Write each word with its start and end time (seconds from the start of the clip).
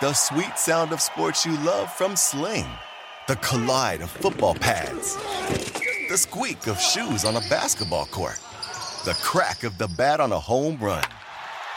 The 0.00 0.12
sweet 0.12 0.56
sound 0.56 0.92
of 0.92 1.00
sports 1.00 1.44
you 1.44 1.58
love 1.64 1.92
from 1.92 2.14
Sling. 2.14 2.68
The 3.26 3.34
collide 3.34 4.00
of 4.00 4.08
football 4.08 4.54
pads. 4.54 5.16
The 6.08 6.16
squeak 6.16 6.68
of 6.68 6.80
shoes 6.80 7.24
on 7.24 7.34
a 7.34 7.40
basketball 7.50 8.06
court. 8.06 8.38
The 9.04 9.18
crack 9.20 9.64
of 9.64 9.76
the 9.76 9.88
bat 9.88 10.20
on 10.20 10.30
a 10.30 10.38
home 10.38 10.78
run. 10.80 11.02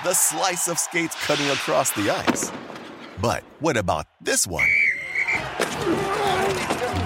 The 0.03 0.13
slice 0.13 0.67
of 0.67 0.77
skates 0.77 1.15
cutting 1.25 1.47
across 1.47 1.89
the 1.93 2.11
ice. 2.11 2.51
But 3.19 3.41
what 3.59 3.75
about 3.75 4.05
this 4.21 4.45
one? 4.45 4.69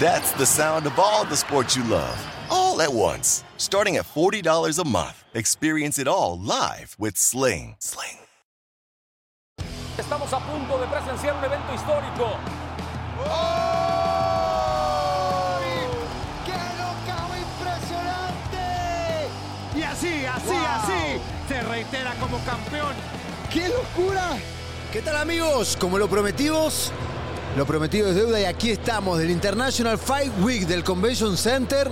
That's 0.01 0.33
the 0.33 0.45
sound 0.45 0.85
of 0.85 0.99
all 0.99 1.23
the 1.23 1.37
sports 1.37 1.77
you 1.77 1.85
love, 1.85 2.17
all 2.49 2.81
at 2.81 2.91
once. 2.91 3.45
Starting 3.55 3.95
at 3.95 4.03
$40 4.03 4.79
a 4.79 4.85
month. 4.85 5.23
Experience 5.33 5.97
it 5.97 6.09
all 6.09 6.37
live 6.37 6.97
with 6.99 7.15
Sling. 7.15 7.77
Sling. 7.79 8.17
Estamos 9.97 10.31
a 10.33 10.39
punto 10.39 10.77
de 10.77 10.87
presenciar 10.87 11.35
un 11.37 11.43
evento 11.45 11.73
histórico. 11.73 12.37
¡Qué 16.45 16.51
knockout 16.51 17.37
impresionante! 17.37 19.29
Y 19.75 19.83
así, 19.83 20.25
así, 20.25 20.47
Wow. 20.47 20.65
así, 20.83 21.21
se 21.47 21.61
reitera 21.61 22.13
como 22.19 22.37
campeón. 22.39 22.93
¡Qué 23.51 23.69
locura! 23.69 24.37
¿Qué 24.91 25.01
tal 25.01 25.15
amigos? 25.17 25.77
Como 25.79 25.97
lo 25.97 26.09
prometimos, 26.09 26.91
lo 27.55 27.65
prometido 27.65 28.09
es 28.09 28.15
deuda 28.15 28.39
y 28.39 28.45
aquí 28.45 28.71
estamos 28.71 29.17
del 29.19 29.31
International 29.31 29.97
Fight 29.97 30.31
Week 30.41 30.67
del 30.67 30.83
Convention 30.83 31.37
Center, 31.37 31.89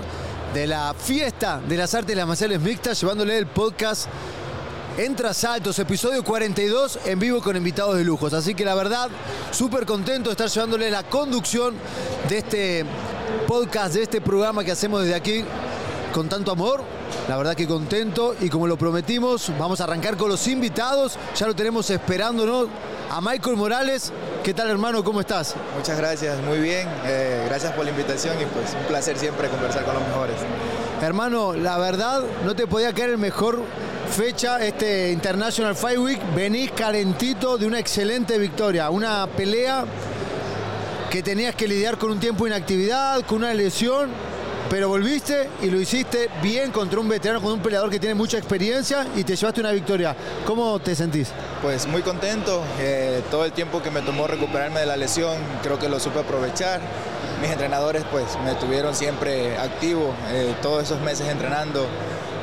de 0.53 0.67
la 0.67 0.93
fiesta 0.93 1.59
de 1.67 1.77
las 1.77 1.93
artes 1.95 2.13
y 2.13 2.17
las 2.17 2.27
marciales 2.27 2.59
mixtas, 2.59 2.99
llevándole 2.99 3.37
el 3.37 3.47
podcast 3.47 4.07
Entra 4.97 5.33
Saltos, 5.33 5.79
episodio 5.79 6.23
42 6.23 6.99
en 7.05 7.17
vivo 7.17 7.41
con 7.41 7.57
invitados 7.57 7.97
de 7.97 8.03
lujos. 8.03 8.31
Así 8.31 8.53
que 8.53 8.63
la 8.63 8.75
verdad, 8.75 9.09
súper 9.49 9.87
contento 9.87 10.29
de 10.29 10.33
estar 10.33 10.47
llevándole 10.47 10.91
la 10.91 11.01
conducción 11.01 11.73
de 12.29 12.37
este 12.37 12.85
podcast, 13.47 13.95
de 13.95 14.03
este 14.03 14.21
programa 14.21 14.63
que 14.63 14.71
hacemos 14.71 15.01
desde 15.01 15.15
aquí 15.15 15.43
con 16.13 16.29
tanto 16.29 16.51
amor. 16.51 16.83
La 17.27 17.37
verdad 17.37 17.55
que 17.55 17.67
contento 17.67 18.35
y 18.39 18.49
como 18.49 18.67
lo 18.67 18.77
prometimos, 18.77 19.51
vamos 19.57 19.81
a 19.81 19.85
arrancar 19.85 20.15
con 20.15 20.29
los 20.29 20.47
invitados. 20.47 21.17
Ya 21.35 21.47
lo 21.47 21.55
tenemos 21.55 21.89
esperándonos 21.89 22.67
a 23.09 23.19
Michael 23.19 23.57
Morales. 23.57 24.13
¿Qué 24.43 24.53
tal 24.53 24.69
hermano? 24.69 25.03
¿Cómo 25.03 25.21
estás? 25.21 25.55
Muchas 25.75 25.97
gracias, 25.97 26.39
muy 26.43 26.59
bien. 26.59 26.87
Eh, 27.05 27.43
gracias 27.47 27.73
por 27.73 27.83
la 27.83 27.89
invitación 27.89 28.39
y 28.39 28.45
pues 28.45 28.75
un 28.79 28.85
placer 28.85 29.17
siempre 29.17 29.49
conversar 29.49 29.85
con 29.85 29.95
los 29.95 30.03
mejores. 30.03 30.35
Hermano, 31.01 31.53
la 31.53 31.79
verdad 31.79 32.21
no 32.45 32.55
te 32.55 32.67
podía 32.67 32.93
caer 32.93 33.09
el 33.09 33.17
mejor 33.17 33.59
fecha 34.09 34.63
este 34.63 35.11
International 35.11 35.75
Fight 35.75 35.97
Week. 35.97 36.19
Venís 36.35 36.71
calentito 36.71 37.57
de 37.57 37.65
una 37.65 37.79
excelente 37.79 38.37
victoria, 38.37 38.89
una 38.89 39.27
pelea 39.27 39.85
que 41.09 41.21
tenías 41.21 41.55
que 41.55 41.67
lidiar 41.67 41.97
con 41.97 42.11
un 42.11 42.19
tiempo 42.19 42.45
de 42.45 42.51
inactividad, 42.51 43.21
con 43.25 43.39
una 43.39 43.53
lesión, 43.53 44.09
pero 44.69 44.89
volviste 44.89 45.49
y 45.61 45.69
lo 45.69 45.79
hiciste 45.79 46.29
bien 46.41 46.71
contra 46.71 46.99
un 46.99 47.07
veterano, 47.07 47.41
con 47.41 47.53
un 47.53 47.59
peleador 47.59 47.89
que 47.89 47.99
tiene 47.99 48.15
mucha 48.15 48.37
experiencia 48.37 49.05
y 49.15 49.23
te 49.23 49.35
llevaste 49.35 49.61
una 49.61 49.71
victoria. 49.71 50.15
¿Cómo 50.45 50.79
te 50.79 50.95
sentís? 50.95 51.29
Pues 51.61 51.85
muy 51.87 52.01
contento. 52.01 52.63
eh, 52.79 53.21
todo 53.29 53.45
el 53.45 53.51
tiempo 53.51 53.81
que 53.81 53.91
me 53.91 54.01
tomó 54.01 54.27
recuperarme 54.27 54.79
de 54.79 54.85
la 54.87 54.97
lesión, 54.97 55.37
creo 55.61 55.77
que 55.77 55.89
lo 55.89 55.99
supe 55.99 56.19
aprovechar. 56.19 56.81
Mis 57.41 57.51
entrenadores 57.51 58.03
pues 58.09 58.25
me 58.45 58.53
tuvieron 58.55 58.95
siempre 58.95 59.57
activo, 59.57 60.13
eh, 60.31 60.55
todos 60.61 60.83
esos 60.83 60.99
meses 61.01 61.27
entrenando. 61.27 61.85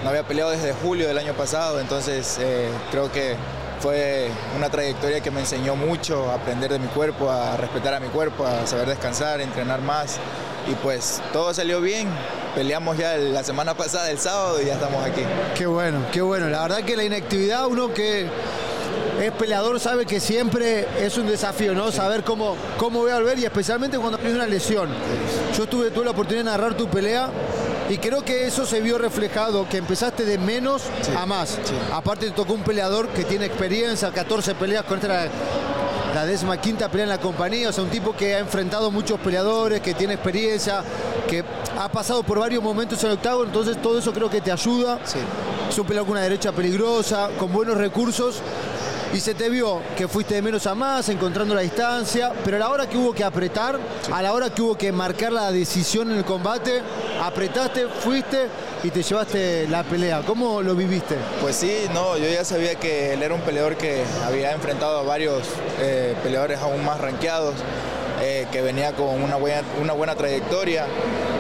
No 0.03 0.09
había 0.09 0.23
peleado 0.23 0.51
desde 0.51 0.73
julio 0.73 1.07
del 1.07 1.19
año 1.19 1.35
pasado, 1.35 1.79
entonces 1.79 2.39
eh, 2.41 2.69
creo 2.91 3.13
que 3.13 3.37
fue 3.81 4.29
una 4.57 4.71
trayectoria 4.71 5.21
que 5.21 5.31
me 5.31 5.41
enseñó 5.41 5.77
mucho 5.77 6.31
a 6.31 6.35
aprender 6.35 6.71
de 6.71 6.79
mi 6.79 6.89
cuerpo, 6.89 7.31
a 7.31 7.57
respetar 7.57 7.95
a 7.95 8.01
mi 8.01 8.09
cuerpo, 8.09 8.47
a 8.47 8.67
saber 8.67 8.89
descansar, 8.89 9.41
entrenar 9.41 9.83
más. 9.83 10.19
Y 10.71 10.75
pues 10.77 11.21
todo 11.33 11.53
salió 11.53 11.81
bien. 11.81 12.09
Peleamos 12.55 12.97
ya 12.97 13.17
la 13.17 13.43
semana 13.43 13.75
pasada, 13.75 14.11
el 14.11 14.19
sábado, 14.19 14.61
y 14.61 14.67
ya 14.67 14.75
estamos 14.75 15.05
aquí. 15.05 15.23
Qué 15.55 15.67
bueno, 15.67 15.99
qué 16.13 16.23
bueno. 16.23 16.49
La 16.49 16.63
verdad 16.63 16.83
que 16.83 16.97
la 16.97 17.05
inactividad, 17.05 17.67
uno 17.67 17.93
que 17.93 18.27
es 19.21 19.33
peleador 19.33 19.81
sabe 19.81 20.07
que 20.07 20.19
siempre 20.19 20.87
es 20.99 21.17
un 21.19 21.27
desafío, 21.27 21.75
¿no? 21.75 21.93
Saber 21.93 22.25
cómo, 22.25 22.57
cómo 22.79 23.01
voy 23.01 23.11
a 23.11 23.17
volver 23.17 23.39
y 23.39 23.45
especialmente 23.45 23.99
cuando 23.99 24.19
tienes 24.19 24.37
una 24.37 24.47
lesión. 24.47 24.89
Yo 25.57 25.67
tuve, 25.67 25.91
tuve 25.91 26.05
la 26.07 26.11
oportunidad 26.13 26.45
de 26.45 26.51
narrar 26.51 26.75
tu 26.75 26.89
pelea 26.89 27.31
y 27.91 27.99
creo 27.99 28.23
que 28.25 28.47
eso 28.47 28.65
se 28.65 28.81
vio 28.81 28.99
reflejado, 28.99 29.69
que 29.69 29.77
empezaste 29.79 30.25
de 30.25 30.39
menos 30.39 30.83
Sí, 31.03 31.11
a 31.17 31.27
más. 31.27 31.51
sí. 31.51 31.75
Aparte 31.93 32.27
te 32.27 32.33
tocó 32.33 32.55
un 32.55 32.63
peleador 32.63 33.09
que 33.09 33.25
tiene 33.25 33.47
experiencia, 33.47 34.11
14 34.11 34.55
peleas 34.55 34.85
con 34.85 34.99
esta 34.99 35.09
la, 35.09 35.29
la 36.15 36.25
décima 36.25 36.57
quinta 36.61 36.89
pelea 36.89 37.05
en 37.05 37.11
la 37.11 37.19
compañía, 37.19 37.69
o 37.69 37.73
sea, 37.73 37.83
un 37.85 37.91
tipo 37.91 38.15
que 38.17 38.35
ha 38.35 38.39
enfrentado 38.39 38.91
muchos 38.91 39.19
peleadores, 39.21 39.81
que 39.81 39.95
tiene 39.95 40.15
experiencia, 40.15 40.83
que 41.29 41.45
ha 41.79 41.89
pasado 41.89 42.23
por 42.23 42.39
varios 42.39 42.63
momentos 42.63 43.03
en 43.05 43.11
el 43.11 43.17
octavo, 43.17 43.45
entonces 43.45 43.81
todo 43.83 43.99
eso 43.99 44.13
creo 44.13 44.31
que 44.31 44.41
te 44.41 44.53
ayuda. 44.53 44.99
Sí. 45.05 45.19
Es 45.69 45.79
un 45.79 45.87
peleador 45.87 46.07
con 46.07 46.13
una 46.17 46.23
derecha 46.23 46.53
peligrosa, 46.53 47.29
con 47.39 47.53
buenos 47.53 47.77
recursos. 47.77 48.41
Y 49.13 49.19
se 49.19 49.35
te 49.35 49.49
vio 49.51 49.81
que 49.97 50.07
fuiste 50.07 50.37
de 50.37 50.43
menos 50.43 50.67
a 50.69 50.75
más, 50.77 51.09
encontrando 51.09 51.53
la 51.55 51.63
distancia, 51.63 52.33
pero 52.45 52.57
a 52.59 52.61
la 52.61 52.69
hora 52.71 52.89
que 52.89 52.97
hubo 52.97 53.13
que 53.13 53.25
apretar, 53.25 53.77
a 54.13 54.23
la 54.23 54.33
hora 54.33 54.51
que 54.51 54.63
hubo 54.63 54.77
que 54.77 54.93
marcar 54.93 55.33
la 55.33 55.51
decisión 55.51 56.13
en 56.13 56.19
el 56.19 56.25
combate, 56.25 56.81
apretaste, 57.21 57.89
fuiste 57.89 58.47
y 58.85 58.91
te 58.91 59.03
llevaste 59.03 59.67
la 59.69 59.83
pelea. 59.83 60.23
¿Cómo 60.25 60.63
lo 60.63 60.77
viviste? 60.77 61.17
Pues 61.43 61.57
sí, 61.57 61.87
no, 61.93 62.17
yo 62.19 62.29
ya 62.31 62.45
sabía 62.45 62.77
que 62.77 63.15
él 63.15 63.23
era 63.25 63.35
un 63.35 63.41
peleador 63.41 63.77
que 63.77 64.05
había 64.25 64.53
enfrentado 64.53 64.99
a 64.99 65.03
varios 65.03 65.43
eh, 65.81 66.15
peleadores 66.23 66.61
aún 66.61 66.85
más 66.85 67.01
rankeados, 67.01 67.57
eh, 68.23 68.47
que 68.53 68.63
venía 68.63 68.93
con 68.93 69.21
una 69.23 69.35
buena, 69.37 69.63
una 69.83 69.93
buena 69.93 70.15
trayectoria, 70.15 70.87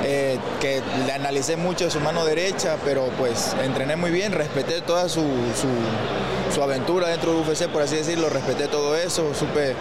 eh, 0.02 0.38
que 0.60 0.82
le 1.06 1.12
analicé 1.12 1.56
mucho 1.56 1.84
de 1.84 1.91
su 1.92 2.00
mano 2.00 2.25
derecha, 2.25 2.78
pero 2.84 3.04
pues 3.16 3.54
entrené 3.62 3.94
muy 3.94 4.10
bien, 4.10 4.32
respeté 4.32 4.81
toda 4.81 5.08
su, 5.08 5.20
su- 5.20 5.69
su 6.55 6.62
aventura 6.62 7.09
dentro 7.09 7.33
de 7.33 7.41
UFC, 7.41 7.69
por 7.69 7.83
así 7.83 7.97
decirlo, 7.97 8.28
respeté 8.28 8.69
todo 8.69 8.97
eso, 8.97 9.34
supe 9.34 9.75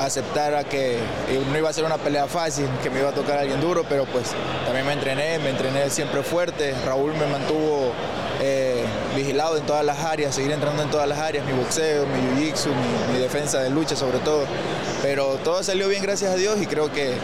aceptar 0.00 0.54
a 0.54 0.64
que 0.64 0.96
eh, 0.96 1.44
no 1.50 1.58
iba 1.58 1.68
a 1.68 1.72
ser 1.72 1.84
una 1.84 1.98
pelea 1.98 2.26
fácil, 2.26 2.66
que 2.82 2.90
me 2.90 3.00
iba 3.00 3.10
a 3.10 3.12
tocar 3.12 3.38
alguien 3.38 3.60
duro, 3.60 3.84
pero 3.88 4.04
pues 4.06 4.32
también 4.64 4.86
me 4.86 4.92
entrené, 4.92 5.38
me 5.38 5.50
entrené 5.50 5.90
siempre 5.90 6.22
fuerte, 6.22 6.74
Raúl 6.86 7.12
me 7.14 7.26
mantuvo 7.26 7.92
eh, 8.40 8.84
vigilado 9.16 9.56
en 9.56 9.66
todas 9.66 9.84
las 9.84 9.98
áreas, 10.00 10.34
seguir 10.34 10.52
entrando 10.52 10.82
en 10.82 10.90
todas 10.90 11.08
las 11.08 11.18
áreas, 11.18 11.44
mi 11.46 11.52
boxeo, 11.52 12.06
mi 12.06 12.40
jiu-jitsu, 12.40 12.68
mi, 12.68 13.14
mi 13.14 13.18
defensa 13.20 13.60
de 13.60 13.70
lucha 13.70 13.96
sobre 13.96 14.18
todo. 14.18 14.44
Pero 15.02 15.38
todo 15.44 15.62
salió 15.62 15.88
bien 15.88 16.02
gracias 16.02 16.32
a 16.32 16.36
Dios 16.36 16.60
y 16.60 16.66
creo 16.66 16.92
que 16.92 17.14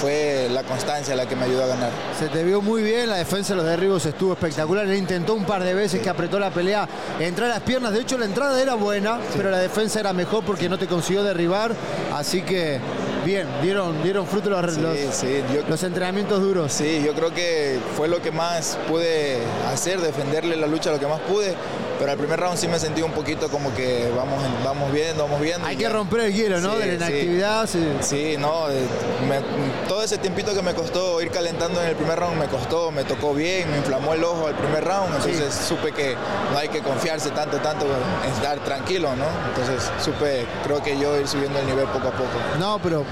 fue 0.00 0.48
la 0.50 0.62
constancia 0.62 1.14
la 1.16 1.26
que 1.26 1.36
me 1.36 1.44
ayudó 1.44 1.64
a 1.64 1.66
ganar. 1.68 1.90
Se 2.18 2.28
te 2.28 2.44
vio 2.44 2.60
muy 2.62 2.82
bien, 2.82 3.08
la 3.08 3.16
defensa 3.16 3.54
de 3.54 3.56
los 3.58 3.66
derribos 3.66 4.04
estuvo 4.06 4.32
espectacular. 4.34 4.84
Él 4.86 4.94
intentó 4.96 5.34
un 5.34 5.44
par 5.44 5.62
de 5.64 5.74
veces 5.74 6.00
que 6.00 6.08
apretó 6.10 6.38
la 6.38 6.50
pelea, 6.50 6.88
entrar 7.18 7.50
a 7.50 7.54
las 7.54 7.62
piernas. 7.62 7.92
De 7.92 8.00
hecho, 8.00 8.18
la 8.18 8.26
entrada 8.26 8.60
era 8.60 8.74
buena, 8.74 9.18
pero 9.36 9.50
la 9.50 9.58
defensa 9.58 10.00
era 10.00 10.12
mejor 10.12 10.44
porque 10.44 10.68
no 10.68 10.78
te 10.78 10.86
consiguió 10.86 11.22
derribar. 11.22 11.72
Así 12.14 12.42
que, 12.42 12.78
bien, 13.24 13.46
dieron, 13.62 14.02
dieron 14.02 14.26
fruto 14.26 14.50
los, 14.50 14.74
Sí, 14.74 14.80
los- 14.80 14.96
sí, 15.14 15.42
yo- 15.54 15.62
los 15.68 15.82
entrenamientos 15.82 16.40
duros. 16.40 16.72
Sí, 16.72 17.02
yo 17.04 17.12
creo 17.14 17.32
que 17.32 17.78
fue 17.96 18.08
lo 18.08 18.20
que 18.20 18.30
más 18.30 18.78
pude 18.88 19.38
hacer, 19.72 20.00
defenderle 20.00 20.56
la 20.56 20.66
lucha 20.66 20.90
lo 20.90 20.98
que 21.00 21.06
más 21.06 21.20
pude. 21.20 21.54
Pero 21.98 22.12
al 22.12 22.18
primer 22.18 22.38
round 22.38 22.58
sí 22.58 22.68
me 22.68 22.78
sentí 22.78 23.02
un 23.02 23.12
poquito 23.12 23.48
como 23.48 23.74
que 23.74 24.10
vamos, 24.16 24.42
vamos 24.64 24.92
viendo, 24.92 25.24
vamos 25.24 25.40
viendo. 25.40 25.66
Hay 25.66 25.76
que 25.76 25.84
ya. 25.84 25.88
romper 25.90 26.20
el 26.20 26.34
hielo, 26.34 26.60
¿no? 26.60 26.72
Sí, 26.74 26.78
de 26.80 26.86
la 26.86 26.94
inactividad. 26.94 27.66
sí. 27.66 27.88
Sí, 28.00 28.36
no, 28.38 28.68
eh, 28.70 28.82
me- 29.28 29.40
todo 29.88 30.02
ese 30.02 30.18
tiempito 30.18 30.54
que 30.54 30.62
me 30.62 30.74
costó 30.74 31.20
ir 31.22 31.30
calentando 31.30 31.80
en 31.82 31.88
el 31.88 31.96
primer 31.96 32.18
round 32.18 32.38
me 32.38 32.46
costó, 32.46 32.90
me 32.90 33.04
tocó 33.04 33.32
bien, 33.34 33.70
me 33.70 33.78
inflamó 33.78 34.14
el 34.14 34.22
ojo 34.24 34.46
al 34.46 34.54
primer 34.54 34.84
round, 34.84 35.14
entonces 35.16 35.54
supe 35.54 35.92
que 35.92 36.14
no 36.52 36.58
hay 36.58 36.68
que 36.68 36.80
confiarse 36.80 37.30
tanto, 37.30 37.58
tanto, 37.58 37.86
en 38.24 38.32
estar 38.32 38.58
tranquilo, 38.64 39.14
¿no? 39.16 39.24
Entonces 39.48 39.90
supe, 40.04 40.44
creo 40.64 40.82
que 40.82 40.98
yo 40.98 41.18
ir 41.18 41.26
subiendo 41.26 41.58
el 41.58 41.66
nivel 41.66 41.86
poco 41.86 42.08
a 42.08 42.12
poco. 42.12 42.30
No, 42.58 42.78
pero 42.82 43.04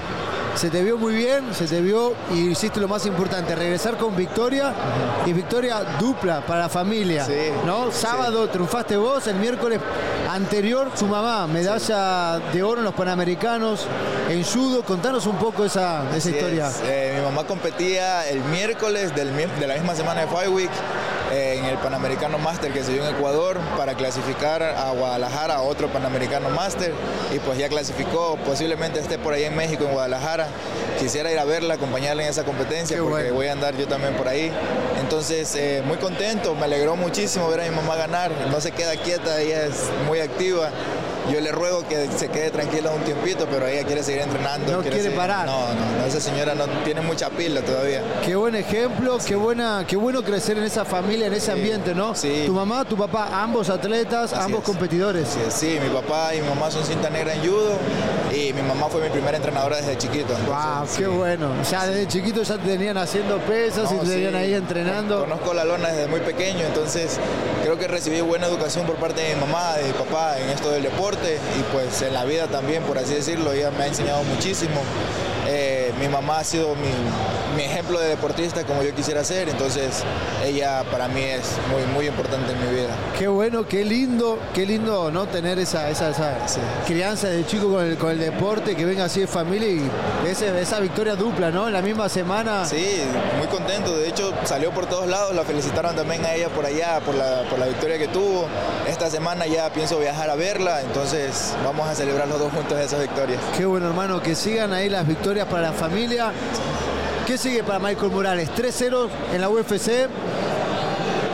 se 0.55 0.69
te 0.69 0.83
vio 0.83 0.97
muy 0.97 1.13
bien, 1.13 1.53
se 1.53 1.67
te 1.67 1.81
vio 1.81 2.13
y 2.33 2.49
hiciste 2.51 2.79
lo 2.79 2.87
más 2.87 3.05
importante, 3.05 3.55
regresar 3.55 3.97
con 3.97 4.15
victoria 4.15 4.73
y 5.25 5.33
victoria 5.33 5.83
dupla 5.99 6.45
para 6.45 6.61
la 6.61 6.69
familia. 6.69 7.25
Sí, 7.25 7.51
¿no? 7.65 7.91
sí. 7.91 7.99
Sábado 8.01 8.47
triunfaste 8.49 8.95
vos, 8.97 9.27
el 9.27 9.35
miércoles 9.35 9.79
anterior 10.29 10.91
su 10.95 11.07
mamá, 11.07 11.47
medalla 11.47 12.39
de 12.53 12.63
oro 12.63 12.79
en 12.79 12.85
los 12.85 12.93
Panamericanos 12.93 13.85
en 14.29 14.43
judo. 14.43 14.83
Contanos 14.83 15.25
un 15.27 15.37
poco 15.37 15.65
esa, 15.65 16.03
esa 16.15 16.29
historia. 16.29 16.67
es. 16.67 16.81
Eh, 16.83 17.13
mi 17.17 17.25
mamá 17.25 17.45
competía 17.45 18.27
el 18.29 18.39
miércoles 18.45 19.13
del 19.15 19.35
de 19.35 19.67
la 19.67 19.75
misma 19.75 19.95
semana 19.95 20.21
de 20.21 20.27
Fight 20.27 20.49
Week 20.49 20.71
en 21.35 21.65
el 21.65 21.77
Panamericano 21.77 22.37
Master 22.37 22.71
que 22.71 22.83
se 22.83 22.93
dio 22.93 23.05
en 23.05 23.15
Ecuador 23.15 23.59
para 23.77 23.93
clasificar 23.95 24.63
a 24.63 24.91
Guadalajara 24.91 25.55
a 25.55 25.61
otro 25.61 25.89
Panamericano 25.89 26.49
Master 26.49 26.93
y 27.33 27.39
pues 27.39 27.57
ya 27.57 27.67
clasificó, 27.67 28.37
posiblemente 28.45 28.99
esté 28.99 29.17
por 29.17 29.33
ahí 29.33 29.43
en 29.43 29.55
México, 29.55 29.83
en 29.83 29.91
Guadalajara. 29.91 30.47
Quisiera 30.99 31.31
ir 31.31 31.39
a 31.39 31.43
verla, 31.43 31.73
acompañarla 31.73 32.23
en 32.23 32.29
esa 32.29 32.45
competencia 32.45 32.95
Qué 32.95 33.01
porque 33.03 33.23
bueno. 33.23 33.35
voy 33.35 33.47
a 33.47 33.51
andar 33.51 33.75
yo 33.75 33.87
también 33.87 34.13
por 34.15 34.27
ahí. 34.27 34.51
Entonces, 35.01 35.53
eh, 35.55 35.83
muy 35.85 35.97
contento, 35.97 36.55
me 36.55 36.65
alegró 36.65 36.95
muchísimo 36.95 37.49
ver 37.49 37.61
a 37.61 37.63
mi 37.65 37.75
mamá 37.75 37.95
ganar, 37.95 38.31
no 38.49 38.61
se 38.61 38.71
queda 38.71 38.95
quieta, 38.95 39.41
ella 39.41 39.65
es 39.65 39.83
muy 40.07 40.19
activa. 40.21 40.69
Yo 41.31 41.39
le 41.41 41.51
ruego 41.51 41.87
que 41.87 42.07
se 42.15 42.27
quede 42.29 42.51
tranquila 42.51 42.91
un 42.91 43.01
tiempito, 43.01 43.47
pero 43.49 43.65
ella 43.67 43.83
quiere 43.85 44.03
seguir 44.03 44.21
entrenando. 44.21 44.71
No 44.71 44.81
quiere 44.81 45.01
seguir- 45.01 45.15
parar. 45.17 45.45
No, 45.45 45.67
no, 45.73 45.97
no, 45.99 46.05
esa 46.05 46.19
señora 46.19 46.53
no 46.55 46.65
tiene 46.83 47.01
mucha 47.01 47.29
pila 47.29 47.61
todavía. 47.61 48.01
Qué 48.25 48.35
buen 48.35 48.55
ejemplo, 48.55 49.17
qué 49.25 49.35
buena, 49.35 49.85
qué 49.87 49.95
bueno 49.95 50.23
crecer 50.23 50.57
en 50.57 50.63
esa 50.65 50.85
familia, 50.85 51.27
en 51.27 51.33
ese 51.33 51.51
ambiente, 51.51 51.93
¿no? 51.95 52.13
sí. 52.15 52.43
Tu 52.45 52.53
mamá, 52.53 52.85
tu 52.85 52.95
papá, 52.97 53.29
ambos 53.41 53.69
atletas, 53.69 54.33
Así 54.33 54.43
ambos 54.45 54.59
es. 54.61 54.65
competidores. 54.65 55.27
Sí, 55.29 55.39
sí, 55.49 55.79
mi 55.81 55.89
papá 55.89 56.33
y 56.35 56.41
mi 56.41 56.49
mamá 56.49 56.69
son 56.71 56.83
cinta 56.83 57.09
negra 57.09 57.33
en 57.33 57.41
judo 57.41 57.71
y 58.33 58.53
mi 58.53 58.61
mamá 58.61 58.87
fue 58.89 59.01
mi 59.01 59.09
primera 59.09 59.37
entrenadora 59.37 59.77
desde 59.77 59.97
chiquito. 59.97 60.33
Wow, 60.47 60.87
qué 60.97 61.07
bueno. 61.07 61.49
Ya 61.69 61.85
desde 61.87 62.07
chiquito 62.07 62.43
ya 62.43 62.57
te 62.57 62.67
tenían 62.67 62.97
haciendo 62.97 63.37
pesas 63.39 63.91
y 63.91 63.95
te 63.97 64.05
tenían 64.05 64.35
ahí 64.35 64.53
entrenando. 64.53 65.21
Conozco 65.21 65.53
la 65.53 65.63
lona 65.65 65.89
desde 65.89 66.07
muy 66.07 66.19
pequeño, 66.19 66.61
entonces 66.65 67.17
creo 67.63 67.77
que 67.79 67.87
recibí 67.87 68.21
buena 68.21 68.47
educación 68.47 68.85
por 68.85 68.95
parte 68.95 69.21
de 69.21 69.35
mi 69.35 69.41
mamá, 69.41 69.73
de 69.77 69.85
mi 69.85 69.93
papá 69.93 70.37
en 70.39 70.49
esto 70.49 70.69
del 70.71 70.83
deporte 70.83 71.14
y 71.23 71.63
pues 71.73 72.01
en 72.01 72.13
la 72.13 72.25
vida 72.25 72.47
también, 72.47 72.83
por 72.83 72.97
así 72.97 73.13
decirlo, 73.13 73.51
ella 73.53 73.71
me 73.71 73.83
ha 73.83 73.87
enseñado 73.87 74.23
muchísimo. 74.23 74.81
Eh, 75.47 75.93
mi 75.99 76.07
mamá 76.07 76.39
ha 76.39 76.43
sido 76.43 76.75
mi, 76.75 76.89
mi 77.55 77.63
ejemplo 77.63 77.99
de 77.99 78.09
deportista 78.09 78.63
como 78.63 78.83
yo 78.83 78.93
quisiera 78.93 79.23
ser, 79.23 79.49
entonces 79.49 80.03
ella 80.43 80.83
para 80.91 81.07
mí 81.07 81.21
es 81.21 81.51
muy, 81.71 81.83
muy 81.93 82.07
importante 82.07 82.51
en 82.51 82.59
mi 82.69 82.75
vida. 82.81 82.89
Qué 83.17 83.27
bueno, 83.27 83.65
qué 83.67 83.83
lindo, 83.85 84.37
qué 84.53 84.65
lindo, 84.65 85.09
¿no? 85.11 85.25
Tener 85.27 85.57
esa, 85.59 85.89
esa, 85.89 86.09
esa 86.09 86.35
Sí. 86.47 86.59
crianza 86.85 87.27
de 87.29 87.45
chico 87.45 87.69
con 87.71 87.85
el, 87.85 87.97
con 87.97 88.11
el 88.11 88.19
deporte, 88.19 88.75
que 88.75 88.85
venga 88.85 89.05
así 89.05 89.21
de 89.21 89.27
familia 89.27 89.67
y 89.69 89.89
ese- 90.27 90.59
esa 90.61 90.79
victoria 90.79 91.15
dupla, 91.15 91.49
¿no? 91.51 91.67
En 91.67 91.73
la 91.73 91.81
misma 91.81 92.09
semana. 92.09 92.65
Sí, 92.65 93.01
muy 93.37 93.47
contento. 93.47 93.95
De 93.97 94.07
hecho, 94.09 94.33
salió 94.43 94.71
por 94.71 94.85
todos 94.87 95.07
lados. 95.07 95.33
La 95.35 95.43
felicitaron 95.43 95.95
también 95.95 96.25
a 96.25 96.33
ella 96.33 96.49
por 96.49 96.65
allá, 96.65 96.99
por 96.99 97.15
la, 97.15 97.43
por 97.49 97.57
la 97.59 97.67
victoria 97.67 97.97
que 97.97 98.07
tuvo. 98.07 98.47
Esta 98.87 99.09
semana 99.09 99.45
ya 99.47 99.69
pienso 99.71 99.97
viajar 99.99 100.29
a 100.29 100.35
verla, 100.35 100.81
entonces 100.81 101.53
vamos 101.63 101.87
a 101.87 101.95
celebrar 101.95 102.27
los 102.27 102.39
dos 102.39 102.51
juntos 102.51 102.77
esas 102.79 103.01
victorias. 103.01 103.39
Qué 103.57 103.65
bueno, 103.65 103.87
hermano, 103.87 104.21
que 104.21 104.35
sigan 104.35 104.73
ahí 104.73 104.89
las 104.89 105.07
victorias 105.07 105.47
para 105.47 105.63
la 105.63 105.73
familia. 105.73 106.31
¿Qué 107.25 107.39
sigue 107.39 107.63
para 107.63 107.79
Michael 107.79 108.11
Morales? 108.11 108.49
3-0 108.55 109.07
en 109.33 109.41
la 109.41 109.49
UFC. 109.49 110.07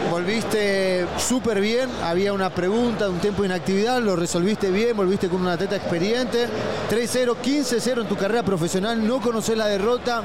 Volviste 0.10 1.06
súper 1.18 1.60
bien, 1.60 1.90
había 2.02 2.32
una 2.32 2.50
pregunta, 2.50 3.10
un 3.10 3.20
tiempo 3.20 3.42
de 3.42 3.50
inactividad, 3.50 4.00
lo 4.00 4.16
resolviste 4.16 4.72
bien, 4.72 4.96
volviste 4.96 5.28
con 5.28 5.42
un 5.42 5.50
atleta 5.50 5.76
experiente. 5.76 6.48
3-0, 6.90 7.36
15-0 7.44 8.02
en 8.02 8.08
tu 8.08 8.16
carrera 8.16 8.42
profesional, 8.44 9.06
no 9.06 9.20
conoces 9.20 9.58
la 9.58 9.68
derrota. 9.68 10.24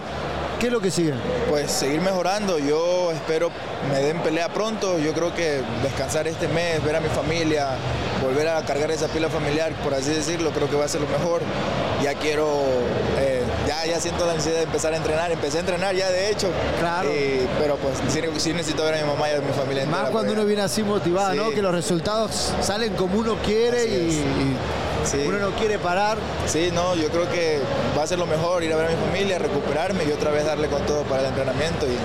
¿Qué 0.60 0.68
es 0.68 0.72
lo 0.72 0.80
que 0.80 0.90
sigue? 0.90 1.12
Pues 1.50 1.70
seguir 1.70 2.00
mejorando. 2.00 2.58
Yo 2.58 3.12
espero 3.12 3.50
me 3.90 4.00
den 4.00 4.22
pelea 4.22 4.48
pronto. 4.48 4.98
Yo 4.98 5.12
creo 5.12 5.34
que 5.34 5.62
descansar 5.82 6.26
este 6.26 6.48
mes, 6.48 6.82
ver 6.82 6.96
a 6.96 7.00
mi 7.00 7.08
familia, 7.08 7.76
volver 8.22 8.48
a 8.48 8.64
cargar 8.64 8.90
esa 8.90 9.08
pila 9.08 9.28
familiar, 9.28 9.72
por 9.84 9.92
así 9.92 10.10
decirlo, 10.10 10.50
creo 10.52 10.70
que 10.70 10.76
va 10.76 10.86
a 10.86 10.88
ser 10.88 11.02
lo 11.02 11.08
mejor. 11.08 11.42
Ya 12.02 12.14
quiero, 12.14 12.62
eh, 13.18 13.35
ya, 13.84 13.86
ya 13.92 14.00
siento 14.00 14.26
la 14.26 14.34
necesidad 14.34 14.58
de 14.58 14.62
empezar 14.64 14.92
a 14.92 14.96
entrenar. 14.96 15.30
Empecé 15.32 15.58
a 15.58 15.60
entrenar 15.60 15.94
ya, 15.94 16.10
de 16.10 16.30
hecho. 16.30 16.48
Claro. 16.80 17.10
Y- 17.12 17.46
pero 17.58 17.76
pues 17.76 17.94
sí, 18.12 18.20
sí 18.38 18.52
necesito 18.52 18.84
ver 18.84 18.94
a 18.94 19.02
mi 19.02 19.08
mamá 19.10 19.28
y 19.30 19.34
a 19.34 19.40
mi 19.40 19.52
familia. 19.52 19.84
Más 19.86 20.00
entera, 20.00 20.02
cuando 20.12 20.18
porque- 20.18 20.32
uno 20.32 20.44
viene 20.46 20.62
así 20.62 20.82
motivado, 20.82 21.32
Sí. 21.32 21.38
¿no? 21.38 21.50
Que 21.50 21.62
los 21.62 21.72
resultados 21.72 22.52
salen 22.62 22.94
como 22.94 23.18
uno 23.18 23.36
quiere 23.44 23.84
y, 23.86 23.90
y 24.10 24.56
Sí. 25.04 25.24
uno 25.26 25.38
no 25.38 25.50
quiere 25.50 25.78
parar. 25.78 26.18
Sí, 26.46 26.70
no, 26.72 26.94
yo 26.96 27.08
creo 27.10 27.30
que 27.30 27.60
va 27.96 28.02
a 28.02 28.06
ser 28.06 28.18
lo 28.18 28.26
mejor 28.26 28.64
ir 28.64 28.72
a 28.72 28.76
ver 28.76 28.86
a 28.86 28.90
mi 28.90 28.96
familia, 28.96 29.38
recuperarme 29.38 30.04
y 30.04 30.10
otra 30.12 30.30
vez 30.30 30.44
darle 30.44 30.68
con 30.68 30.84
todo 30.86 31.02
para 31.04 31.20
el 31.22 31.28
entrenamiento 31.28 31.86
y 31.86 31.96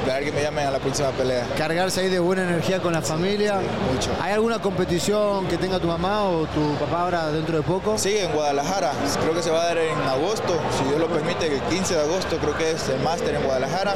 esperar 0.00 0.22
que 0.24 0.32
me 0.32 0.42
llamen 0.42 0.66
a 0.66 0.70
la 0.70 0.78
próxima 0.78 1.10
pelea. 1.10 1.44
Cargarse 1.56 2.00
ahí 2.00 2.08
de 2.08 2.18
buena 2.18 2.42
energía 2.42 2.80
con 2.80 2.92
la 2.92 3.02
familia. 3.02 3.56
mucho. 3.92 4.10
¿Hay 4.20 4.32
alguna 4.32 4.58
competición 4.60 5.46
que 5.46 5.56
tenga 5.56 5.78
tu 5.78 5.86
mamá 5.86 6.24
o 6.24 6.46
tu 6.46 6.74
papá 6.78 7.02
ahora 7.02 7.30
dentro 7.30 7.56
de 7.56 7.62
poco? 7.62 7.98
Sí, 7.98 8.16
en 8.18 8.32
Guadalajara, 8.32 8.92
creo 9.20 9.34
que 9.34 9.42
se 9.42 9.50
va 9.50 9.62
a 9.62 9.66
dar 9.66 9.78
en 9.78 9.96
agosto, 10.08 10.58
si 10.78 10.84
Dios 10.88 10.98
lo 11.00 11.06
permite, 11.08 11.46
el 11.46 11.60
15 11.62 11.94
de 11.94 12.00
agosto 12.02 12.36
creo 12.38 12.56
que 12.56 12.70
es 12.72 12.88
el 12.88 13.00
máster 13.00 13.34
en 13.34 13.42
Guadalajara 13.44 13.94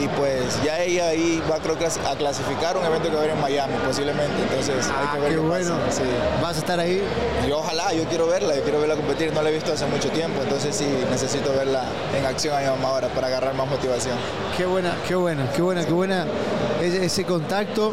y 0.00 0.06
pues 0.08 0.62
ya 0.64 0.78
ella 0.80 1.08
ahí 1.08 1.42
va 1.50 1.58
creo 1.58 1.78
que 1.78 1.86
a 1.86 2.16
clasificar 2.16 2.76
un 2.76 2.84
evento 2.84 3.08
que 3.08 3.14
va 3.14 3.20
a 3.20 3.24
haber 3.24 3.34
en 3.36 3.40
Miami 3.40 3.74
posiblemente, 3.86 4.42
entonces 4.42 4.86
hay 4.88 5.06
Ah, 5.08 5.12
que 5.14 5.20
ver 5.20 5.28
qué 5.30 5.34
qué 5.36 5.40
bueno. 5.40 5.76
pasa, 5.86 5.92
sí. 6.02 6.02
¿Vas 6.42 6.56
a 6.56 6.58
estar 6.60 6.78
ahí? 6.80 7.02
Y 7.46 7.50
ojalá, 7.50 7.92
yo 7.92 8.04
quiero 8.04 8.26
verla, 8.26 8.54
yo 8.54 8.62
quiero 8.62 8.80
verla 8.80 8.96
competir, 8.96 9.32
no 9.32 9.42
la 9.42 9.50
he 9.50 9.52
visto 9.54 9.72
hace 9.72 9.86
mucho 9.86 10.08
tiempo, 10.10 10.42
entonces 10.42 10.74
sí 10.76 10.86
necesito 11.10 11.52
verla 11.52 11.84
en 12.16 12.26
acción 12.26 12.56
a 12.56 12.60
mi 12.60 12.66
mamá 12.66 12.88
ahora 12.88 13.08
para 13.08 13.26
agarrar 13.28 13.54
más 13.54 13.66
motivación. 13.68 14.16
Qué 14.56 14.66
buena, 14.66 14.94
qué 15.08 15.14
buena, 15.14 15.29
qué 15.54 15.62
buena, 15.62 15.84
qué 15.84 15.92
buena 15.92 16.26
ese, 16.82 17.24
contacto. 17.24 17.92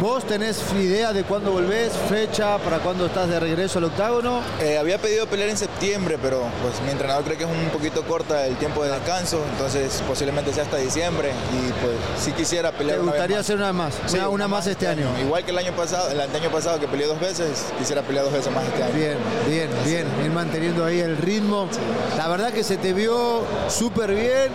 ¿Vos 0.00 0.24
tenés 0.24 0.60
idea 0.80 1.12
de 1.12 1.22
cuándo 1.22 1.52
volvés? 1.52 1.92
¿Fecha? 2.08 2.58
¿Para 2.58 2.78
cuándo 2.78 3.06
estás 3.06 3.28
de 3.28 3.38
regreso 3.38 3.78
al 3.78 3.84
octágono? 3.84 4.40
Eh, 4.60 4.78
había 4.78 4.98
pedido 4.98 5.26
pelear 5.26 5.50
en 5.50 5.56
septiembre, 5.56 6.18
pero 6.20 6.42
pues 6.62 6.80
mi 6.84 6.90
entrenador 6.90 7.22
cree 7.24 7.36
que 7.36 7.44
es 7.44 7.50
un 7.50 7.68
poquito 7.70 8.02
corta 8.02 8.46
el 8.46 8.56
tiempo 8.56 8.82
de 8.82 8.90
descanso, 8.90 9.40
entonces 9.52 10.02
posiblemente 10.08 10.52
sea 10.52 10.64
hasta 10.64 10.78
diciembre 10.78 11.30
y 11.52 11.70
pues 11.84 11.94
sí 12.18 12.32
quisiera 12.32 12.72
¿Te 12.72 12.78
pelear. 12.78 13.00
una 13.00 13.12
vez 13.12 13.20
gustaría 13.20 13.36
más. 13.36 13.44
hacer 13.44 13.56
una 13.56 13.72
más? 13.72 13.94
Sí, 14.06 14.16
una, 14.16 14.28
una 14.28 14.48
más 14.48 14.66
este 14.66 14.88
año. 14.88 15.06
Igual 15.20 15.44
que 15.44 15.50
el 15.50 15.58
año 15.58 15.72
pasado, 15.72 16.10
el 16.10 16.20
año 16.20 16.50
pasado 16.50 16.80
que 16.80 16.88
peleé 16.88 17.06
dos 17.06 17.20
veces, 17.20 17.66
quisiera 17.78 18.02
pelear 18.02 18.24
dos 18.24 18.34
veces 18.34 18.52
más 18.52 18.64
este 18.64 18.82
año. 18.82 18.94
Bien, 18.94 19.18
bien, 19.48 19.68
bien. 19.84 20.06
Ir 20.24 20.30
manteniendo 20.32 20.84
ahí 20.84 21.00
el 21.00 21.16
ritmo. 21.18 21.68
La 22.16 22.28
verdad 22.28 22.52
que 22.52 22.64
se 22.64 22.76
te 22.76 22.92
vio 22.92 23.42
súper 23.68 24.14
bien. 24.14 24.50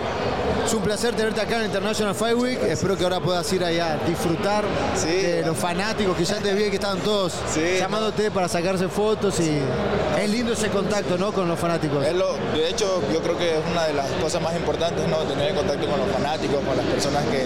Es 0.68 0.74
un 0.74 0.82
placer 0.84 1.16
tenerte 1.16 1.40
acá 1.40 1.60
en 1.60 1.66
International 1.68 2.14
Fight 2.14 2.36
Week. 2.38 2.60
Espero 2.64 2.98
que 2.98 3.04
ahora 3.06 3.22
puedas 3.22 3.52
ir 3.54 3.64
allá 3.64 3.94
a 3.94 3.98
disfrutar 4.06 4.66
Sí, 4.96 5.08
de 5.08 5.44
los 5.46 5.56
fanáticos 5.58 6.18
que 6.18 6.26
ya 6.26 6.36
te 6.40 6.54
vi 6.54 6.66
que 6.70 6.76
estaban 6.76 7.00
todos 7.00 7.34
Sí, 7.54 7.62
llamándote 7.80 8.30
para 8.32 8.50
sacarse 8.50 8.90
fotos 8.90 9.40
y 9.40 9.60
es 10.22 10.30
lindo 10.30 10.52
ese 10.52 10.68
contacto, 10.68 11.18
¿no? 11.18 11.32
Con 11.32 11.48
los 11.48 11.58
fanáticos. 11.58 12.06
Es 12.06 12.14
lo- 12.14 12.34
de 12.54 12.68
hecho, 12.70 13.02
yo 13.14 13.22
creo 13.22 13.38
que 13.38 13.54
es 13.60 13.62
una 13.72 13.86
de 13.86 13.94
las 13.94 14.08
cosas 14.22 14.42
más 14.42 14.56
importantes, 14.58 15.08
¿no? 15.08 15.18
Tener 15.20 15.56
contacto 15.56 15.88
con 15.88 16.00
los 16.02 16.10
fanáticos, 16.12 16.58
con 16.66 16.76
las 16.76 16.86
personas 16.86 17.24
que 17.28 17.46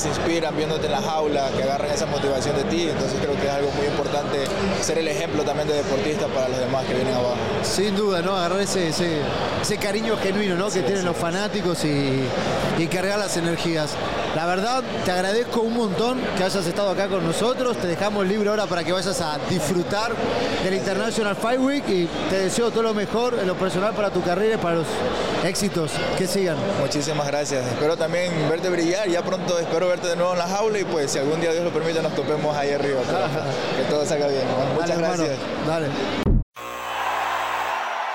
se 0.00 0.08
inspiran 0.08 0.56
viéndote 0.56 0.86
en 0.86 0.92
la 0.92 1.02
jaula, 1.02 1.50
que 1.54 1.62
agarran 1.62 1.90
esa 1.90 2.06
motivación 2.06 2.56
de 2.56 2.64
ti. 2.64 2.88
Entonces 2.88 3.18
creo 3.20 3.34
que 3.38 3.46
es 3.46 3.52
algo 3.52 3.70
muy 3.72 3.86
importante 3.86 4.44
ser 4.80 4.98
el 4.98 5.08
ejemplo 5.08 5.42
también 5.42 5.68
de 5.68 5.74
deportista 5.74 6.26
para 6.28 6.48
los 6.48 6.58
demás 6.58 6.86
que 6.86 6.94
vienen 6.94 7.14
abajo. 7.14 7.36
Sin 7.62 7.94
duda, 7.94 8.22
¿no? 8.22 8.34
Agarrar 8.34 8.60
ese, 8.60 8.88
ese, 8.88 9.20
ese 9.60 9.76
cariño 9.76 10.16
genuino, 10.16 10.56
¿no? 10.56 10.70
que 10.70 10.82
tienen 10.82 11.04
los 11.04 11.16
fanáticos 11.16 11.84
y, 11.84 12.22
y 12.78 12.86
cargar 12.86 13.18
las 13.18 13.36
energías. 13.36 13.90
La 14.34 14.46
verdad, 14.46 14.84
te 15.04 15.10
agradezco 15.10 15.60
un 15.60 15.76
montón 15.76 16.20
que 16.36 16.44
hayas 16.44 16.64
estado 16.64 16.90
acá 16.90 17.08
con 17.08 17.26
nosotros. 17.26 17.76
Te 17.76 17.88
dejamos 17.88 18.26
libre 18.26 18.48
ahora 18.48 18.66
para 18.66 18.84
que 18.84 18.92
vayas 18.92 19.20
a 19.20 19.38
disfrutar 19.50 20.12
del 20.62 20.74
International 20.74 21.34
Fight 21.34 21.60
Week 21.60 21.84
y 21.88 22.08
te 22.30 22.38
deseo 22.38 22.70
todo 22.70 22.84
lo 22.84 22.94
mejor 22.94 23.36
en 23.40 23.48
lo 23.48 23.56
personal 23.56 23.92
para 23.92 24.10
tu 24.10 24.22
carrera 24.22 24.54
y 24.54 24.58
para 24.58 24.76
los 24.76 24.86
éxitos 25.44 25.90
que 26.16 26.28
sigan. 26.28 26.56
Muchísimas 26.80 27.26
gracias. 27.26 27.66
Espero 27.66 27.96
también 27.96 28.32
verte 28.48 28.68
brillar. 28.68 29.08
Ya 29.08 29.22
pronto 29.22 29.58
espero 29.58 29.88
verte 29.90 30.06
de 30.06 30.16
nuevo 30.16 30.32
en 30.32 30.38
la 30.38 30.46
jaula 30.46 30.78
y 30.78 30.84
pues 30.84 31.10
si 31.10 31.18
algún 31.18 31.40
día 31.40 31.52
Dios 31.52 31.64
lo 31.64 31.72
permite 31.72 32.00
nos 32.00 32.14
topemos 32.14 32.56
ahí 32.56 32.72
arriba. 32.72 33.00
Pero 33.04 33.26
que 33.76 33.82
todo 33.90 34.06
salga 34.06 34.28
bien. 34.28 34.46
Muchas 34.74 34.88
Dale, 34.88 34.94
hermano. 35.04 35.24
gracias. 35.24 35.66
Dale. 35.66 35.88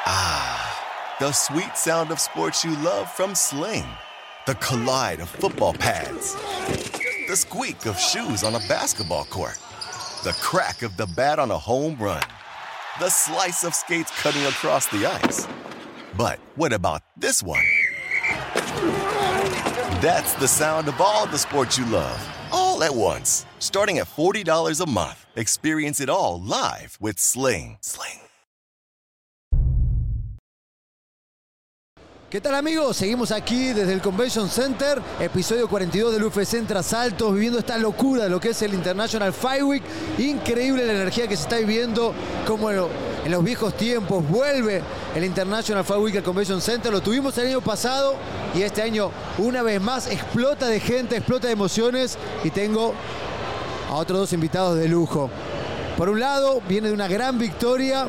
Ah, 0.05 1.17
the 1.19 1.31
sweet 1.33 1.75
sound 1.75 2.11
of 2.11 2.19
sports 2.19 2.63
you 2.63 2.71
love 2.77 3.11
from 3.11 3.35
Sling. 3.35 3.85
The 4.45 4.55
collide 4.55 5.19
of 5.21 5.29
football 5.29 5.73
pads. 5.73 6.35
The 7.27 7.35
squeak 7.35 7.85
of 7.87 7.99
shoes 7.99 8.43
on 8.43 8.55
a 8.55 8.59
basketball 8.69 9.25
court. 9.25 9.57
The 10.23 10.33
crack 10.41 10.81
of 10.83 10.95
the 10.97 11.07
bat 11.15 11.39
on 11.39 11.51
a 11.51 11.57
home 11.57 11.97
run. 11.99 12.23
The 12.99 13.09
slice 13.09 13.63
of 13.65 13.73
skates 13.75 14.11
cutting 14.21 14.45
across 14.45 14.87
the 14.87 15.07
ice. 15.07 15.47
But 16.15 16.39
what 16.55 16.71
about 16.71 17.01
this 17.17 17.43
one? 17.43 17.63
That's 20.01 20.33
the 20.33 20.47
sound 20.47 20.89
of 20.89 20.99
all 20.99 21.25
the 21.25 21.37
sports 21.37 21.77
you 21.77 21.85
love, 21.85 22.21
all 22.51 22.83
at 22.83 22.93
once. 22.93 23.45
Starting 23.59 23.99
at 23.99 24.07
$40 24.07 24.81
a 24.81 24.89
month, 24.89 25.25
experience 25.37 26.01
it 26.01 26.09
all 26.09 26.41
live 26.41 26.97
with 26.99 27.17
Sling. 27.17 27.77
Sling. 27.81 28.19
¿Qué 32.29 32.41
tal 32.41 32.55
amigos? 32.55 32.97
Seguimos 32.97 33.31
aquí 33.31 33.71
desde 33.71 33.93
el 33.93 34.01
Convention 34.01 34.49
Center, 34.49 35.01
episodio 35.21 35.69
42 35.69 36.11
del 36.11 36.23
UFC 36.25 36.55
Entre 36.55 36.77
Asaltos, 36.77 37.33
viviendo 37.33 37.59
esta 37.59 37.77
locura 37.77 38.23
de 38.23 38.29
lo 38.29 38.41
que 38.41 38.49
es 38.49 38.61
el 38.63 38.73
International 38.73 39.31
Fight 39.31 39.63
Week. 39.63 39.83
Increíble 40.17 40.85
la 40.85 40.91
energía 40.91 41.29
que 41.29 41.37
se 41.37 41.43
está 41.43 41.55
viviendo, 41.55 42.13
como 42.45 42.69
en, 42.69 42.79
en 43.25 43.31
los 43.31 43.43
viejos 43.43 43.75
tiempos 43.75 44.23
vuelve 44.29 44.83
el 45.15 45.23
International 45.23 45.83
Fight 45.83 45.99
Week 45.99 46.23
Convention 46.23 46.61
Center. 46.61 46.91
Lo 46.91 47.01
tuvimos 47.01 47.35
el 47.39 47.47
año 47.47 47.59
pasado 47.59 48.15
y 48.53 48.61
este 48.61 48.83
año 48.83 49.09
una 49.39 49.63
vez 49.63 49.81
más 49.81 50.05
explota 50.07 50.67
de 50.67 50.79
gente, 50.79 51.17
explota 51.17 51.47
de 51.47 51.53
emociones 51.53 52.19
y 52.43 52.51
tengo 52.51 52.93
a 53.89 53.95
otros 53.95 54.19
dos 54.19 54.33
invitados 54.33 54.77
de 54.77 54.87
lujo. 54.87 55.31
Por 55.97 56.09
un 56.09 56.19
lado, 56.19 56.61
viene 56.69 56.89
de 56.89 56.93
una 56.93 57.07
gran 57.07 57.39
victoria 57.39 58.07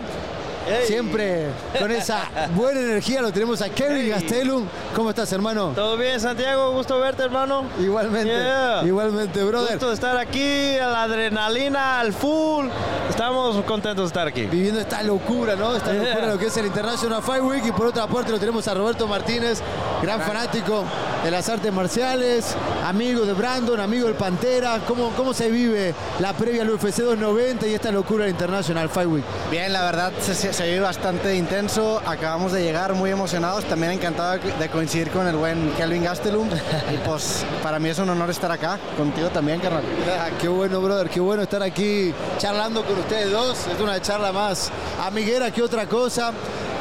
Siempre 0.87 1.47
con 1.79 1.91
esa 1.91 2.29
buena 2.55 2.81
energía 2.81 3.23
lo 3.23 3.33
tenemos 3.33 3.63
a 3.63 3.69
Kevin 3.69 4.09
Gastelum. 4.11 4.67
¿Cómo 4.95 5.11
estás, 5.11 5.33
hermano? 5.33 5.73
Todo 5.75 5.97
bien, 5.97 6.19
Santiago, 6.21 6.73
gusto 6.73 6.99
verte, 6.99 7.23
hermano. 7.23 7.65
Igualmente, 7.81 8.27
Yeah. 8.37 8.83
igualmente, 8.85 9.43
brother. 9.45 9.73
Gusto 9.73 9.89
de 9.89 9.95
estar 9.95 10.17
aquí, 10.17 10.77
a 10.79 10.89
la 10.89 11.03
adrenalina 11.05 12.01
al 12.01 12.13
full. 12.13 12.67
Estamos 13.09 13.65
contentos 13.65 14.05
de 14.05 14.07
estar 14.09 14.27
aquí. 14.27 14.47
Viviendo 14.47 14.81
esta 14.81 15.03
locura, 15.03 15.55
¿no? 15.57 15.75
Esta 15.77 15.93
Yeah. 15.93 16.03
locura 16.03 16.27
de 16.27 16.33
lo 16.35 16.39
que 16.39 16.47
es 16.47 16.57
el 16.57 16.67
International 16.67 17.23
Fight 17.23 17.43
Week. 17.43 17.65
Y 17.67 17.73
por 17.73 17.87
otra 17.87 18.07
parte 18.07 18.33
lo 18.33 18.39
tenemos 18.39 18.67
a 18.69 18.75
Roberto 18.75 19.07
Martínez, 19.07 19.61
gran 20.03 20.21
fanático 20.21 20.85
de 21.25 21.31
las 21.31 21.49
artes 21.49 21.73
marciales, 21.73 22.55
amigo 22.85 23.25
de 23.25 23.33
Brandon, 23.33 23.81
amigo 23.81 24.07
del 24.07 24.17
Pantera. 24.17 24.81
¿Cómo, 24.87 25.11
cómo 25.17 25.33
se 25.33 25.51
vive 25.51 25.95
la 26.21 26.33
previa 26.33 26.63
al 26.63 26.71
UFC 26.71 26.99
290 27.03 27.67
y 27.67 27.75
esta 27.75 27.91
locura 27.91 28.25
del 28.25 28.33
International 28.33 28.89
Fight 28.89 29.09
Week? 29.09 29.25
Bien, 29.51 29.73
la 29.73 29.85
verdad 29.85 30.13
se, 30.21 30.35
se- 30.57 30.67
vive 30.67 30.81
bastante 30.81 31.35
intenso. 31.37 32.01
Acabamos 32.07 32.53
de 32.53 32.63
llegar 32.63 32.95
muy 32.95 33.11
emocionados. 33.11 33.65
También 33.65 33.93
encantado 33.93 34.39
de 34.59 34.69
coincidir 34.69 35.11
con 35.11 35.27
el 35.27 35.37
buen 35.37 35.71
Kelvin 35.77 36.05
Gastelum. 36.05 36.49
Y 36.93 36.97
pues 37.07 37.45
para 37.63 37.79
mí 37.79 37.89
es 37.89 37.99
un 37.99 38.09
honor 38.11 38.31
estar 38.31 38.51
acá. 38.51 38.79
Contigo 38.97 39.29
también, 39.29 39.61
carnal. 39.61 39.83
Ah, 40.19 40.29
qué 40.41 40.49
bueno, 40.49 40.81
brother, 40.81 41.09
qué 41.11 41.21
bueno 41.21 41.43
estar 41.43 41.63
aquí 41.63 42.13
charlando 42.39 42.85
con 42.85 42.99
ustedes 42.99 43.31
dos. 43.31 43.67
Es 43.73 43.81
una 43.81 44.01
charla 44.01 44.33
más 44.33 44.71
amiguera 45.05 45.51
que 45.51 45.63
otra 45.63 45.87
cosa, 45.87 46.33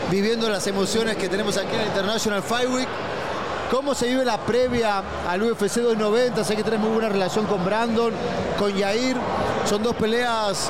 viviendo 0.10 0.50
las 0.50 0.65
emociones 0.67 1.17
que 1.17 1.27
tenemos 1.29 1.58
aquí 1.58 1.74
en 1.75 1.82
el 1.82 1.88
International 1.88 2.41
Fight 2.41 2.70
Week. 2.70 2.88
¿Cómo 3.72 3.96
se 3.96 4.08
vive 4.08 4.24
la 4.24 4.38
previa 4.38 5.01
al 5.27 5.41
UFC 5.41 5.77
290? 5.82 6.44
Sé 6.44 6.55
que 6.55 6.63
tenés 6.63 6.79
muy 6.79 6.91
buena 6.91 7.10
relación 7.10 7.46
con 7.48 7.65
Brandon, 7.65 8.13
con 8.60 8.72
Yair. 8.75 9.17
Son 9.67 9.82
dos 9.82 9.96
peleas 9.96 10.70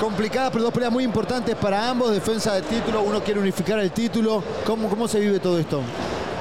complicadas, 0.00 0.50
pero 0.50 0.64
dos 0.64 0.72
peleas 0.72 0.90
muy 0.90 1.04
importantes 1.04 1.54
para 1.54 1.88
ambos. 1.90 2.10
Defensa 2.10 2.54
de 2.54 2.62
título, 2.62 3.02
uno 3.02 3.22
quiere 3.22 3.38
unificar 3.38 3.78
el 3.78 3.92
título. 3.92 4.42
¿Cómo, 4.64 4.88
cómo 4.88 5.06
se 5.06 5.20
vive 5.20 5.38
todo 5.38 5.58
esto? 5.58 5.82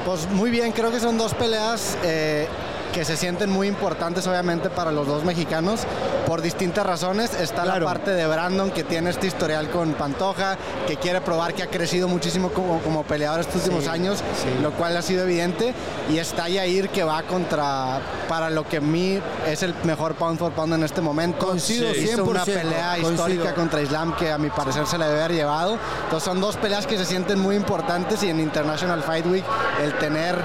Pues 0.06 0.28
muy 0.32 0.50
bien, 0.50 0.72
creo 0.72 0.90
que 0.90 1.00
son 1.00 1.18
dos 1.18 1.34
peleas 1.34 1.98
eh, 2.04 2.48
que 2.94 3.06
se 3.06 3.16
sienten 3.18 3.50
muy 3.50 3.68
importantes 3.68 4.26
obviamente 4.28 4.70
para 4.70 4.92
los 4.92 5.08
dos 5.08 5.24
mexicanos 5.24 5.82
por 6.26 6.42
distintas 6.42 6.86
razones. 6.86 7.34
Está 7.34 7.64
Claro. 7.64 7.82
la 7.82 7.86
parte 7.92 8.12
de 8.12 8.26
Brandon 8.26 8.72
que 8.72 8.84
tiene 8.84 9.10
este 9.10 9.28
historial 9.28 9.70
con 9.70 9.94
Pantoja, 9.94 10.58
que 10.88 10.98
quiere 10.98 11.22
probar 11.22 11.54
que 11.54 11.64
ha 11.64 11.68
crecido 11.68 12.08
muchísimo 12.08 12.50
como, 12.50 12.80
como 12.82 13.04
peleador 13.04 13.42
estos 13.42 13.58
últimos 13.58 13.84
Sí, 13.84 13.90
años, 13.90 14.20
sí. 14.20 14.50
lo 14.62 14.72
cual 14.72 14.96
ha 14.98 15.02
sido 15.02 15.24
evidente. 15.24 15.74
Y 16.10 16.18
está 16.18 16.48
Yair 16.50 16.90
que 16.90 17.04
va 17.04 17.22
contra, 17.24 18.00
para 18.28 18.50
lo 18.50 18.68
que 18.68 18.78
a 18.78 18.82
mí 18.82 19.20
es 19.48 19.64
el 19.64 19.74
mejor 19.84 20.16
pound 20.16 20.40
for 20.40 20.52
pound 20.52 20.74
en 20.74 20.84
este 20.84 21.02
momento. 21.02 21.48
Coincido 21.48 21.92
Hizo 21.94 22.24
una 22.26 22.44
100%, 22.44 22.46
pelea 22.62 22.98
histórica 23.00 23.54
contra 23.54 23.82
Islam 23.82 24.16
que 24.16 24.32
a 24.32 24.38
mi 24.38 24.50
parecer 24.50 24.86
se 24.88 24.98
le 24.98 25.06
debe 25.06 25.20
haber 25.20 25.34
llevado. 25.36 25.78
Entonces 26.06 26.24
son 26.26 26.42
dos 26.42 26.58
peleas 26.58 26.88
que 26.88 26.98
se 26.98 27.06
sienten 27.06 27.40
muy 27.40 27.56
importantes 27.56 28.24
y 28.24 28.30
en 28.30 28.40
International 28.40 29.02
Fight 29.04 29.26
Week 29.26 29.46
el 29.84 29.94
tener 30.00 30.36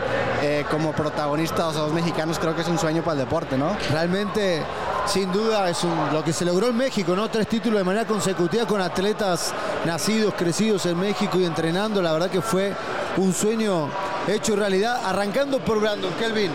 eh, 0.44 0.66
como 0.70 0.92
protagonistas 0.92 1.74
a 1.74 1.80
dos 1.80 1.92
mexicanos 1.94 2.38
creo 2.38 2.54
que 2.54 2.60
es 2.60 2.68
un 2.68 2.78
sueño 2.78 3.02
para 3.02 3.14
el 3.14 3.20
deporte, 3.20 3.56
¿no? 3.56 3.74
Realmente, 3.90 4.62
sin 5.06 5.32
duda, 5.32 5.70
es 5.70 5.78
lo 6.12 6.22
que 6.22 6.34
se 6.34 6.44
logró 6.44 6.68
en 6.68 6.76
México, 6.76 7.16
¿no? 7.16 7.30
Tres 7.30 7.48
títulos 7.48 7.78
de 7.78 7.84
manera 7.84 8.06
consecutiva 8.06 8.66
con 8.66 8.82
atletas 8.82 9.54
nacidos, 9.86 10.34
crecidos 10.34 10.84
en 10.84 11.00
México 11.00 11.40
y 11.40 11.46
entrenando. 11.46 12.02
La 12.02 12.12
verdad 12.12 12.28
que 12.28 12.42
fue 12.42 12.74
un 13.16 13.32
sueño 13.32 13.88
hecho 14.28 14.54
realidad. 14.54 15.00
Arrancando 15.06 15.60
por 15.60 15.80
Brandon 15.80 16.12
Kelvin. 16.18 16.50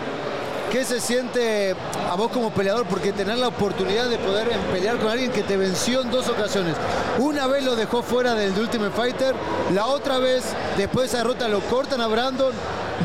¿Qué 0.70 0.84
se 0.84 1.00
siente 1.00 1.74
a 2.08 2.14
vos 2.14 2.30
como 2.30 2.50
peleador? 2.50 2.86
Porque 2.86 3.12
tener 3.12 3.38
la 3.38 3.48
oportunidad 3.48 4.08
de 4.08 4.18
poder 4.18 4.48
pelear 4.72 4.98
con 4.98 5.10
alguien 5.10 5.32
que 5.32 5.42
te 5.42 5.56
venció 5.56 6.02
en 6.02 6.12
dos 6.12 6.28
ocasiones. 6.28 6.76
Una 7.18 7.48
vez 7.48 7.64
lo 7.64 7.74
dejó 7.74 8.04
fuera 8.04 8.34
del 8.34 8.56
Ultimate 8.56 8.92
Fighter, 8.92 9.34
la 9.74 9.86
otra 9.86 10.18
vez, 10.18 10.44
después 10.76 11.10
de 11.10 11.16
esa 11.16 11.18
derrota, 11.24 11.48
lo 11.48 11.58
cortan 11.62 12.00
a 12.00 12.06
Brandon, 12.06 12.52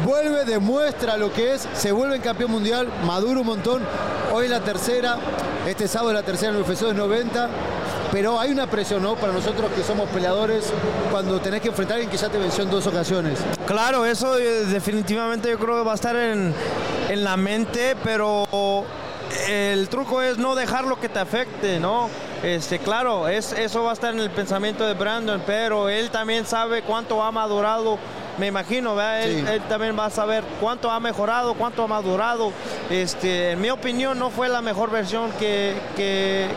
vuelve, 0.04 0.46
demuestra 0.46 1.18
lo 1.18 1.32
que 1.32 1.54
es, 1.54 1.68
se 1.74 1.92
vuelve 1.92 2.20
campeón 2.20 2.52
mundial, 2.52 2.88
madura 3.06 3.40
un 3.40 3.48
montón. 3.48 3.84
Hoy 4.34 4.48
la 4.48 4.60
tercera, 4.62 5.18
este 5.68 5.88
sábado 5.88 6.14
la 6.14 6.24
tercera 6.24 6.52
en 6.52 6.58
el 6.58 6.64
UFC 6.64 6.94
90. 6.94 7.50
Pero 8.12 8.40
hay 8.40 8.52
una 8.52 8.68
presión, 8.68 9.02
¿no? 9.04 9.16
Para 9.16 9.34
nosotros 9.34 9.70
que 9.75 9.84
somos 9.84 10.08
peleadores, 10.10 10.72
cuando 11.12 11.40
tenés 11.42 11.62
que 11.62 11.70
enfrentar 11.70 11.96
a 11.96 11.96
alguien 11.96 12.12
que 12.12 12.18
ya 12.18 12.30
te 12.30 12.38
venció 12.38 12.64
en 12.64 12.70
dos 12.70 12.88
ocasiones. 12.88 13.40
Claro, 13.66 14.06
eso 14.06 14.38
eh, 14.38 14.66
definitivamente 14.66 15.50
yo 15.50 15.58
creo 15.58 15.80
que 15.80 15.84
va 15.84 15.92
a 15.94 15.96
estar 15.96 16.16
en, 16.16 16.54
en 17.10 17.24
la 17.24 17.36
mente, 17.36 17.98
pero 18.04 18.46
el 19.50 19.90
truco 19.90 20.22
es 20.22 20.38
no 20.38 20.56
dejarlo 20.56 21.00
que 21.00 21.10
te 21.10 21.20
afecte, 21.20 21.80
¿no? 21.80 22.10
Este, 22.44 22.80
claro, 22.80 23.28
es, 23.28 23.54
eso 23.54 23.84
va 23.84 23.92
a 23.92 23.94
estar 23.94 24.14
en 24.14 24.20
el 24.20 24.30
pensamiento 24.30 24.86
de 24.86 24.94
Brandon, 24.94 25.42
pero 25.46 25.90
él 25.90 26.10
también 26.10 26.46
sabe 26.46 26.84
cuánto 26.84 27.24
ha 27.24 27.32
madurado, 27.32 27.98
me 28.38 28.48
imagino. 28.48 29.00
Él, 29.01 29.46
Sí. 29.46 29.51
él 29.54 29.62
también 29.70 29.98
va 29.98 30.06
a 30.06 30.10
saber 30.10 30.44
cuánto 30.60 30.89
ha 30.92 31.00
mejorado, 31.00 31.54
cuánto 31.54 31.84
ha 31.84 31.88
madurado. 31.88 32.51
Este, 32.89 33.51
en 33.51 33.62
mi 33.62 33.70
opinión, 33.70 34.18
no 34.20 34.30
fue 34.30 34.50
la 34.50 34.62
mejor 34.62 34.92
versión 34.92 35.32
que, 35.39 35.74
que, 35.96 36.48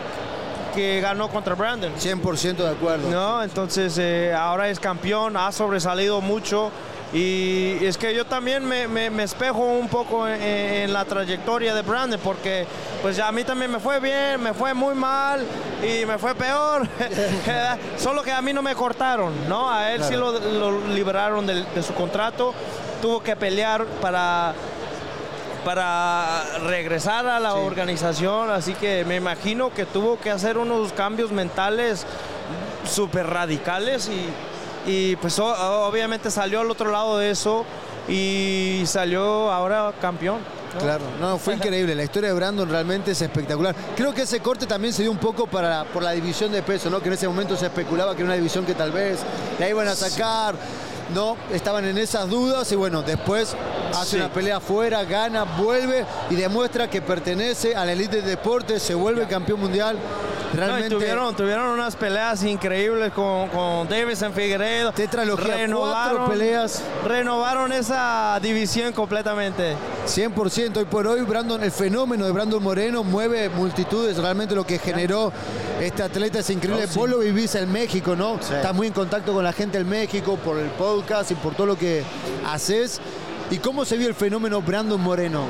que 0.75 1.01
ganó 1.01 1.29
contra 1.29 1.55
Brandon. 1.55 1.93
100% 1.95 2.55
de 2.57 2.69
acuerdo. 2.69 3.09
No, 3.09 3.41
entonces 3.43 3.97
eh, 3.97 4.33
ahora 4.33 4.69
es 4.69 4.79
campeón, 4.79 5.35
ha 5.37 5.51
sobresalido 5.51 6.21
mucho 6.21 6.71
y 7.11 7.83
es 7.83 7.97
que 7.97 8.13
yo 8.13 8.25
también 8.25 8.63
me, 8.65 8.87
me- 8.87 9.09
me 9.09 9.23
espejo 9.23 9.59
un 9.63 9.87
poco 9.87 10.27
en, 10.27 10.41
en 10.41 10.93
la 10.93 11.05
trayectoria 11.05 11.73
de 11.73 11.81
Brandon 11.81 12.19
porque 12.23 12.67
pues 13.01 13.17
a 13.19 13.31
mí 13.31 13.43
también 13.43 13.71
me 13.71 13.79
fue 13.79 13.99
bien, 13.99 14.41
me 14.41 14.53
fue 14.53 14.73
muy 14.75 14.93
mal 14.93 15.43
y 15.81 16.05
me 16.05 16.17
fue 16.19 16.35
peor, 16.35 16.87
solo 17.97 18.21
que 18.21 18.31
a 18.31 18.41
mí 18.41 18.53
no 18.53 18.61
me 18.61 18.75
cortaron, 18.75 19.33
¿no? 19.49 19.71
A 19.71 19.91
él 19.93 20.03
sí 20.03 20.15
lo, 20.15 20.31
lo 20.39 20.87
liberaron 20.89 21.47
de, 21.47 21.65
su 21.81 21.93
contrato, 21.95 22.53
tuvo 23.01 23.23
que 23.23 23.35
pelear 23.35 23.85
para 24.01 24.53
para 25.65 26.41
regresar 26.67 27.27
a 27.27 27.39
la 27.39 27.55
organización, 27.55 28.49
así 28.49 28.73
que 28.75 29.03
me 29.05 29.17
imagino 29.17 29.73
que 29.73 29.85
tuvo 29.85 30.17
que 30.17 30.31
hacer 30.31 30.57
unos 30.57 30.93
cambios 30.93 31.31
mentales 31.31 32.05
súper 32.89 33.27
radicales 33.27 34.07
y, 34.07 34.29
y, 34.89 35.15
pues 35.17 35.37
obviamente 35.39 36.31
salió 36.31 36.61
al 36.61 36.71
otro 36.71 36.91
lado 36.91 37.17
de 37.17 37.29
eso 37.29 37.65
y 38.07 38.81
salió 38.85 39.51
ahora 39.51 39.93
campeón. 40.01 40.39
¿no? 40.73 40.79
Claro, 40.79 41.03
no, 41.19 41.37
fue 41.37 41.53
increíble. 41.57 41.93
La 41.95 42.03
historia 42.03 42.29
de 42.29 42.35
Brandon 42.35 42.67
realmente 42.67 43.11
es 43.11 43.21
espectacular. 43.21 43.75
Creo 43.95 44.13
que 44.13 44.23
ese 44.23 44.39
corte 44.39 44.65
también 44.65 44.93
se 44.93 45.03
dio 45.03 45.11
un 45.11 45.17
poco 45.17 45.47
para, 45.47 45.83
por 45.85 46.01
la 46.01 46.11
división 46.11 46.51
de 46.51 46.63
peso, 46.63 46.89
¿no? 46.89 46.99
Que 47.01 47.07
en 47.07 47.13
ese 47.13 47.27
momento 47.27 47.55
se 47.55 47.67
especulaba 47.67 48.15
que 48.15 48.21
era 48.21 48.27
una 48.27 48.35
división 48.35 48.65
que 48.65 48.73
tal 48.73 48.91
vez 48.91 49.19
la 49.59 49.69
iban 49.69 49.87
a 49.87 49.95
sacar. 49.95 50.55
No, 51.13 51.37
estaban 51.51 51.85
en 51.85 51.97
esas 51.97 52.29
dudas 52.29 52.71
y 52.71 52.75
bueno, 52.75 53.01
después 53.01 53.55
hace 53.93 54.09
Sí. 54.11 54.15
una 54.17 54.31
pelea 54.31 54.57
afuera, 54.57 55.03
gana, 55.03 55.43
vuelve 55.43 56.05
y 56.29 56.35
demuestra 56.35 56.89
que 56.89 57.01
pertenece 57.01 57.75
a 57.75 57.85
la 57.85 57.93
elite 57.93 58.17
del 58.17 58.25
deporte, 58.25 58.79
se 58.79 58.93
vuelve 58.93 59.27
campeón 59.27 59.59
mundial. 59.59 59.95
No, 59.95 60.57
Realmente 60.57 60.89
tuvieron, 60.89 61.35
tuvieron 61.35 61.67
unas 61.67 61.95
peleas 61.95 62.43
increíbles 62.43 63.13
con, 63.13 63.49
con 63.49 63.87
Davison 63.87 64.33
Figueiredo. 64.33 64.91
Tetralogía, 64.93 65.67
cuatro 65.71 66.27
peleas. 66.27 66.81
Renovaron 67.05 67.71
esa 67.71 68.39
división 68.41 68.91
completamente. 68.93 69.75
100% 70.07 70.77
hoy 70.77 70.85
por 70.85 71.05
hoy, 71.05 71.21
Brandon, 71.21 71.63
el 71.63 71.71
fenómeno 71.71 72.25
de 72.25 72.31
Brandon 72.31 72.63
Moreno 72.63 73.03
mueve 73.03 73.47
multitudes, 73.49 74.17
realmente 74.17 74.55
lo 74.55 74.65
que 74.65 74.79
generó 74.79 75.31
este 75.79 76.01
atleta 76.01 76.39
es 76.39 76.49
increíble. 76.49 76.85
Oh, 76.85 76.91
sí. 76.91 76.97
Vos 76.99 77.09
lo 77.09 77.19
vivís 77.19 77.53
en 77.53 77.71
México, 77.71 78.15
¿no? 78.15 78.39
Estás 78.39 78.73
muy 78.73 78.87
en 78.87 78.93
contacto 78.93 79.33
con 79.33 79.43
la 79.43 79.53
gente 79.53 79.77
en 79.77 79.87
México 79.87 80.37
por 80.43 80.57
el 80.57 80.69
podcast 80.99 81.31
y 81.31 81.35
por 81.35 81.55
todo 81.55 81.67
lo 81.67 81.77
que 81.77 82.03
haces. 82.45 82.99
¿Y 83.49 83.57
cómo 83.57 83.85
se 83.85 83.97
vio 83.97 84.09
el 84.09 84.15
fenómeno 84.15 84.61
Brandon 84.61 84.99
Moreno? 84.99 85.45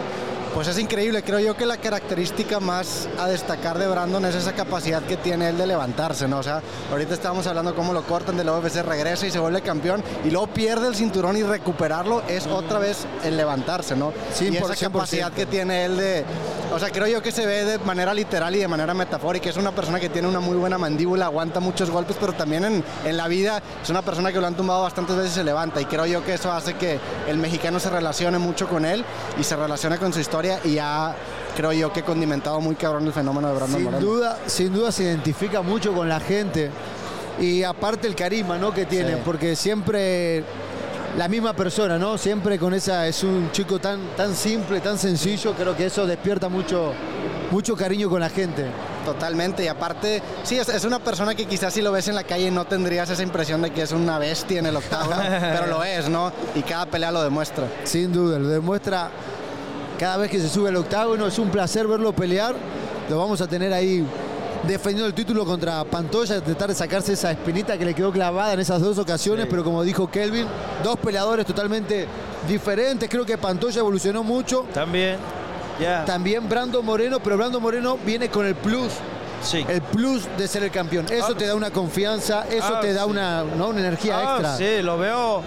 Pues 0.53 0.67
es 0.67 0.79
increíble, 0.79 1.23
creo 1.23 1.39
yo 1.39 1.55
que 1.55 1.65
la 1.65 1.77
característica 1.77 2.59
más 2.59 3.07
a 3.19 3.27
destacar 3.27 3.77
de 3.77 3.87
Brandon 3.87 4.25
es 4.25 4.35
esa 4.35 4.53
capacidad 4.53 5.01
que 5.03 5.15
tiene 5.15 5.49
él 5.49 5.57
de 5.57 5.67
levantarse, 5.67 6.27
¿no? 6.27 6.39
O 6.39 6.43
sea, 6.43 6.61
ahorita 6.91 7.13
estábamos 7.13 7.45
hablando 7.47 7.75
cómo 7.75 7.93
lo 7.93 8.03
cortan 8.03 8.35
de 8.35 8.43
la 8.43 8.57
UFC, 8.57 8.81
regresa 8.83 9.27
y 9.27 9.31
se 9.31 9.39
vuelve 9.39 9.61
campeón 9.61 10.03
y 10.25 10.31
luego 10.31 10.47
pierde 10.47 10.87
el 10.87 10.95
cinturón 10.95 11.37
y 11.37 11.43
recuperarlo 11.43 12.23
es 12.27 12.47
otra 12.47 12.79
vez 12.79 13.05
el 13.23 13.37
levantarse, 13.37 13.95
¿no? 13.95 14.11
Sí, 14.33 14.47
y 14.47 14.57
por 14.57 14.71
esa 14.71 14.87
100%. 14.87 14.91
capacidad 14.91 15.31
que 15.31 15.45
tiene 15.45 15.85
él 15.85 15.97
de, 15.97 16.25
o 16.73 16.79
sea, 16.79 16.89
creo 16.89 17.07
yo 17.07 17.21
que 17.21 17.31
se 17.31 17.45
ve 17.45 17.63
de 17.63 17.77
manera 17.79 18.13
literal 18.13 18.53
y 18.55 18.59
de 18.59 18.67
manera 18.67 18.93
metafórica, 18.93 19.49
es 19.49 19.57
una 19.57 19.71
persona 19.71 19.99
que 19.99 20.09
tiene 20.09 20.27
una 20.27 20.39
muy 20.39 20.57
buena 20.57 20.77
mandíbula, 20.77 21.25
aguanta 21.25 21.59
muchos 21.59 21.91
golpes, 21.91 22.17
pero 22.19 22.33
también 22.33 22.65
en, 22.65 22.83
en 23.05 23.17
la 23.17 23.27
vida 23.27 23.61
es 23.81 23.89
una 23.89 24.01
persona 24.01 24.33
que 24.33 24.41
lo 24.41 24.47
han 24.47 24.55
tumbado 24.55 24.81
bastantes 24.81 25.15
veces 25.15 25.31
y 25.31 25.35
se 25.35 25.43
levanta 25.43 25.79
y 25.79 25.85
creo 25.85 26.07
yo 26.07 26.25
que 26.25 26.33
eso 26.33 26.51
hace 26.51 26.73
que 26.73 26.99
el 27.27 27.37
mexicano 27.37 27.79
se 27.79 27.89
relacione 27.91 28.39
mucho 28.39 28.67
con 28.67 28.83
él 28.83 29.05
y 29.39 29.43
se 29.43 29.55
relacione 29.55 29.99
con 29.99 30.11
su 30.11 30.19
historia 30.19 30.38
y 30.63 30.73
ya 30.75 31.15
creo 31.55 31.71
yo 31.73 31.91
que 31.91 32.03
condimentado 32.03 32.59
muy 32.61 32.75
cabrón 32.75 33.05
el 33.05 33.13
fenómeno 33.13 33.47
de 33.49 33.55
Brandon 33.55 33.75
Sin 33.79 33.85
Moreno. 33.85 34.05
duda, 34.05 34.39
sin 34.45 34.73
duda 34.73 34.91
se 34.91 35.03
identifica 35.03 35.61
mucho 35.61 35.93
con 35.93 36.07
la 36.07 36.19
gente. 36.19 36.69
Y 37.39 37.63
aparte 37.63 38.07
el 38.07 38.15
carisma 38.15 38.57
¿no? 38.57 38.73
que 38.73 38.85
tiene, 38.85 39.13
Sí. 39.13 39.21
porque 39.23 39.55
siempre 39.55 40.43
la 41.17 41.27
misma 41.27 41.53
persona, 41.53 41.97
¿no? 41.97 42.17
Siempre 42.17 42.59
con 42.59 42.73
esa, 42.73 43.07
es 43.07 43.23
un 43.23 43.49
chico 43.51 43.79
tan, 43.79 43.99
tan 44.15 44.35
simple, 44.35 44.79
tan 44.81 44.97
sencillo, 44.97 45.53
creo 45.53 45.75
que 45.75 45.85
eso 45.85 46.05
despierta 46.05 46.49
mucho, 46.49 46.93
mucho 47.51 47.75
cariño 47.75 48.09
con 48.09 48.19
la 48.19 48.29
gente. 48.29 48.65
Totalmente, 49.05 49.63
y 49.63 49.67
aparte, 49.67 50.21
sí, 50.43 50.57
es, 50.57 50.69
es 50.69 50.83
una 50.83 50.99
persona 50.99 51.33
que 51.33 51.45
quizás 51.45 51.73
si 51.73 51.81
lo 51.81 51.91
ves 51.91 52.07
en 52.09 52.15
la 52.15 52.23
calle 52.25 52.51
no 52.51 52.65
tendrías 52.65 53.09
esa 53.09 53.23
impresión 53.23 53.61
de 53.61 53.71
que 53.71 53.81
es 53.81 53.91
una 53.91 54.19
bestia 54.19 54.59
en 54.59 54.65
el 54.67 54.75
octágono, 54.75 55.15
pero 55.39 55.65
lo 55.67 55.83
es, 55.83 56.09
¿no? 56.09 56.31
Y 56.55 56.61
cada 56.61 56.85
pelea 56.85 57.09
lo 57.11 57.23
demuestra. 57.23 57.65
Sin 57.85 58.11
duda, 58.13 58.37
lo 58.37 58.49
demuestra 58.49 59.09
cada 59.99 60.17
vez 60.17 60.31
que 60.31 60.39
se 60.39 60.49
sube 60.49 60.69
al 60.69 60.75
octágono. 60.77 61.27
Es 61.27 61.37
un 61.37 61.49
placer 61.49 61.85
verlo 61.87 62.13
pelear. 62.13 62.55
Lo 63.09 63.17
vamos 63.19 63.41
a 63.41 63.47
tener 63.47 63.73
ahí 63.73 64.05
defendiendo 64.63 65.07
el 65.07 65.13
título 65.13 65.45
contra 65.45 65.83
Pantoya, 65.83 66.41
tratar 66.41 66.69
de 66.69 66.75
sacarse 66.75 67.13
esa 67.13 67.31
espinita 67.31 67.77
que 67.77 67.85
le 67.85 67.93
quedó 67.93 68.11
clavada 68.11 68.53
en 68.53 68.59
esas 68.59 68.81
dos 68.81 68.97
ocasiones, 68.97 69.47
pero 69.49 69.63
como 69.63 69.83
dijo 69.83 70.09
Kelvin, 70.09 70.45
dos 70.83 70.97
peleadores 70.99 71.45
totalmente 71.45 72.07
diferentes. 72.47 73.09
Creo 73.09 73.25
que 73.25 73.37
Pantoya 73.37 73.79
evolucionó 73.79 74.23
mucho. 74.23 74.65
También. 74.73 75.17
También 76.05 76.47
Brando 76.49 76.83
Moreno, 76.83 77.19
pero 77.21 77.37
Brando 77.37 77.59
Moreno 77.59 77.97
viene 78.05 78.29
con 78.29 78.45
el 78.45 78.55
plus. 78.55 78.91
Sí. 79.41 79.65
El 79.69 79.81
plus 79.81 80.27
de 80.37 80.45
ser 80.49 80.63
el 80.63 80.71
campeón. 80.71 81.05
Eso 81.09 81.27
Ah, 81.31 81.37
te 81.37 81.47
da 81.47 81.55
una 81.55 81.71
confianza, 81.71 82.45
eso 82.51 82.75
ah, 82.75 82.81
te 82.81 82.91
da 82.91 83.05
una, 83.05 83.45
¿no? 83.45 83.69
una 83.69 83.79
energía 83.79 84.17
Ah, 84.19 84.33
extra. 84.33 84.57
Sí, 84.57 84.81
lo 84.81 84.97
veo. 84.97 85.41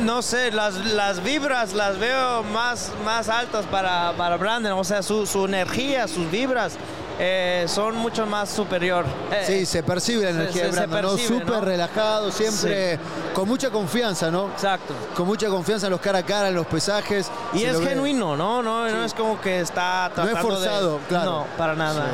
No 0.00 0.22
sé, 0.22 0.50
las, 0.50 0.74
las 0.86 1.22
vibras 1.22 1.72
las 1.72 1.98
veo 1.98 2.42
más, 2.42 2.90
más 3.04 3.28
altas 3.28 3.64
para, 3.66 4.12
para 4.16 4.36
Brandon. 4.36 4.72
O 4.72 4.84
sea, 4.84 5.02
su, 5.02 5.24
su 5.26 5.44
energía, 5.46 6.08
sus 6.08 6.28
vibras 6.30 6.74
eh, 7.20 7.64
son 7.68 7.96
mucho 7.96 8.26
más 8.26 8.50
superior. 8.50 9.04
Eh, 9.30 9.44
Sí, 9.46 9.66
se 9.66 9.82
percibe 9.84 10.24
la 10.24 10.30
energía 10.30 10.62
se- 10.64 10.66
de 10.72 10.72
se 10.80 10.86
Brando, 10.86 11.12
¿no? 11.12 11.18
Súper 11.18 11.46
¿no? 11.46 11.60
relajado, 11.60 12.32
siempre 12.32 12.98
con 13.34 13.48
mucha 13.48 13.70
confianza, 13.70 14.30
¿no? 14.32 14.48
Exacto. 14.48 14.94
Con 15.14 15.26
mucha 15.26 15.46
confianza 15.48 15.86
en 15.86 15.92
los 15.92 16.00
cara 16.00 16.18
a 16.18 16.22
cara, 16.24 16.48
en 16.48 16.54
los 16.56 16.66
pesajes. 16.66 17.30
Y 17.52 17.62
es 17.62 17.80
genuino, 17.80 18.36
¿no? 18.36 18.62
No, 18.62 18.88
no 18.88 19.04
es 19.04 19.14
como 19.14 19.40
que 19.40 19.60
está 19.60 20.10
No 20.16 20.24
es 20.24 20.30
tratando 20.30 20.60
de- 20.60 20.66
forzado, 20.66 21.00
claro. 21.08 21.30
No, 21.30 21.46
para 21.56 21.74
nada. 21.76 22.06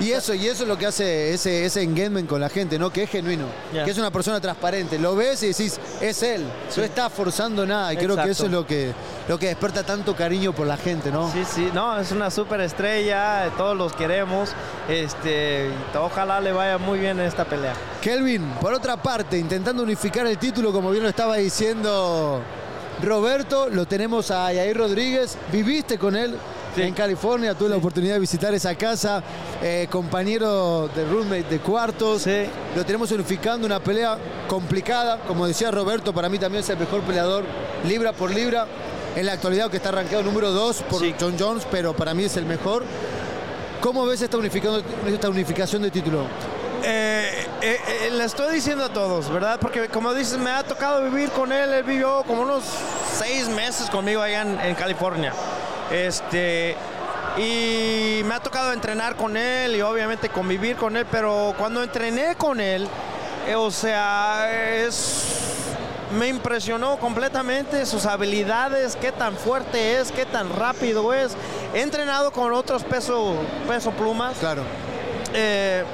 Y 0.00 0.12
eso, 0.12 0.34
y 0.34 0.46
eso 0.46 0.62
es 0.62 0.68
lo 0.68 0.78
que 0.78 0.86
hace 0.86 1.34
ese, 1.34 1.64
ese 1.64 1.82
engagement 1.82 2.28
con 2.28 2.40
la 2.40 2.48
gente, 2.48 2.78
¿no? 2.78 2.90
Que 2.90 3.02
es 3.02 3.10
genuino. 3.10 3.44
Que 3.72 3.90
es 3.90 3.98
una 3.98 4.10
persona 4.10 4.40
transparente. 4.40 4.98
Lo 4.98 5.14
ves 5.14 5.42
y 5.42 5.48
decís, 5.48 5.78
es 6.00 6.22
él. 6.22 6.46
No 6.76 6.82
está 6.82 7.10
forzando 7.10 7.66
nada. 7.66 7.92
Y 7.92 7.96
creo 7.96 8.16
que 8.16 8.30
eso 8.30 8.46
es 8.46 8.50
lo 8.50 8.66
que, 8.66 8.92
lo 9.28 9.38
que 9.38 9.48
desperta 9.48 9.82
tanto 9.82 10.16
cariño 10.16 10.54
por 10.54 10.66
la 10.66 10.76
gente, 10.76 11.10
¿no? 11.10 11.30
Sí, 11.30 11.44
sí, 11.44 11.70
no, 11.74 11.98
es 11.98 12.12
una 12.12 12.30
súper 12.30 12.60
estrella, 12.60 13.50
todos 13.56 13.76
los 13.76 13.92
queremos. 13.92 14.50
Este, 14.88 15.70
ojalá 15.98 16.40
le 16.40 16.52
vaya 16.52 16.78
muy 16.78 16.98
bien 16.98 17.20
en 17.20 17.26
esta 17.26 17.44
pelea. 17.44 17.74
Kelvin, 18.00 18.42
por 18.60 18.72
otra 18.72 18.96
parte, 18.96 19.38
intentando 19.38 19.82
unificar 19.82 20.26
el 20.26 20.38
título, 20.38 20.72
como 20.72 20.90
bien 20.90 21.02
lo 21.02 21.10
estaba 21.10 21.36
diciendo 21.36 22.40
Roberto, 23.02 23.68
lo 23.68 23.86
tenemos 23.86 24.30
a 24.30 24.52
Yair 24.52 24.76
Rodríguez. 24.76 25.36
Viviste 25.52 25.98
con 25.98 26.16
él 26.16 26.36
Sí. 26.74 26.82
en 26.82 26.94
California, 26.94 27.54
tuve 27.54 27.70
la 27.70 27.76
oportunidad 27.76 28.14
de 28.14 28.20
visitar 28.20 28.54
esa 28.54 28.74
casa, 28.74 29.22
eh, 29.62 29.88
compañero 29.90 30.88
de 30.94 31.04
roommate 31.04 31.44
de 31.44 31.58
cuartos. 31.58 32.22
Sí. 32.22 32.44
Lo 32.76 32.84
tenemos 32.84 33.10
unificando 33.12 33.66
una 33.66 33.80
pelea 33.80 34.18
complicada, 34.48 35.18
como 35.26 35.46
decía 35.46 35.70
Roberto, 35.70 36.12
para 36.12 36.28
mí 36.28 36.38
también 36.38 36.62
es 36.62 36.70
el 36.70 36.78
mejor 36.78 37.02
peleador 37.02 37.44
libra 37.86 38.12
por 38.12 38.32
libra. 38.32 38.66
En 39.16 39.26
la 39.26 39.32
actualidad, 39.32 39.68
que 39.70 39.78
está 39.78 39.88
arrancado 39.88 40.22
número 40.22 40.52
2 40.52 40.82
por. 40.82 41.02
John 41.18 41.34
Jones, 41.36 41.66
pero 41.68 41.94
para 41.94 42.14
mí 42.14 42.24
es 42.24 42.36
el 42.36 42.46
mejor. 42.46 42.84
¿Cómo 43.80 44.06
ves 44.06 44.22
esta 44.22 44.36
unificación, 44.36 44.84
esta 45.06 45.28
unificación 45.28 45.82
de 45.82 45.90
título? 45.90 46.26
Eh, 46.82 47.46
eh, 47.62 47.78
eh, 47.88 48.10
le 48.10 48.24
estoy 48.24 48.54
diciendo 48.54 48.84
a 48.84 48.92
todos, 48.92 49.30
¿verdad? 49.30 49.58
Porque 49.60 49.88
como 49.88 50.14
dices, 50.14 50.38
me 50.38 50.50
ha 50.50 50.62
tocado 50.62 51.02
vivir 51.04 51.30
con 51.30 51.50
él. 51.50 51.72
Él 51.72 51.82
vivió 51.82 52.22
como 52.26 52.42
unos 52.42 52.62
seis 53.18 53.48
meses 53.48 53.90
conmigo 53.90 54.22
allá 54.22 54.42
en, 54.42 54.60
en 54.60 54.74
California. 54.74 55.32
Este, 55.90 56.76
y 57.36 58.22
me 58.24 58.34
ha 58.34 58.40
tocado 58.40 58.72
entrenar 58.72 59.16
con 59.16 59.36
él 59.36 59.76
y 59.76 59.82
obviamente 59.82 60.28
convivir 60.28 60.76
con 60.76 60.96
él. 60.96 61.06
Pero 61.10 61.54
cuando 61.58 61.82
entrené 61.82 62.34
con 62.36 62.60
él, 62.60 62.88
eh, 63.46 63.54
o 63.54 63.70
sea, 63.70 64.50
es 64.52 65.40
me 66.10 66.28
impresionó 66.28 66.96
completamente 66.96 67.86
sus 67.86 68.04
habilidades, 68.06 68.96
qué 68.96 69.12
tan 69.12 69.36
fuerte 69.36 69.98
es, 69.98 70.10
qué 70.10 70.26
tan 70.26 70.50
rápido 70.50 71.14
es. 71.14 71.36
He 71.74 71.82
entrenado 71.82 72.32
con 72.32 72.52
otros 72.52 72.82
peso, 72.82 73.36
peso 73.68 73.92
plumas. 73.92 74.36
Claro. 74.38 74.62
Eh, 75.32 75.84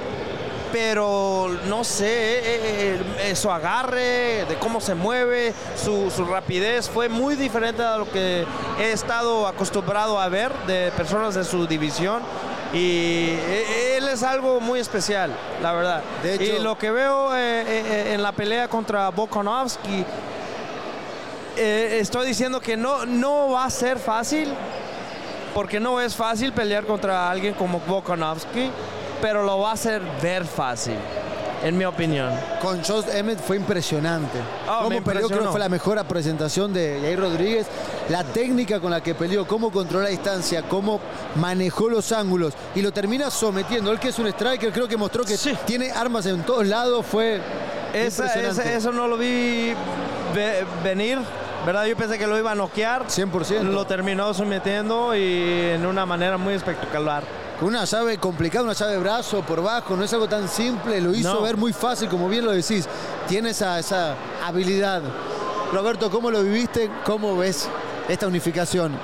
pero 0.73 1.49
no 1.67 1.85
sé, 1.85 2.07
eh, 2.09 3.01
eh, 3.21 3.37
su 3.37 3.51
agarre, 3.51 4.45
de 4.47 4.57
cómo 4.61 4.81
se 4.81 4.95
mueve, 4.95 5.53
su, 5.83 6.11
su 6.11 6.25
rapidez 6.25 6.89
fue 6.89 7.09
muy 7.09 7.35
diferente 7.37 7.83
a 7.83 7.97
lo 7.99 8.11
que 8.11 8.45
he 8.79 8.93
estado 8.93 9.47
acostumbrado 9.47 10.19
a 10.21 10.29
ver 10.29 10.53
de 10.67 10.91
personas 10.97 11.35
de 11.35 11.45
su 11.45 11.67
división. 11.67 12.23
Y 12.73 13.29
eh, 13.31 13.97
él 13.99 14.09
es 14.09 14.23
algo 14.23 14.61
muy 14.61 14.81
especial, 14.81 15.31
la 15.63 15.73
verdad. 15.73 16.03
De 16.23 16.35
hecho- 16.35 16.57
y 16.57 16.59
lo 16.59 16.77
que 16.77 16.91
veo 16.91 17.35
en 17.37 18.23
la 18.23 18.33
pelea 18.33 18.69
contra 18.69 19.09
Volkanovski, 19.11 20.05
eh, 21.57 21.99
estoy 22.01 22.27
diciendo 22.27 22.61
que 22.61 22.77
no, 22.77 23.07
no 23.07 23.51
va 23.51 23.65
a 23.65 23.71
ser 23.71 23.99
fácil, 23.99 24.53
porque 25.55 25.81
no 25.81 26.01
es 26.01 26.15
fácil 26.15 26.53
pelear 26.53 26.85
contra 26.85 27.31
alguien 27.31 27.55
como 27.55 27.81
Volkanovski, 27.81 28.71
pero 29.21 29.43
lo 29.45 29.59
va 29.61 29.71
a 29.71 29.75
hacer 29.75 30.03
ver 30.23 30.45
fácil, 30.45 30.95
en 31.63 31.77
mi 31.77 31.85
opinión. 31.85 32.31
Con 32.61 32.83
Josh 32.83 33.07
Emmett 33.13 33.39
fue 33.41 33.57
impresionante. 33.57 34.39
Cómo 34.67 35.03
peleó, 35.03 35.29
creo 35.29 35.43
que 35.43 35.49
fue 35.49 35.61
la 35.61 35.69
mejor 35.69 36.03
presentación 36.07 36.73
de 36.73 36.99
Jair 37.03 37.19
Rodríguez. 37.21 37.67
La 38.09 38.23
técnica 38.23 38.79
con 38.81 38.91
la 38.91 39.03
que 39.03 39.15
peleó, 39.15 39.47
cómo 39.47 39.71
controló 39.73 40.05
la 40.05 40.11
distancia, 40.11 40.63
cómo 40.63 41.01
manejó 41.37 41.89
los 41.89 42.13
ángulos 42.13 42.55
y 42.75 42.83
lo 42.83 42.93
termina 42.93 43.31
sometiendo. 43.31 43.91
Él 43.91 43.99
que 43.99 44.09
es 44.09 44.19
un 44.19 44.27
striker, 44.29 44.73
creo 44.73 44.87
que 44.87 44.97
mostró 44.97 45.25
que 45.25 45.37
Sí. 45.37 45.57
tiene 45.67 45.91
armas 45.91 46.27
en 46.27 46.43
todos 46.45 46.67
lados. 46.67 47.05
Fue 47.07 47.41
Esa- 47.93 48.25
impresionante. 48.25 48.63
esa- 48.63 48.73
eso 48.75 48.93
no 48.93 49.09
lo 49.09 49.17
vi 49.17 49.75
ve- 50.35 50.65
venir, 50.85 51.19
¿verdad? 51.65 51.87
Yo 51.87 51.97
pensé 51.97 52.17
que 52.19 52.27
lo 52.29 52.39
iba 52.39 52.53
a 52.53 52.55
noquear. 52.55 53.05
100%. 53.09 53.73
Lo 53.73 53.87
terminó 53.87 54.33
sometiendo 54.35 55.17
y 55.17 55.71
en 55.75 55.85
una 55.87 56.07
manera 56.07 56.37
muy 56.37 56.55
espectacular. 56.55 57.25
Con 57.59 57.69
una 57.69 57.85
llave 57.87 58.19
complicada, 58.19 58.65
una 58.65 58.75
llave 58.75 58.93
de 58.93 58.99
brazo 58.99 59.41
por 59.43 59.63
bajo, 59.63 59.97
no 59.97 60.05
es 60.05 60.13
algo 60.13 60.29
tan 60.29 60.47
simple, 60.49 61.01
lo 61.01 61.15
hizo 61.15 61.35
No. 61.35 61.43
ver 61.43 61.57
muy 61.57 61.73
fácil, 61.73 62.09
como 62.09 62.29
bien 62.29 62.45
lo 62.45 62.51
decís. 62.53 62.87
Tiene 63.29 63.51
esa, 63.51 63.79
esa 63.79 64.15
habilidad. 64.45 65.03
Roberto, 65.73 66.11
¿cómo 66.11 66.31
lo 66.31 66.43
viviste? 66.43 66.91
¿Cómo 67.05 67.37
ves 67.37 67.69
esta 68.09 68.27
unificación? 68.27 68.97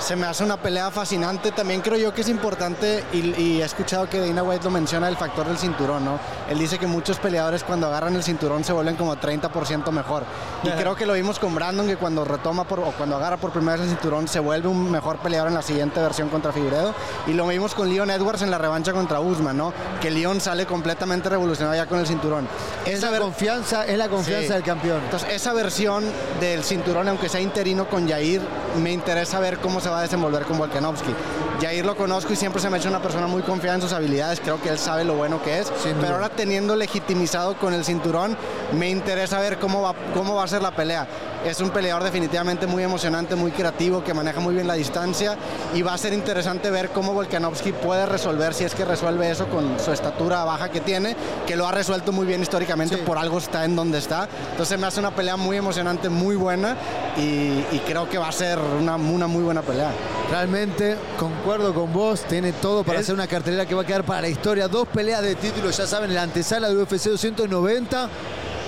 Se 0.00 0.16
me 0.16 0.26
hace 0.26 0.42
una 0.42 0.56
pelea 0.56 0.90
fascinante. 0.90 1.52
También 1.52 1.82
creo 1.82 1.96
yo 1.98 2.14
que 2.14 2.22
es 2.22 2.28
importante, 2.28 3.04
y, 3.12 3.34
y 3.40 3.62
he 3.62 3.64
escuchado 3.64 4.08
que 4.08 4.18
Dana 4.18 4.42
White 4.42 4.64
lo 4.64 4.70
menciona, 4.70 5.08
el 5.08 5.16
factor 5.16 5.46
del 5.46 5.58
cinturón, 5.58 6.04
¿no? 6.04 6.18
Él 6.48 6.58
dice 6.58 6.78
que 6.78 6.86
muchos 6.86 7.18
peleadores 7.18 7.62
cuando 7.62 7.86
agarran 7.86 8.14
el 8.16 8.22
cinturón 8.22 8.64
se 8.64 8.72
vuelven 8.72 8.96
como 8.96 9.14
30% 9.16 9.90
mejor. 9.90 10.24
Y 10.62 10.70
creo 10.70 10.96
que 10.96 11.04
lo 11.06 11.12
vimos 11.12 11.38
con 11.38 11.54
Brandon, 11.54 11.86
que 11.86 11.96
cuando 11.96 12.24
retoma 12.24 12.64
por, 12.64 12.80
o 12.80 12.92
cuando 12.96 13.16
agarra 13.16 13.36
por 13.36 13.50
primera 13.52 13.74
vez 13.76 13.82
el 13.84 13.90
cinturón 13.90 14.26
se 14.26 14.40
vuelve 14.40 14.68
un 14.68 14.90
mejor 14.90 15.18
peleador 15.18 15.48
en 15.48 15.54
la 15.54 15.62
siguiente 15.62 16.00
versión 16.00 16.28
contra 16.30 16.50
Figueredo. 16.52 16.94
Y 17.26 17.34
lo 17.34 17.46
vimos 17.46 17.74
con 17.74 17.88
Leon 17.90 18.10
Edwards 18.10 18.40
en 18.42 18.50
la 18.50 18.58
revancha 18.58 18.92
contra 18.92 19.20
Usman, 19.20 19.56
¿no? 19.58 19.72
Que 20.00 20.10
Leon 20.10 20.40
sale 20.40 20.64
completamente 20.66 21.28
revolucionado 21.28 21.76
ya 21.76 21.86
con 21.86 21.98
el 22.00 22.06
cinturón. 22.06 22.48
Es 22.86 22.98
Esa 22.98 23.10
la 23.10 23.18
confianza, 23.20 23.84
es 23.86 23.98
la 23.98 24.08
confianza 24.08 24.46
Sí. 24.48 24.52
del 24.54 24.62
campeón. 24.62 25.00
entonces, 25.04 25.28
esa 25.30 25.52
versión 25.52 26.04
del 26.40 26.64
cinturón, 26.64 27.06
aunque 27.08 27.28
sea 27.28 27.40
interino 27.40 27.86
con 27.88 28.08
Jair, 28.08 28.40
me 28.80 28.90
interesa 28.92 29.38
ver 29.40 29.58
cómo 29.58 29.80
se 29.80 29.89
va 29.90 29.98
a 29.98 30.02
desenvolver 30.02 30.44
con 30.44 30.58
Volkanovski. 30.58 31.12
Jair 31.60 31.84
lo 31.84 31.96
conozco 31.96 32.32
y 32.32 32.36
siempre 32.36 32.60
se 32.60 32.70
me 32.70 32.76
ha 32.76 32.80
hecho 32.80 32.88
una 32.88 33.02
persona 33.02 33.26
muy 33.26 33.42
confiada 33.42 33.76
en 33.76 33.82
sus 33.82 33.92
habilidades. 33.92 34.40
Creo 34.40 34.60
que 34.60 34.68
él 34.70 34.78
sabe 34.78 35.04
lo 35.04 35.14
bueno 35.14 35.42
que 35.42 35.58
es. 35.58 35.72
Sin 35.82 35.92
duda. 35.92 36.02
Pero 36.02 36.14
ahora 36.14 36.28
teniendo 36.30 36.76
legitimizado 36.76 37.56
con 37.56 37.74
el 37.74 37.84
cinturón, 37.84 38.36
me 38.78 38.88
interesa 38.88 39.38
ver 39.40 39.58
cómo 39.58 39.82
va, 39.82 39.94
cómo 40.14 40.34
va 40.36 40.44
a 40.44 40.48
ser 40.48 40.62
la 40.62 40.70
pelea. 40.70 41.06
Es 41.44 41.60
un 41.60 41.70
peleador 41.70 42.04
definitivamente 42.04 42.66
muy 42.66 42.82
emocionante, 42.82 43.34
muy 43.34 43.50
creativo, 43.50 44.04
que 44.04 44.12
maneja 44.12 44.40
muy 44.40 44.54
bien 44.54 44.66
la 44.66 44.74
distancia 44.74 45.36
y 45.74 45.80
va 45.80 45.94
a 45.94 45.98
ser 45.98 46.12
interesante 46.12 46.70
ver 46.70 46.90
cómo 46.90 47.14
Volkanovski 47.14 47.72
puede 47.72 48.04
resolver, 48.04 48.52
si 48.52 48.64
es 48.64 48.74
que 48.74 48.84
resuelve 48.84 49.30
eso 49.30 49.46
con 49.46 49.80
su 49.80 49.90
estatura 49.90 50.44
baja 50.44 50.68
que 50.70 50.80
tiene, 50.80 51.16
que 51.46 51.56
lo 51.56 51.66
ha 51.66 51.72
resuelto 51.72 52.12
muy 52.12 52.26
bien 52.26 52.42
históricamente, 52.42 52.96
Sí. 52.96 53.02
por 53.06 53.16
algo 53.16 53.38
está 53.38 53.64
en 53.64 53.74
donde 53.74 53.96
está. 53.98 54.28
Entonces 54.50 54.78
me 54.78 54.86
hace 54.86 55.00
una 55.00 55.12
pelea 55.12 55.36
muy 55.38 55.56
emocionante, 55.56 56.10
muy 56.10 56.36
buena 56.36 56.76
y, 57.16 57.64
y 57.72 57.82
creo 57.86 58.06
que 58.08 58.18
va 58.18 58.28
a 58.28 58.32
ser 58.32 58.58
una, 58.58 58.96
una 58.96 59.26
muy 59.26 59.42
buena 59.42 59.62
pelea. 59.62 59.90
Realmente 60.30 60.96
concuerdo 61.18 61.72
con 61.72 61.90
vos, 61.90 62.20
tiene 62.28 62.52
todo 62.52 62.84
para 62.84 62.98
Es- 62.98 63.06
hacer 63.06 63.14
una 63.14 63.26
cartelera 63.26 63.64
que 63.64 63.74
va 63.74 63.80
a 63.82 63.86
quedar 63.86 64.04
para 64.04 64.20
la 64.20 64.28
historia. 64.28 64.68
Dos 64.68 64.86
peleas 64.88 65.22
de 65.22 65.34
títulos, 65.36 65.74
ya 65.76 65.86
saben, 65.86 66.10
en 66.10 66.16
la 66.16 66.22
antesala 66.22 66.68
del 66.68 66.76
UFC 66.76 67.08
290. 67.08 68.08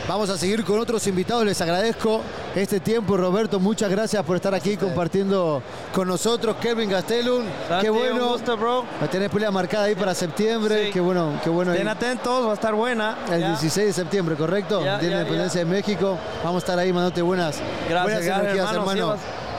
Vamos 0.09 0.29
a 0.31 0.37
seguir 0.37 0.65
con 0.65 0.81
otros 0.81 1.07
invitados, 1.07 1.45
les 1.45 1.61
agradezco 1.61 2.21
este 2.57 2.81
tiempo. 2.81 3.17
Roberto, 3.17 3.61
muchas 3.61 3.89
gracias 3.89 4.23
por 4.25 4.35
estar 4.35 4.53
aquí 4.53 4.77
compartiendo 4.77 5.63
con 5.95 6.09
nosotros. 6.09 6.57
Kevin 6.61 6.91
Gastelum, 6.91 7.45
qué 7.81 7.89
un 7.89 7.99
bueno. 7.99 8.29
gusto, 8.31 8.57
bro. 8.57 8.85
Tener 9.13 9.31
pelea 9.31 9.53
marcada 9.53 9.85
ahí 9.85 9.95
para 9.95 10.13
septiembre, 10.15 10.87
Sí. 10.87 10.91
qué 10.93 11.01
bueno, 11.01 11.41
qué 11.45 11.51
bueno. 11.51 11.73
Estén 11.73 11.87
atentos, 11.89 12.47
va 12.47 12.51
a 12.51 12.55
estar 12.55 12.75
buena. 12.75 13.17
El 13.31 13.41
Ya. 13.41 13.49
16 13.51 13.87
de 13.87 13.93
septiembre, 13.93 14.35
¿correcto? 14.35 14.85
Ya, 14.85 14.99
Día 14.99 15.09
de 15.11 15.15
Independencia 15.19 15.61
de 15.61 15.67
México. 15.67 16.19
Vamos 16.43 16.57
a 16.57 16.67
estar 16.67 16.79
ahí 16.81 16.93
mandándote 16.93 17.23
buenas, 17.23 17.57
Gracias, 17.89 18.03
buenas 18.03 18.25
gracias, 18.25 18.39
energías, 18.41 18.73
hermano. 18.75 19.17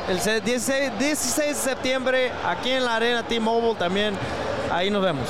el 0.10 0.20
se- 0.20 0.42
16, 0.42 0.92
16 1.00 1.48
de 1.48 1.56
septiembre, 1.56 2.32
aquí 2.46 2.70
en 2.72 2.84
la 2.84 2.98
Arena 2.98 3.24
T-Mobile 3.26 3.76
también. 3.76 4.14
Ahí 4.70 4.90
nos 4.90 5.02
vemos. 5.02 5.30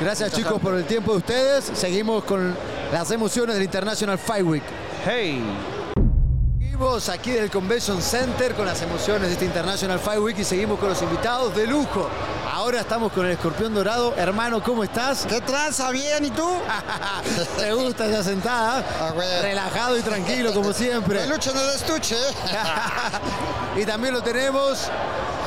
Gracias 0.00 0.32
chicos 0.32 0.60
por 0.60 0.74
el 0.74 0.84
tiempo 0.84 1.12
de 1.12 1.18
ustedes. 1.18 1.70
Seguimos 1.72 2.24
con 2.24 2.54
las 2.92 3.10
emociones 3.10 3.54
del 3.56 3.64
International 3.64 4.18
Fight 4.18 4.44
Week. 4.44 4.62
Hey. 5.04 5.42
Seguimos 6.58 7.08
aquí 7.08 7.30
del 7.30 7.50
Convention 7.50 8.02
Center 8.02 8.54
con 8.54 8.66
las 8.66 8.82
emociones 8.82 9.28
de 9.28 9.32
este 9.32 9.44
International 9.46 9.98
Fight 9.98 10.20
Week 10.20 10.38
y 10.38 10.44
seguimos 10.44 10.78
con 10.78 10.90
los 10.90 11.00
invitados 11.02 11.54
de 11.56 11.66
lujo. 11.66 12.08
Ahora 12.52 12.80
estamos 12.80 13.12
con 13.12 13.26
el 13.26 13.32
escorpión 13.32 13.74
dorado. 13.74 14.14
Hermano, 14.16 14.62
¿cómo 14.62 14.84
estás? 14.84 15.26
¿Qué 15.26 15.40
tranza? 15.40 15.90
¿Bien? 15.90 16.24
¿Y 16.24 16.30
tú? 16.30 16.48
¿Te 17.58 17.72
gusta 17.72 18.06
esa 18.06 18.22
sentada? 18.22 18.84
Ah. 19.00 19.12
Relajado 19.42 19.98
y 19.98 20.02
tranquilo, 20.02 20.52
como 20.52 20.72
siempre. 20.74 21.20
Peluche 21.20 21.50
en 21.50 21.56
el 21.58 21.68
estuche. 21.70 22.16
y 23.76 23.84
también 23.84 24.14
lo 24.14 24.22
tenemos 24.22 24.88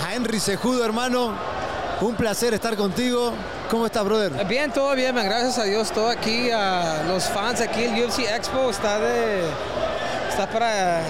a 0.05 0.13
Henry 0.13 0.39
Sejudo, 0.39 0.83
hermano. 0.83 1.33
Un 2.01 2.15
placer 2.15 2.53
estar 2.53 2.75
contigo. 2.75 3.33
¿Cómo 3.69 3.85
estás, 3.85 4.03
brother? 4.03 4.31
Bien, 4.47 4.71
todo 4.71 4.95
bien, 4.95 5.13
man. 5.13 5.25
gracias 5.25 5.59
a 5.59 5.63
Dios. 5.65 5.91
Todo 5.91 6.09
aquí, 6.09 6.49
a 6.49 7.03
los 7.07 7.25
fans 7.25 7.61
aquí, 7.61 7.83
el 7.83 8.03
UFC 8.03 8.21
Expo 8.21 8.71
está 8.71 8.99
de. 8.99 9.43
Está 10.27 10.49
para. 10.49 11.03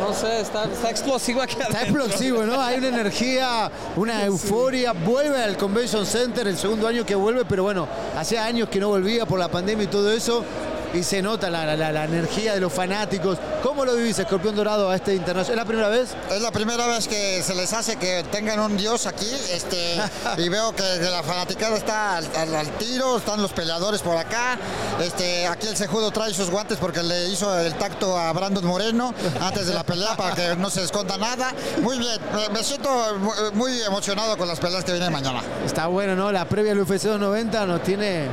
No 0.00 0.14
sé, 0.14 0.40
está, 0.40 0.64
está 0.64 0.88
explosivo 0.88 1.42
aquí. 1.42 1.56
Está 1.60 1.82
explosivo, 1.82 2.44
¿no? 2.44 2.58
Hay 2.62 2.78
una 2.78 2.88
energía, 2.88 3.70
una 3.94 4.24
euforia. 4.24 4.92
Vuelve 4.92 5.42
al 5.42 5.58
Convention 5.58 6.06
Center, 6.06 6.48
el 6.48 6.56
segundo 6.56 6.88
año 6.88 7.04
que 7.04 7.14
vuelve, 7.14 7.44
pero 7.44 7.64
bueno, 7.64 7.86
hacía 8.16 8.46
años 8.46 8.70
que 8.70 8.80
no 8.80 8.88
volvía 8.88 9.26
por 9.26 9.38
la 9.38 9.48
pandemia 9.48 9.84
y 9.84 9.88
todo 9.88 10.10
eso. 10.10 10.42
Y 10.92 11.04
se 11.04 11.22
nota 11.22 11.48
la, 11.50 11.76
la- 11.76 11.92
la 11.92 12.04
energía 12.04 12.54
de 12.54 12.60
los 12.60 12.72
fanáticos. 12.72 13.38
¿Cómo 13.62 13.84
lo 13.84 13.94
vivís, 13.94 14.18
Escorpión 14.18 14.56
Dorado, 14.56 14.90
a 14.90 14.96
este 14.96 15.14
internacional? 15.14 15.52
¿Es 15.60 15.64
la 15.64 15.64
primera 15.68 15.88
vez? 15.88 16.16
Es 16.34 16.42
la 16.42 16.50
primera 16.50 16.86
vez 16.88 17.06
que 17.06 17.42
se 17.44 17.54
les 17.54 17.72
hace 17.72 17.96
que 17.96 18.24
tengan 18.32 18.58
un 18.58 18.76
dios 18.76 19.06
aquí. 19.06 19.30
Este, 19.52 19.96
y 20.38 20.48
veo 20.48 20.74
que 20.74 20.82
la 21.00 21.22
fanaticada 21.22 21.76
está 21.76 22.16
al, 22.16 22.26
al- 22.36 22.54
al 22.56 22.68
tiro, 22.78 23.18
están 23.18 23.40
los 23.40 23.52
peleadores 23.52 24.02
por 24.02 24.16
acá. 24.16 24.58
Este, 25.00 25.46
aquí 25.46 25.68
el 25.68 25.76
cejudo 25.76 26.10
trae 26.10 26.34
sus 26.34 26.50
guantes 26.50 26.76
porque 26.78 27.02
le 27.04 27.28
hizo 27.28 27.56
el 27.60 27.72
tacto 27.74 28.18
a 28.18 28.32
Brandon 28.32 28.64
Moreno 28.66 29.14
antes 29.40 29.66
de 29.68 29.74
la 29.74 29.84
pelea 29.84 30.16
para 30.16 30.34
que 30.34 30.56
no 30.56 30.70
se 30.70 30.82
esconda 30.82 31.16
nada. 31.16 31.52
Muy 31.82 31.98
bien, 31.98 32.18
me, 32.52 32.64
siento 32.64 32.90
mu- 33.20 33.30
muy 33.54 33.80
emocionado 33.82 34.36
con 34.36 34.48
las 34.48 34.58
peleas 34.58 34.82
que 34.84 34.90
vienen 34.92 35.12
mañana. 35.12 35.40
Está 35.64 35.86
bueno, 35.86 36.16
¿no? 36.16 36.32
La 36.32 36.46
previa 36.46 36.70
del 36.74 36.80
UFC 36.80 37.04
290 37.04 37.66
nos 37.66 37.82
tiene. 37.84 38.28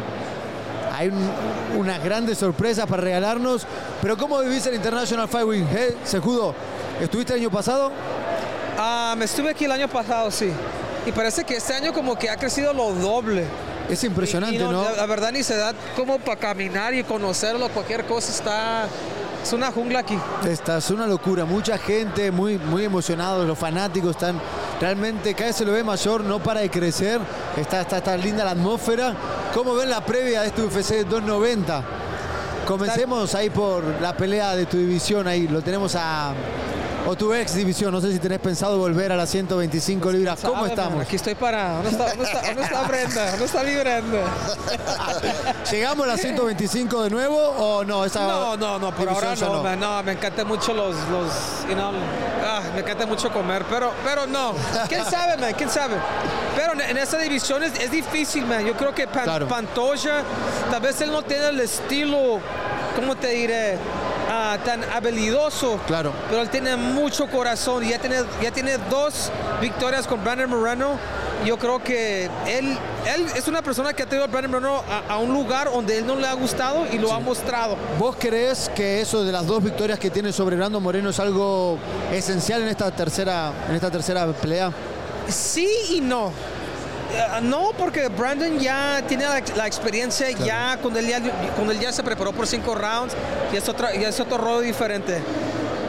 Hay 0.98 1.10
un- 1.10 1.80
unas 1.80 2.04
grandes 2.04 2.38
sorpresas 2.40 2.86
para 2.88 3.04
regalarnos. 3.04 3.66
Pero 4.02 4.18
¿cómo 4.18 4.40
vivís 4.40 4.66
el 4.66 4.76
International 4.76 5.28
Fight 5.28 5.46
Week? 5.48 5.66
¿Eh? 5.74 5.96
Sejudo, 6.04 6.56
¿estuviste 7.00 7.34
el 7.34 7.40
año 7.42 7.52
pasado? 7.52 7.92
Ah, 8.80 9.16
me 9.18 9.26
estuve 9.26 9.52
aquí 9.52 9.66
el 9.66 9.72
año 9.72 9.88
pasado, 9.88 10.32
sí. 10.32 10.52
Y 11.06 11.12
parece 11.12 11.44
que 11.44 11.56
este 11.58 11.74
año 11.74 11.94
como 11.94 12.18
que 12.18 12.30
ha 12.30 12.36
crecido 12.38 12.74
lo 12.74 12.92
doble. 12.94 13.46
Es 13.90 14.04
impresionante, 14.04 14.56
Y- 14.58 14.60
y 14.60 14.64
¿no? 14.64 14.84
La, 14.84 14.92
la 14.92 15.06
verdad 15.06 15.32
ni 15.32 15.44
se 15.44 15.56
da 15.56 15.74
como 15.96 16.20
para 16.20 16.38
caminar 16.40 16.94
y 16.94 17.04
conocerlo, 17.04 17.70
cualquier 17.70 18.06
cosa 18.06 18.32
está... 18.32 18.88
Es 19.42 19.54
una 19.54 19.72
jungla 19.72 20.00
aquí. 20.00 20.18
Esta 20.46 20.78
es 20.80 20.90
una 20.90 21.08
locura, 21.08 21.46
mucha 21.46 21.78
gente 21.78 22.32
muy, 22.32 22.58
muy 22.58 22.84
emocionados, 22.84 23.48
los 23.48 23.58
fanáticos 23.58 24.12
están 24.12 24.42
realmente, 24.82 25.34
cada 25.36 25.46
vez 25.48 25.56
se 25.56 25.64
lo 25.64 25.72
ve 25.72 25.86
mayor, 25.86 26.22
no 26.26 26.40
para 26.40 26.60
de 26.60 26.70
crecer, 26.70 27.22
está, 27.56 27.80
está, 27.82 27.98
está 28.00 28.18
linda 28.18 28.44
la 28.44 28.52
atmósfera. 28.52 29.14
¿Cómo 29.58 29.74
ven 29.74 29.90
la 29.90 30.06
previa 30.06 30.42
de 30.42 30.50
este 30.50 30.62
UFC 30.62 31.04
290? 31.10 31.84
Comencemos 32.68 33.34
ahí 33.34 33.50
por 33.50 33.84
la 34.00 34.16
pelea 34.16 34.56
de 34.56 34.68
tu 34.68 34.78
división, 34.78 35.28
ahí 35.28 35.48
lo 35.48 35.64
tenemos 35.64 35.96
a... 35.96 36.32
O 37.08 37.16
tu 37.16 37.34
ex 37.34 37.54
división, 37.56 37.92
no 37.94 38.02
sé 38.02 38.12
si 38.12 38.20
tenés 38.20 38.40
pensado 38.40 38.78
volver 38.78 39.12
a 39.12 39.16
las 39.16 39.30
125 39.30 40.12
libras. 40.12 40.40
¿Cómo 40.44 40.66
estamos? 40.66 41.02
Aquí 41.02 41.16
estoy 41.16 41.36
para... 41.36 41.76
¿Dónde 41.82 41.90
está, 41.92 42.08
está, 42.12 42.42
dónde 42.48 42.64
está 42.64 42.82
Brenda? 42.84 43.32
¿Dónde 43.32 43.46
está 43.46 43.64
mi 43.64 43.76
Brenda? 43.76 44.18
¿Llegamos 45.72 46.06
a 46.06 46.10
las 46.10 46.22
125 46.22 47.04
de 47.04 47.10
nuevo 47.10 47.38
o 47.38 47.84
no? 47.84 48.04
Esa 48.06 48.22
No, 48.28 48.58
no, 48.58 48.80
no, 48.80 48.94
por 48.94 49.08
ahora 49.10 49.36
no, 49.36 49.64
man, 49.64 49.80
no, 49.80 50.04
me 50.04 50.12
encanta 50.14 50.44
mucho 50.44 50.74
los, 50.74 50.96
los 51.10 51.32
you 51.70 51.76
know, 51.76 51.92
ah, 52.46 52.62
me 52.74 52.82
encanta 52.82 53.06
mucho 53.06 53.32
comer, 53.32 53.64
pero, 53.70 53.92
pero 54.04 54.28
no, 54.28 54.54
quién 54.88 55.04
sabe, 55.06 55.38
man, 55.38 55.54
quién 55.58 55.70
sabe. 55.70 55.96
Pero 56.56 56.74
en, 56.74 56.82
en 56.82 56.98
esa 56.98 57.18
división 57.18 57.64
es, 57.64 57.80
es 57.80 57.92
difícil, 57.92 58.46
man. 58.46 58.66
Yo 58.66 58.76
creo 58.76 58.94
que 58.94 59.08
Pan- 59.08 59.24
Claro. 59.24 59.48
Pantoja, 59.48 60.24
tal 60.72 60.82
vez 60.82 61.00
él 61.02 61.12
no 61.12 61.22
tiene 61.22 61.50
el 61.50 61.60
estilo, 61.60 62.40
¿cómo 62.96 63.16
te 63.16 63.28
diré? 63.30 63.78
Ah, 64.30 64.58
tan 64.64 64.84
habilidoso. 64.84 65.80
Claro. 65.88 66.12
Pero 66.30 66.42
él 66.42 66.50
tiene 66.50 66.76
mucho 66.76 67.28
corazón 67.28 67.84
y 67.84 67.90
ya 67.90 68.00
tiene, 68.00 68.18
ya 68.42 68.52
tiene 68.52 68.78
dos 68.90 69.32
victorias 69.62 70.06
con 70.06 70.24
Brandon 70.24 70.50
Moreno. 70.50 70.98
Yo 71.46 71.58
creo 71.58 71.82
que 71.84 72.26
él, 72.48 72.78
él 73.06 73.26
es 73.36 73.48
una 73.48 73.62
persona 73.62 73.94
que 73.94 74.04
ha 74.04 74.06
traído 74.06 74.26
a 74.26 74.28
Brandon 74.28 74.52
Moreno 74.52 74.84
a, 74.90 75.14
a 75.14 75.18
un 75.20 75.32
lugar 75.34 75.72
donde 75.72 76.00
él 76.00 76.06
no 76.06 76.16
le 76.16 76.28
ha 76.28 76.34
gustado 76.34 76.86
y 76.92 76.98
lo 76.98 77.14
ha 77.14 77.20
mostrado. 77.20 77.78
¿Vos 78.00 78.16
crees 78.20 78.70
que 78.76 79.02
eso 79.02 79.24
de 79.24 79.32
las 79.32 79.46
dos 79.46 79.64
victorias 79.64 80.00
que 80.00 80.10
tiene 80.10 80.34
sobre 80.34 80.56
Brando 80.56 80.80
Moreno 80.80 81.10
es 81.12 81.20
algo 81.20 81.78
esencial 82.12 82.64
en 82.64 82.70
esta 82.70 82.92
tercera, 82.92 83.52
en 83.70 83.76
esta 83.76 83.92
tercera 83.92 84.28
pelea? 84.34 84.72
Sí 85.30 85.70
y 85.92 86.02
no. 86.02 86.32
Eh, 87.10 87.42
no, 87.42 87.72
porque 87.78 88.08
Brandon 88.10 88.60
ya 88.60 89.02
tiene 89.08 89.24
la, 89.26 89.42
la 89.56 89.68
experiencia, 89.68 90.30
ya 90.32 90.78
cuando 90.82 91.00
él 91.00 91.08
ya, 91.08 91.22
cuando 91.56 91.72
él 91.72 91.80
ya 91.80 91.92
se 91.92 92.04
preparó 92.04 92.34
por 92.34 92.48
cinco 92.48 92.76
rounds, 92.76 93.14
ya 93.52 93.60
es, 93.60 93.70
otra, 93.70 93.94
ya 93.94 94.10
es 94.10 94.20
otro 94.20 94.38
rol 94.38 94.64
diferente. 94.64 95.22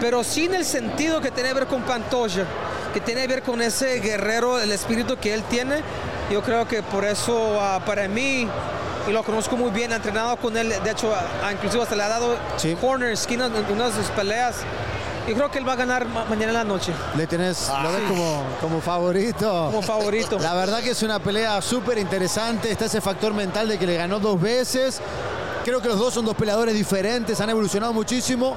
Pero 0.00 0.22
sí 0.22 0.44
en 0.44 0.54
el 0.54 0.64
sentido 0.64 1.20
que 1.20 1.30
tiene 1.32 1.48
que 1.48 1.54
ver 1.56 1.66
con 1.66 1.82
Pantoja, 1.82 2.44
que 2.94 3.00
tiene 3.00 3.22
que 3.22 3.26
ver 3.28 3.42
con 3.42 3.60
ese 3.60 3.98
guerrero, 4.00 4.60
el 4.60 4.70
espíritu 4.70 5.16
que 5.18 5.34
él 5.34 5.42
tiene. 5.44 5.82
Yo 6.30 6.42
creo 6.42 6.68
que 6.68 6.82
por 6.82 7.04
eso 7.04 7.58
ah, 7.60 7.80
para 7.84 8.06
mí, 8.06 8.46
y 9.08 9.10
lo 9.10 9.22
conozco 9.24 9.56
muy 9.56 9.70
bien, 9.70 9.90
he 9.90 9.96
entrenado 9.96 10.36
con 10.36 10.56
él, 10.56 10.68
de 10.84 10.90
hecho, 10.90 11.12
ah, 11.42 11.52
inclusive 11.52 11.82
hasta 11.82 11.96
le 11.96 12.02
ha 12.04 12.08
dado 12.08 12.36
Sí. 12.58 12.76
corner, 12.80 13.10
esquina 13.10 13.46
en 13.46 13.72
una 13.72 13.86
de 13.88 13.92
sus 13.92 14.06
peleas. 14.10 14.56
Yo 15.28 15.34
creo 15.34 15.50
que 15.50 15.58
él 15.58 15.68
va 15.68 15.74
a 15.74 15.76
ganar 15.76 16.06
ma- 16.08 16.24
mañana 16.24 16.48
en 16.48 16.54
la 16.54 16.64
noche. 16.64 16.92
Le 17.16 17.26
tenés, 17.26 17.68
lo 17.82 17.92
ves 17.92 18.02
como, 18.08 18.42
como 18.60 18.80
favorito. 18.80 19.66
Como 19.66 19.82
favorito. 19.82 20.38
La 20.38 20.54
verdad 20.54 20.80
que 20.80 20.90
es 20.90 21.02
una 21.02 21.18
pelea 21.18 21.60
súper 21.62 21.98
interesante. 21.98 22.70
Está 22.70 22.86
ese 22.86 23.00
factor 23.00 23.34
mental 23.34 23.68
de 23.68 23.78
que 23.78 23.86
le 23.86 23.96
ganó 23.96 24.18
dos 24.20 24.40
veces. 24.40 25.00
Creo 25.64 25.80
que 25.82 25.88
los 25.88 25.98
dos 25.98 26.14
son 26.14 26.24
dos 26.24 26.34
peleadores 26.34 26.74
diferentes, 26.74 27.38
han 27.40 27.50
evolucionado 27.50 27.92
muchísimo. 27.92 28.56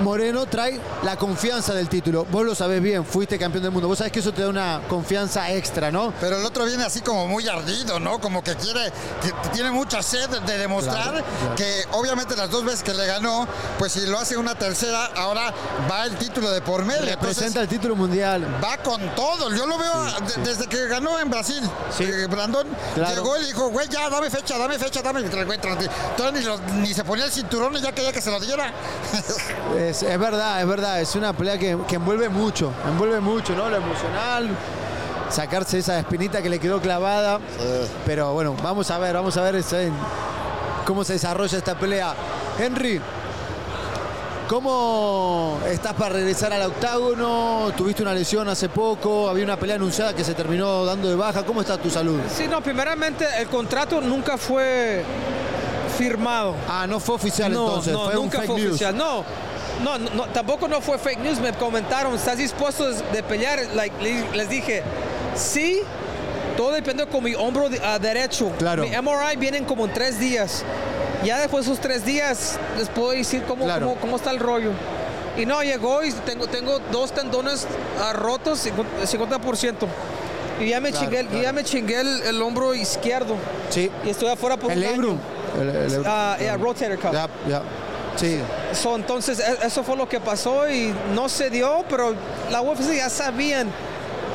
Moreno 0.00 0.46
trae 0.46 0.78
la 1.02 1.16
confianza 1.16 1.72
del 1.74 1.88
título. 1.88 2.24
Vos 2.26 2.44
lo 2.44 2.54
sabés 2.54 2.82
bien, 2.82 3.04
fuiste 3.04 3.38
campeón 3.38 3.62
del 3.64 3.72
mundo. 3.72 3.88
Vos 3.88 3.98
sabés 3.98 4.12
que 4.12 4.20
eso 4.20 4.32
te 4.32 4.42
da 4.42 4.48
una 4.48 4.80
confianza 4.88 5.50
extra, 5.52 5.90
¿no? 5.90 6.12
Pero 6.20 6.38
el 6.38 6.44
otro 6.44 6.64
viene 6.64 6.84
así 6.84 7.00
como 7.00 7.26
muy 7.26 7.48
ardido, 7.48 7.98
¿no? 7.98 8.20
Como 8.20 8.42
que 8.44 8.54
quiere, 8.56 8.92
que 9.22 9.32
tiene 9.52 9.70
mucha 9.70 10.02
sed 10.02 10.28
de 10.28 10.58
demostrar 10.58 10.96
Claro, 10.96 11.24
claro. 11.24 11.54
que 11.56 11.84
obviamente 11.92 12.36
las 12.36 12.50
dos 12.50 12.64
veces 12.64 12.82
que 12.82 12.94
le 12.94 13.06
ganó, 13.06 13.46
pues 13.78 13.92
si 13.92 14.06
lo 14.06 14.18
hace 14.18 14.36
una 14.36 14.54
tercera, 14.54 15.06
ahora 15.16 15.52
va 15.90 16.04
el 16.04 16.16
título 16.16 16.50
de 16.50 16.60
por 16.60 16.84
medio. 16.84 17.04
Representa 17.06 17.60
el 17.62 17.68
título 17.68 17.96
mundial. 17.96 18.44
va 18.62 18.76
con 18.78 19.00
todo. 19.14 19.50
Yo 19.54 19.66
lo 19.66 19.78
veo 19.78 20.04
de- 20.04 20.42
desde 20.50 20.66
que 20.66 20.86
ganó 20.88 21.18
en 21.18 21.30
Brasil. 21.30 21.62
Sí. 21.96 22.04
Eh, 22.04 22.26
Brandon 22.28 22.66
Claro. 22.94 23.14
llegó 23.14 23.36
y 23.38 23.46
dijo, 23.46 23.68
güey, 23.70 23.88
ya, 23.88 24.08
dame 24.10 24.30
fecha, 24.30 24.58
dame 24.58 24.78
fecha, 24.78 25.00
dame. 25.02 25.22
Güey, 25.22 25.58
ni, 26.34 26.40
lo- 26.42 26.58
ni 26.80 26.92
se 26.94 27.04
ponía 27.04 27.24
el 27.24 27.32
cinturón 27.32 27.74
y 27.76 27.80
ya 27.80 27.92
quería 27.92 28.12
que 28.12 28.20
se 28.20 28.30
lo 28.30 28.38
diera. 28.40 28.72
Es, 29.88 30.02
es 30.02 30.18
verdad, 30.18 30.60
es 30.60 30.66
verdad. 30.68 31.00
Es 31.00 31.14
una 31.14 31.32
pelea 31.32 31.58
que, 31.58 31.76
que 31.88 31.96
envuelve 31.96 32.28
mucho. 32.28 32.72
Envuelve 32.88 33.20
mucho, 33.20 33.54
¿no? 33.54 33.68
Lo 33.68 33.76
emocional. 33.76 34.48
Sacarse 35.30 35.78
esa 35.78 35.98
espinita 35.98 36.40
que 36.42 36.48
le 36.48 36.58
quedó 36.58 36.80
clavada. 36.80 37.38
Pero 38.04 38.32
bueno, 38.32 38.54
vamos 38.62 38.90
a 38.90 38.98
ver, 38.98 39.14
vamos 39.14 39.36
a 39.36 39.42
ver 39.42 39.56
ese- 39.56 39.90
cómo 40.84 41.04
se 41.04 41.14
desarrolla 41.14 41.58
esta 41.58 41.74
pelea. 41.78 42.14
Henry, 42.58 43.00
¿cómo 44.48 45.58
estás 45.68 45.94
para 45.94 46.14
regresar 46.14 46.52
al 46.52 46.62
octágono? 46.62 47.72
Tuviste 47.76 48.02
una 48.02 48.14
lesión 48.14 48.48
hace 48.48 48.68
poco, 48.68 49.28
había 49.28 49.44
una 49.44 49.56
pelea 49.56 49.76
anunciada 49.76 50.14
que 50.14 50.22
se 50.24 50.34
terminó 50.34 50.84
dando 50.84 51.08
de 51.08 51.16
baja. 51.16 51.44
¿Cómo 51.44 51.60
está 51.60 51.76
tu 51.76 51.90
salud? 51.90 52.20
Sí, 52.34 52.46
no, 52.48 52.60
primeramente 52.62 53.26
el 53.38 53.48
contrato 53.48 54.00
nunca 54.00 54.36
fue 54.38 55.04
firmado. 55.96 56.54
Ah, 56.68 56.86
no 56.86 57.00
fue 57.00 57.14
oficial 57.14 57.52
no, 57.52 57.66
entonces, 57.66 57.92
no, 57.92 58.04
fue 58.06 58.14
nunca 58.14 58.38
un 58.38 58.42
fake 58.44 58.46
fue 58.52 58.60
news. 58.60 58.70
oficial. 58.70 58.96
No, 58.96 59.24
no, 59.82 59.98
no, 59.98 60.24
tampoco 60.26 60.68
no 60.68 60.80
fue 60.80 60.98
fake 60.98 61.18
news. 61.20 61.40
Me 61.40 61.52
comentaron, 61.52 62.14
¿estás 62.14 62.38
dispuesto 62.38 62.90
de 62.90 63.22
pelear? 63.22 63.60
Like, 63.74 63.94
les 64.34 64.48
dije, 64.48 64.82
sí. 65.34 65.80
Todo 66.56 66.72
depende 66.72 67.06
con 67.06 67.22
mi 67.22 67.34
hombro 67.34 67.68
de- 67.68 67.80
ah, 67.84 67.98
derecho. 67.98 68.50
Claro. 68.58 68.84
Mi 68.84 68.90
MRI 68.96 69.36
vienen 69.36 69.64
como 69.66 69.84
en 69.84 69.92
tres 69.92 70.18
días. 70.18 70.64
Ya 71.22 71.38
después 71.38 71.66
de 71.66 71.72
esos 71.72 71.82
tres 71.82 72.04
días 72.04 72.58
les 72.78 72.88
puedo 72.88 73.10
decir 73.10 73.42
cómo, 73.46 73.64
Claro. 73.66 73.88
cómo, 73.88 74.00
cómo 74.00 74.16
está 74.16 74.30
el 74.30 74.38
rollo. 74.38 74.70
Y 75.36 75.44
no, 75.44 75.62
llegó 75.62 76.02
y 76.02 76.12
tengo, 76.12 76.46
tengo 76.46 76.78
dos 76.90 77.12
tendones 77.12 77.66
ah, 78.00 78.14
rotos, 78.14 78.66
50%. 79.04 79.86
Y 80.60 80.68
ya 80.70 80.80
me 80.80 80.90
Claro, 80.90 81.04
chingué, 81.04 81.26
claro. 81.26 81.42
ya 81.42 81.52
me 81.52 81.64
chingué 81.64 82.00
el, 82.00 82.22
el 82.22 82.40
hombro 82.40 82.74
izquierdo. 82.74 83.34
Sí. 83.68 83.90
Y 84.04 84.08
estoy 84.10 84.28
afuera 84.28 84.56
por 84.56 84.72
El 84.72 84.78
un 84.78 84.84
año. 84.86 85.18
El. 85.60 86.02
Ah, 86.06 86.36
yeah, 86.38 86.56
rotator 86.56 86.98
cuff. 86.98 87.12
Ya, 87.12 87.28
ya. 87.48 87.62
Sí. 88.16 88.38
So, 88.72 88.96
entonces, 88.96 89.38
e- 89.40 89.66
eso 89.66 89.82
fue 89.84 89.96
lo 89.96 90.08
que 90.08 90.20
pasó 90.20 90.68
y 90.70 90.94
no 91.14 91.28
se 91.28 91.50
dio, 91.50 91.84
pero 91.88 92.14
la 92.50 92.62
UFC 92.62 92.96
ya 92.96 93.10
sabían 93.10 93.68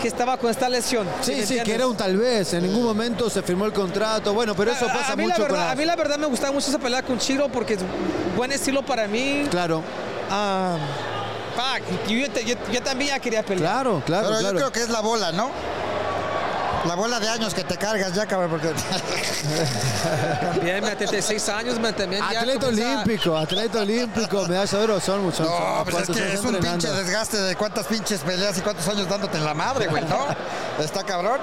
que 0.01 0.07
estaba 0.07 0.37
con 0.37 0.49
esta 0.51 0.67
lesión. 0.69 1.07
Sí, 1.21 1.45
sí, 1.45 1.59
que 1.63 1.73
era 1.73 1.87
un 1.87 1.95
tal 1.95 2.17
vez. 2.17 2.53
En 2.53 2.63
ningún 2.63 2.83
momento 2.83 3.29
se 3.29 3.41
firmó 3.41 3.65
el 3.65 3.73
contrato. 3.73 4.33
Bueno, 4.33 4.55
pero 4.55 4.71
eso 4.71 4.85
A- 4.85 4.93
pasa 4.93 5.13
a 5.13 5.15
mí 5.15 5.23
mucho 5.23 5.33
la 5.33 5.37
con 5.37 5.47
verdad, 5.53 5.63
las- 5.65 5.73
A 5.73 5.75
mí 5.75 5.85
la 5.85 5.95
verdad 5.95 6.17
me 6.17 6.27
gustaba 6.27 6.51
mucho 6.53 6.69
esa 6.69 6.79
pelea 6.79 7.01
con 7.03 7.17
Chiro 7.19 7.49
porque 7.49 7.73
es 7.75 7.79
buen 8.35 8.51
estilo 8.51 8.83
para 8.83 9.07
mí. 9.07 9.45
Claro, 9.49 9.81
Ah, 10.29 10.77
pa, 11.55 11.79
yo, 12.07 12.25
yo- 12.45 12.55
yo 12.71 12.81
también 12.81 13.09
ya 13.11 13.19
quería 13.19 13.43
pelear. 13.43 13.71
claro, 13.73 14.01
claro, 14.05 14.27
Pero 14.29 14.39
claro. 14.39 14.53
yo 14.53 14.59
creo 14.59 14.71
que 14.71 14.79
es 14.81 14.89
la 14.89 15.01
bola, 15.01 15.31
¿no? 15.31 15.49
La 16.87 16.95
bola 16.95 17.19
de 17.19 17.29
años 17.29 17.53
que 17.53 17.63
te 17.63 17.77
cargas 17.77 18.13
ya, 18.13 18.25
cabrón, 18.25 18.49
porque... 18.49 18.69
También, 20.41 20.83
me 20.83 20.95
36 20.95 21.49
años, 21.49 21.79
me 21.79 21.93
también 21.93 22.23
Atleta 22.23 22.67
olímpico, 22.67 23.37
atleta 23.37 23.81
olímpico, 23.81 24.47
medalla 24.47 24.77
de 24.77 24.83
oro, 24.83 24.99
son, 24.99 25.31
son, 25.31 25.45
son 25.45 25.45
No, 25.45 25.83
pues 25.83 26.09
es 26.09 26.15
que 26.15 26.33
es 26.33 26.39
un 26.41 26.55
entrenando. 26.55 26.87
pinche 26.87 26.91
desgaste 26.91 27.37
de 27.37 27.55
cuántas 27.55 27.85
pinches 27.85 28.21
peleas 28.21 28.57
y 28.57 28.61
cuántos 28.61 28.87
años 28.87 29.07
dándote 29.07 29.37
en 29.37 29.45
la 29.45 29.53
madre, 29.53 29.87
güey, 29.87 30.03
¿no? 30.05 30.25
Está 30.83 31.03
cabrón. 31.03 31.39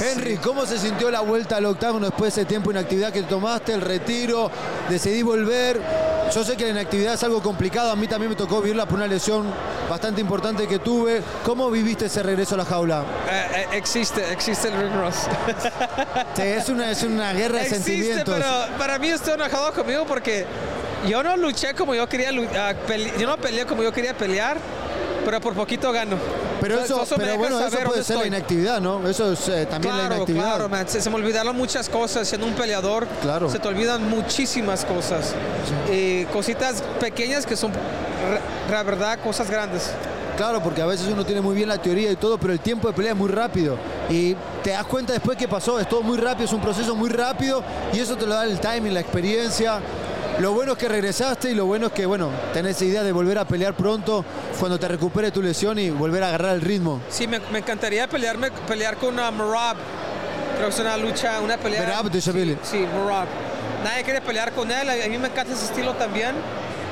Henry, 0.00 0.36
¿cómo 0.38 0.66
se 0.66 0.78
sintió 0.78 1.10
la 1.10 1.20
vuelta 1.20 1.56
al 1.56 1.66
octágono 1.66 2.06
después 2.06 2.34
de 2.34 2.42
ese 2.42 2.48
tiempo 2.48 2.72
de 2.72 2.80
inactividad 2.80 3.12
que 3.12 3.22
tomaste, 3.22 3.72
el 3.74 3.80
retiro, 3.80 4.50
decidí 4.88 5.22
volver? 5.22 5.80
Yo 6.34 6.42
sé 6.44 6.56
que 6.56 6.64
la 6.64 6.70
inactividad 6.70 7.14
es 7.14 7.22
algo 7.24 7.42
complicado, 7.42 7.90
a 7.90 7.96
mí 7.96 8.08
también 8.08 8.30
me 8.30 8.36
tocó 8.36 8.62
vivirla 8.62 8.86
por 8.86 8.94
una 8.96 9.06
lesión 9.06 9.52
bastante 9.90 10.20
importante 10.22 10.66
que 10.66 10.78
tuve. 10.78 11.22
¿Cómo 11.44 11.70
viviste 11.70 12.06
ese 12.06 12.22
regreso 12.22 12.54
a 12.54 12.58
la 12.58 12.64
jaula? 12.64 13.04
Eh, 13.30 13.46
eh, 13.54 13.66
existe, 13.72 14.31
existe 14.32 14.68
el 14.68 14.74
ring 14.80 14.92
rust. 15.02 15.26
Sí, 16.36 16.42
es, 16.42 16.68
una, 16.68 16.90
es 16.90 17.02
una 17.02 17.32
guerra 17.32 17.58
de 17.58 17.62
existe, 17.66 17.84
sentimientos. 17.92 18.34
pero 18.34 18.78
para 18.78 18.98
mí 18.98 19.08
estoy 19.08 19.34
enojado 19.34 19.72
conmigo 19.72 20.04
porque 20.06 20.46
yo 21.08 21.22
no 21.22 21.36
luché 21.36 21.74
como 21.74 21.94
yo 21.94 22.08
quería, 22.08 22.30
pele- 22.86 23.12
yo 23.18 23.26
no 23.26 23.36
peleé 23.36 23.66
como 23.66 23.82
yo 23.82 23.92
quería 23.92 24.16
pelear, 24.16 24.56
pero 25.24 25.40
por 25.40 25.54
poquito 25.54 25.92
gano. 25.92 26.16
Pero 26.60 26.78
eso, 26.80 27.04
me 27.12 27.16
pero 27.24 27.36
bueno, 27.38 27.58
eso 27.60 27.76
puede 27.84 28.04
ser 28.04 28.16
la 28.16 28.22
estoy. 28.22 28.28
inactividad, 28.28 28.80
¿no? 28.80 29.08
Eso 29.08 29.32
es 29.32 29.48
eh, 29.48 29.66
también 29.68 29.94
la 29.96 30.02
Claro, 30.02 30.14
inactividad. 30.14 30.44
claro, 30.44 30.68
man. 30.68 30.88
Se, 30.88 31.00
se 31.00 31.10
me 31.10 31.16
olvidaron 31.16 31.56
muchas 31.56 31.88
cosas 31.88 32.28
siendo 32.28 32.46
un 32.46 32.54
peleador. 32.54 33.06
Claro. 33.20 33.50
Se 33.50 33.58
te 33.58 33.66
olvidan 33.66 34.08
muchísimas 34.08 34.84
cosas. 34.84 35.34
Y 35.92 36.24
cositas 36.26 36.82
pequeñas 37.00 37.46
que 37.46 37.56
son, 37.56 37.72
la 38.70 38.82
verdad, 38.84 39.18
cosas 39.18 39.50
grandes. 39.50 39.90
Claro, 40.36 40.62
porque 40.62 40.80
a 40.82 40.86
veces 40.86 41.08
uno 41.08 41.26
tiene 41.26 41.40
muy 41.40 41.56
bien 41.56 41.68
la 41.68 41.78
teoría 41.78 42.10
y 42.12 42.16
todo, 42.16 42.38
pero 42.38 42.52
el 42.52 42.60
tiempo 42.60 42.86
de 42.88 42.94
pelea 42.94 43.10
es 43.12 43.18
muy 43.18 43.28
rápido. 43.28 43.76
Y 44.12 44.36
te 44.62 44.70
das 44.70 44.84
cuenta 44.84 45.14
después 45.14 45.38
que 45.38 45.48
pasó, 45.48 45.80
es 45.80 45.88
todo 45.88 46.02
muy 46.02 46.18
rápido, 46.18 46.44
es 46.44 46.52
un 46.52 46.60
proceso 46.60 46.94
muy 46.94 47.08
rápido 47.08 47.64
y 47.94 47.98
eso 47.98 48.14
te 48.14 48.26
lo 48.26 48.34
da 48.34 48.44
el 48.44 48.60
timing, 48.60 48.92
la 48.92 49.00
experiencia. 49.00 49.80
Lo 50.38 50.52
bueno 50.52 50.72
es 50.72 50.78
que 50.78 50.86
regresaste 50.86 51.50
y 51.50 51.54
lo 51.54 51.64
bueno 51.64 51.86
es 51.86 51.92
que, 51.92 52.04
bueno, 52.04 52.28
tenés 52.52 52.80
idea 52.82 53.02
de 53.02 53.12
volver 53.12 53.38
a 53.38 53.46
pelear 53.46 53.74
pronto 53.74 54.22
cuando 54.60 54.78
te 54.78 54.86
recupere 54.86 55.30
tu 55.30 55.40
lesión 55.40 55.78
y 55.78 55.88
volver 55.88 56.22
a 56.24 56.28
agarrar 56.28 56.54
el 56.54 56.60
ritmo. 56.60 57.00
Sí, 57.08 57.26
me, 57.26 57.40
me 57.50 57.60
encantaría 57.60 58.06
pelearme, 58.06 58.50
pelear 58.68 58.98
con 58.98 59.18
uh, 59.18 59.32
Marab. 59.32 59.76
Creo 60.56 60.68
que 60.68 60.74
es 60.74 60.80
una 60.80 60.96
lucha, 60.98 61.40
una 61.40 61.56
pelea. 61.56 61.80
Merab 61.80 62.10
Dushabili. 62.10 62.58
Sí, 62.62 62.84
Marab. 62.94 63.26
Nadie 63.82 64.04
quiere 64.04 64.20
pelear 64.20 64.52
con 64.52 64.70
él. 64.70 64.90
A 64.90 65.08
mí 65.08 65.16
me 65.16 65.28
encanta 65.28 65.54
ese 65.54 65.64
estilo 65.64 65.94
también. 65.94 66.34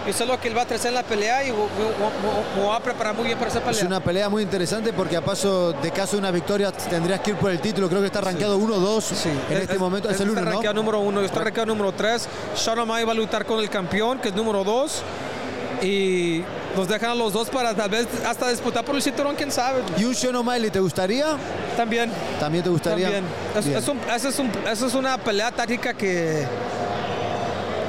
Yo 0.06 0.12
sé 0.12 0.24
lo 0.26 0.40
que 0.40 0.48
él 0.48 0.56
va 0.56 0.62
a 0.62 0.66
traer 0.66 0.86
en 0.86 0.94
la 0.94 1.02
pelea 1.02 1.44
y 1.46 1.50
me 1.52 2.62
voy 2.62 2.74
a 2.74 2.80
preparar 2.80 3.14
muy 3.14 3.26
bien 3.26 3.38
para 3.38 3.50
esa 3.50 3.60
pelea. 3.60 3.80
Es 3.80 3.86
una 3.86 4.00
pelea 4.00 4.28
muy 4.28 4.42
interesante 4.42 4.92
porque 4.92 5.16
a 5.16 5.20
paso 5.24 5.72
de 5.72 5.90
caso 5.90 6.12
de 6.12 6.18
una 6.18 6.30
victoria 6.30 6.72
tendrías 6.72 7.20
que 7.20 7.30
ir 7.30 7.36
por 7.36 7.50
el 7.50 7.60
título. 7.60 7.88
Creo 7.88 8.00
que 8.00 8.06
está 8.06 8.20
rankeado 8.20 8.58
1-2 8.58 9.26
en 9.50 9.56
este 9.58 9.78
momento. 9.78 10.08
Es, 10.08 10.18
el 10.20 10.28
está 10.30 10.40
1, 10.42 10.62
¿no? 10.62 10.72
número 10.72 11.00
uno. 11.00 11.20
Yo 11.20 11.26
estoy 11.26 11.44
rankeado 11.44 11.66
número 11.66 11.92
tres. 11.92 12.26
Sean 12.54 12.78
O'Malley 12.78 13.04
va 13.04 13.12
a 13.12 13.14
luchar 13.14 13.44
con 13.44 13.60
el 13.60 13.68
campeón, 13.68 14.18
que 14.18 14.28
es 14.30 14.34
número 14.34 14.64
dos. 14.64 15.02
Y 15.82 16.42
nos 16.76 16.88
dejan 16.88 17.10
a 17.10 17.14
los 17.14 17.32
dos 17.32 17.48
para 17.48 17.74
tal 17.74 17.88
vez 17.90 18.06
hasta 18.26 18.48
disputar 18.50 18.84
por 18.84 18.94
el 18.96 19.02
cinturón, 19.02 19.34
quién 19.36 19.50
sabe. 19.50 19.82
¿Y 19.98 20.04
un 20.04 20.14
Sean 20.14 20.34
O'Malley 20.36 20.70
te 20.70 20.80
gustaría? 20.80 21.26
También. 21.76 22.10
¿También 22.38 22.64
te 22.64 22.70
gustaría? 22.70 23.06
También. 23.10 23.24
Es, 23.56 23.66
es 23.66 23.88
un- 23.88 23.98
es 24.10 24.38
un- 24.38 24.50
esa 24.70 24.86
es 24.86 24.94
una 24.94 25.16
pelea 25.18 25.50
táctica 25.50 25.94
que 25.94 26.46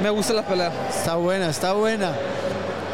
me 0.02 0.10
gusta 0.10 0.32
la 0.32 0.42
pelea. 0.42 0.72
Está 0.88 1.14
buena, 1.14 1.48
está 1.48 1.72
buena. 1.72 2.12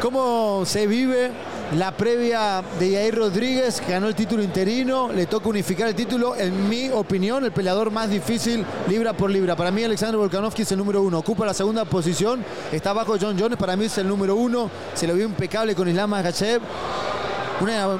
¿Cómo 0.01 0.63
se 0.65 0.85
vive 0.85 1.31
la 1.75 1.91
previa 1.91 2.63
de 2.79 2.91
Yair 2.91 3.15
Rodríguez, 3.15 3.81
que 3.81 3.91
ganó 3.91 4.07
el 4.07 4.15
título 4.15 4.43
interino? 4.43 5.11
Le 5.11 5.25
toca 5.25 5.49
unificar 5.49 5.87
el 5.87 5.95
título. 5.95 6.35
En 6.35 6.69
mi 6.69 6.89
opinión, 6.89 7.43
el 7.43 7.51
peleador 7.51 7.89
más 7.91 8.09
difícil, 8.09 8.63
libra 8.87 9.13
por 9.13 9.31
libra. 9.31 9.55
Para 9.55 9.71
mí, 9.71 9.83
Alexander 9.83 10.17
Volkanovski 10.17 10.61
es 10.61 10.71
el 10.71 10.77
número 10.77 11.01
uno. 11.01 11.17
Ocupa 11.17 11.45
la 11.45 11.53
segunda 11.53 11.83
posición. 11.83 12.45
Está 12.71 12.93
bajo 12.93 13.15
John 13.19 13.37
Jones. 13.39 13.57
Para 13.57 13.75
mí 13.75 13.85
es 13.85 13.97
el 13.97 14.07
número 14.07 14.35
uno. 14.35 14.69
Se 14.93 15.07
lo 15.07 15.15
vio 15.15 15.25
impecable 15.25 15.73
con 15.75 15.89
Islam 15.89 16.11
Makhachev. 16.11 16.61
Una 17.61 17.99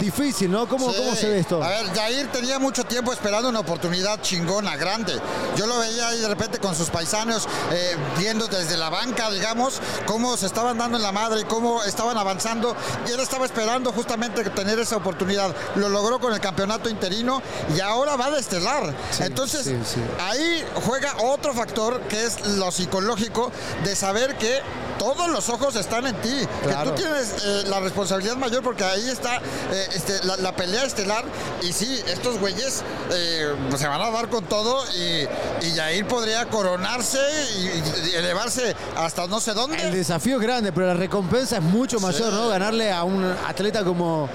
difícil, 0.00 0.50
¿no? 0.50 0.68
¿Cómo, 0.68 0.90
Sí. 0.90 0.98
¿Cómo 0.98 1.14
se 1.14 1.28
ve 1.28 1.38
esto? 1.40 1.62
A 1.62 1.68
ver, 1.68 1.86
Jair 1.94 2.30
tenía 2.32 2.58
mucho 2.58 2.84
tiempo 2.84 3.12
esperando 3.12 3.48
una 3.48 3.60
oportunidad 3.60 4.20
chingona, 4.20 4.76
grande. 4.76 5.18
Yo 5.56 5.66
lo 5.66 5.78
veía 5.78 6.08
ahí 6.08 6.20
de 6.20 6.28
repente 6.28 6.58
con 6.58 6.74
sus 6.74 6.90
paisanos, 6.90 7.46
eh, 7.72 7.96
viendo 8.18 8.46
desde 8.46 8.76
la 8.76 8.90
banca, 8.90 9.30
digamos, 9.30 9.80
cómo 10.06 10.36
se 10.36 10.46
estaban 10.46 10.78
dando 10.78 10.96
en 10.96 11.02
la 11.02 11.12
madre 11.12 11.40
y 11.40 11.44
cómo 11.44 11.82
estaban 11.84 12.16
avanzando. 12.16 12.76
Y 13.06 13.12
él 13.12 13.20
estaba 13.20 13.44
esperando 13.46 13.92
justamente 13.92 14.44
tener 14.50 14.78
esa 14.78 14.96
oportunidad. 14.96 15.54
Lo 15.76 15.88
logró 15.88 16.18
con 16.18 16.32
el 16.32 16.40
campeonato 16.40 16.88
interino 16.88 17.42
y 17.76 17.80
ahora 17.80 18.16
va 18.16 18.30
de 18.30 18.40
estelar. 18.40 18.94
Entonces, 19.20 19.64
sí. 19.64 20.00
ahí 20.20 20.64
juega 20.86 21.14
otro 21.22 21.52
factor 21.54 22.00
que 22.02 22.24
es 22.24 22.46
lo 22.46 22.70
psicológico 22.70 23.50
de 23.84 23.94
saber 23.96 24.36
que 24.36 24.60
todos 24.98 25.28
los 25.30 25.48
ojos 25.48 25.76
están 25.76 26.06
en 26.06 26.16
ti, 26.20 26.46
Claro. 26.62 26.94
que 26.94 27.02
tú 27.02 27.08
tienes 27.08 27.34
eh, 27.44 27.62
la 27.68 27.80
responsabilidad 27.80 28.36
mayor 28.36 28.62
porque 28.62 28.84
ahí 28.84 29.08
está 29.08 29.36
eh, 29.72 29.88
este, 29.94 30.24
la, 30.24 30.36
la 30.36 30.54
pelea 30.54 30.84
estelar 30.84 31.24
y 31.62 31.72
sí, 31.72 32.00
estos 32.08 32.38
güeyes 32.38 32.82
eh, 33.12 33.54
pues, 33.68 33.80
se 33.80 33.88
van 33.88 34.00
a 34.00 34.10
dar 34.10 34.28
con 34.28 34.44
todo 34.44 34.84
y, 34.94 35.26
y 35.62 36.02
podría 36.04 36.46
coronarse 36.46 37.18
y, 37.58 38.08
y 38.10 38.14
elevarse 38.14 38.74
hasta 38.96 39.26
no 39.26 39.40
sé 39.40 39.52
dónde. 39.54 39.80
El 39.82 39.92
desafío 39.92 40.36
es 40.36 40.42
grande, 40.42 40.72
pero 40.72 40.86
la 40.88 40.94
recompensa 40.94 41.56
es 41.56 41.62
mucho 41.62 42.00
mayor, 42.00 42.32
¿no? 42.32 42.48
Ganarle 42.48 42.90
a 42.92 43.04
un 43.04 43.24
atleta 43.46 43.84
como 43.84 44.28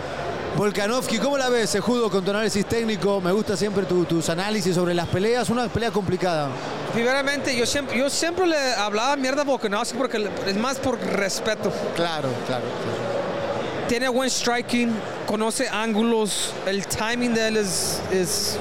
Volkanovski. 0.58 1.18
¿Cómo 1.18 1.38
la 1.38 1.50
ves, 1.50 1.76
Judo, 1.82 2.10
con 2.12 2.24
tu 2.24 2.30
análisis 2.32 2.66
técnico? 2.66 3.20
Me 3.20 3.32
gusta 3.32 3.58
siempre 3.58 3.86
tu- 3.86 4.06
tus 4.06 4.30
análisis 4.30 4.76
sobre 4.76 4.94
las 4.94 5.08
peleas. 5.08 5.50
Una 5.50 5.68
pelea 5.68 5.92
complicada. 5.92 6.50
Primeramente, 6.94 7.56
yo 7.56 7.66
siempre, 7.66 7.98
yo 7.98 8.10
siempre 8.10 8.46
le 8.46 8.74
hablaba 8.76 9.16
mierda 9.16 9.42
a 9.42 9.46
Volkanovski 9.46 9.98
porque 9.98 10.30
es 10.48 10.56
más 10.58 10.78
por 10.78 11.00
respeto. 11.00 11.72
Claro, 11.96 12.30
claro. 12.46 12.64
Tiene 13.88 14.08
buen 14.10 14.30
striking, 14.30 14.92
conoce 15.26 15.68
ángulos, 15.70 16.54
el 16.68 16.86
timing 16.88 17.34
de 17.34 17.48
él 17.48 17.58
es, 17.58 18.00
es 18.12 18.58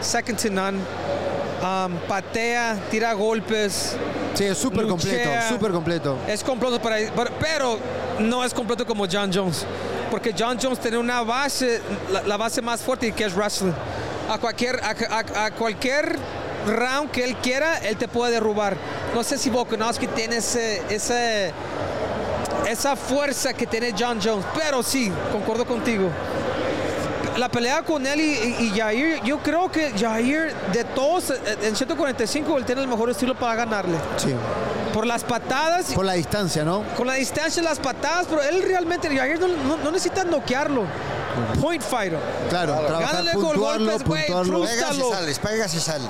second 0.00 0.40
to 0.40 0.50
none. 0.50 0.78
Um, 1.62 1.96
patea, 2.08 2.76
tira 2.90 3.12
golpes. 3.12 3.94
Sí, 4.34 4.44
es 4.44 4.58
súper 4.58 4.86
completo, 4.88 5.28
súper 5.48 5.70
completo. 5.72 6.16
Es 6.26 6.42
completo 6.42 6.80
para, 6.82 6.96
para- 7.12 7.30
pero 7.38 7.78
no 8.18 8.42
es 8.42 8.52
completo 8.52 8.84
como 8.84 9.06
John 9.10 9.30
Jones. 9.32 9.64
Porque 10.12 10.34
John 10.38 10.58
Jones 10.62 10.78
tiene 10.78 10.98
una 10.98 11.22
base, 11.22 11.80
la, 12.26 12.36
base 12.36 12.60
más 12.60 12.82
fuerte 12.82 13.12
que 13.12 13.24
es 13.24 13.34
wrestling. 13.34 13.72
A 14.28 14.36
cualquier, 14.36 14.78
a, 14.84 14.90
a- 15.46 15.50
cualquier 15.52 16.18
round 16.66 17.10
que 17.10 17.24
él 17.24 17.34
quiera, 17.36 17.78
él 17.78 17.96
te 17.96 18.08
puede 18.08 18.32
derrubar. 18.32 18.76
No 19.14 19.24
sé 19.24 19.38
si 19.38 19.48
Volkanovski 19.48 20.06
tiene 20.08 20.36
ese, 20.36 20.82
ese, 20.90 21.50
esa 22.68 22.94
fuerza 22.94 23.54
que 23.54 23.66
tiene 23.66 23.94
John 23.98 24.20
Jones, 24.22 24.44
pero 24.54 24.82
sí, 24.82 25.10
concuerdo 25.32 25.64
contigo. 25.64 26.10
La 27.38 27.48
pelea 27.48 27.80
con 27.80 28.06
él 28.06 28.20
y, 28.20 28.24
y- 28.34 28.56
y 28.74 28.78
Jair, 28.78 29.22
yo 29.24 29.38
creo 29.38 29.72
que 29.72 29.92
Jair, 29.98 30.52
de 30.74 30.84
todos, 30.84 31.32
en 31.62 31.74
145, 31.74 32.58
él 32.58 32.66
tiene 32.66 32.82
el 32.82 32.88
mejor 32.88 33.08
estilo 33.08 33.34
para 33.34 33.54
ganarle. 33.54 33.96
Sí. 34.18 34.34
Por 34.92 35.06
las 35.06 35.24
patadas 35.24 35.86
Por 35.94 36.04
la 36.04 36.12
distancia, 36.14 36.64
¿no? 36.64 36.82
con 36.96 37.06
la 37.06 37.14
distancia, 37.14 37.62
las 37.62 37.78
patadas, 37.78 38.26
pero 38.28 38.42
él 38.42 38.62
realmente, 38.66 39.08
Jair 39.14 39.40
no, 39.40 39.48
no- 39.48 39.76
no 39.78 39.90
necesita 39.90 40.24
noquearlo. 40.24 40.84
Point 41.62 41.82
fighter. 41.82 42.18
Claro, 42.50 42.74
trabajar, 42.86 43.14
Gánale 43.24 43.32
con 43.32 43.56
golpes, 43.56 44.04
güey, 44.04 44.24
Frústalo. 44.26 45.10
pegas 45.42 45.74
y 45.74 45.80
sales. 45.80 46.08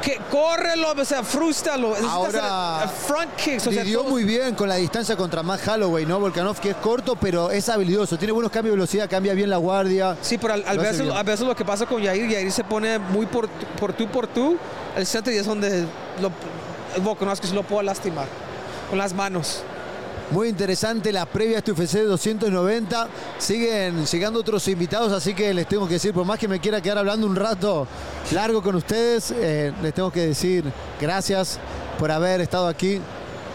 Que, 0.00 0.18
córrelo, 0.30 0.92
o 0.96 1.04
sea, 1.04 1.24
frústalo. 1.24 1.92
Ahora, 2.08 2.84
eh, 2.84 2.88
front 3.06 3.34
kicks. 3.34 3.66
O 3.66 3.72
sea, 3.72 3.82
todo- 3.84 4.04
muy 4.04 4.22
bien 4.22 4.54
con 4.54 4.68
la 4.68 4.76
distancia 4.76 5.16
contra 5.16 5.42
Matt 5.42 5.66
Holloway, 5.66 6.06
¿no? 6.06 6.20
Volkanovski 6.20 6.68
es 6.68 6.76
corto, 6.76 7.16
pero 7.16 7.50
es 7.50 7.68
habilidoso. 7.68 8.16
Tiene 8.16 8.32
buenos 8.32 8.52
cambios 8.52 8.74
de 8.74 8.76
velocidad, 8.76 9.10
cambia 9.10 9.34
bien 9.34 9.50
la 9.50 9.56
guardia. 9.56 10.16
Sí, 10.22 10.38
pero 10.38 10.54
al, 10.54 10.64
al 10.68 10.78
veces, 10.78 11.10
a 11.12 11.22
veces 11.24 11.46
lo 11.46 11.56
que 11.56 11.64
pasa 11.64 11.86
con 11.86 12.04
Jair, 12.04 12.30
Jair 12.32 12.52
se 12.52 12.62
pone 12.62 12.98
muy 13.00 13.26
por, 13.26 13.48
por 13.80 13.92
tú, 13.92 14.06
por 14.06 14.28
tú, 14.28 14.56
el 14.96 15.04
centro 15.04 15.32
y 15.32 15.36
es 15.38 15.46
donde 15.46 15.84
lo, 16.20 16.30
el 16.96 17.02
Volkanovski 17.02 17.46
se 17.48 17.54
lo 17.54 17.62
puede 17.62 17.84
lastimar. 17.84 18.26
Con 18.88 18.98
las 18.98 19.14
manos. 19.14 19.62
Muy 20.30 20.48
interesante 20.48 21.12
la 21.12 21.26
previa 21.26 21.56
a 21.56 21.58
este 21.58 21.72
UFC 21.72 21.98
290. 21.98 23.08
Siguen 23.38 24.06
llegando 24.06 24.40
otros 24.40 24.66
invitados, 24.68 25.12
así 25.12 25.34
que 25.34 25.52
les 25.52 25.68
tengo 25.68 25.86
que 25.86 25.94
decir, 25.94 26.14
por 26.14 26.24
más 26.24 26.38
que 26.38 26.48
me 26.48 26.60
quiera 26.60 26.80
quedar 26.80 26.98
hablando 26.98 27.26
un 27.26 27.36
rato 27.36 27.86
largo 28.32 28.62
con 28.62 28.74
ustedes, 28.74 29.32
eh, 29.36 29.72
les 29.82 29.92
tengo 29.92 30.10
que 30.10 30.26
decir 30.26 30.64
gracias 31.00 31.58
por 31.98 32.10
haber 32.10 32.40
estado 32.40 32.66
aquí 32.68 33.00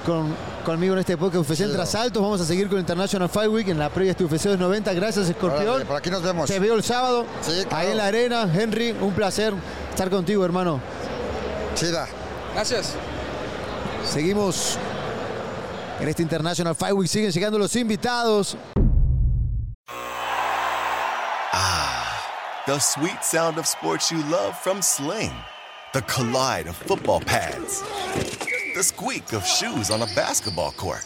con 0.05 0.33
conmigo 0.63 0.93
en 0.93 0.99
este 0.99 1.17
podcast 1.17 1.49
UFC 1.49 1.55
Chido. 1.57 1.69
Entre 1.69 1.81
Asaltos. 1.83 2.21
Vamos 2.21 2.39
a 2.41 2.45
seguir 2.45 2.69
con 2.69 2.77
International 2.79 3.27
Fight 3.29 3.49
Week 3.51 3.67
en 3.69 3.79
la 3.79 3.89
previa 3.89 4.13
de 4.13 4.23
UFC 4.23 4.43
290. 4.43 4.93
Gracias, 4.93 5.27
Escorpión. 5.27 5.83
Por 5.87 5.95
aquí 5.95 6.11
nos 6.11 6.21
vemos. 6.21 6.47
Te 6.47 6.59
veo 6.59 6.75
el 6.75 6.83
sábado 6.83 7.25
Sí, 7.41 7.63
claro. 7.67 7.77
ahí 7.77 7.91
en 7.91 7.97
la 7.97 8.05
arena. 8.05 8.49
Henry, 8.53 8.91
un 9.01 9.13
placer 9.13 9.53
estar 9.89 10.09
contigo, 10.11 10.45
hermano. 10.45 10.79
Chida. 11.75 12.07
Gracias. 12.53 12.93
Seguimos 14.09 14.77
en 15.99 16.07
este 16.07 16.23
International 16.23 16.73
Fight 16.73 16.93
Week. 16.93 17.07
Siguen 17.07 17.31
llegando 17.31 17.59
los 17.59 17.75
invitados. 17.75 18.57
Ah, 21.53 22.63
the 22.65 22.79
sweet 22.79 23.23
sound 23.23 23.59
of 23.59 23.67
sports 23.67 24.11
you 24.11 24.17
love 24.31 24.57
from 24.57 24.81
Sling. 24.81 25.31
The 25.93 26.01
collide 26.01 26.67
of 26.67 26.75
football 26.75 27.19
pads. 27.19 27.83
The 28.73 28.81
squeak 28.81 29.31
of 29.33 29.45
shoes 29.45 29.91
on 29.91 30.01
a 30.01 30.07
basketball 30.15 30.71
court. 30.71 31.05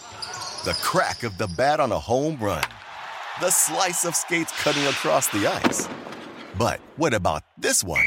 The 0.64 0.74
crack 0.82 1.24
of 1.24 1.38
the 1.38 1.48
bat 1.58 1.82
on 1.82 1.92
a 1.92 2.00
home 2.00 2.38
run. 2.40 2.64
The 3.42 3.50
slice 3.50 4.06
of 4.06 4.16
skates 4.16 4.54
cutting 4.64 4.86
across 4.86 5.28
the 5.28 5.48
ice. 5.48 5.90
But 6.58 6.80
what 6.96 7.14
about 7.14 7.44
this 7.58 7.84
one? 7.84 8.06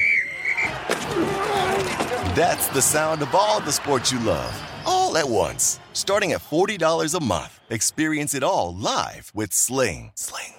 That's 2.34 2.68
the 2.68 2.80
sound 2.80 3.20
of 3.20 3.34
all 3.34 3.60
the 3.60 3.72
sports 3.72 4.10
you 4.12 4.20
love, 4.20 4.54
all 5.16 5.22
at 5.22 5.28
once. 5.28 5.80
Starting 5.92 6.32
at 6.32 6.40
$40 6.40 7.14
a 7.14 7.24
month. 7.24 7.60
Experience 7.70 8.34
it 8.34 8.42
all 8.42 8.74
live 8.74 9.30
with 9.34 9.52
Sling. 9.52 10.12
Sling. 10.14 10.54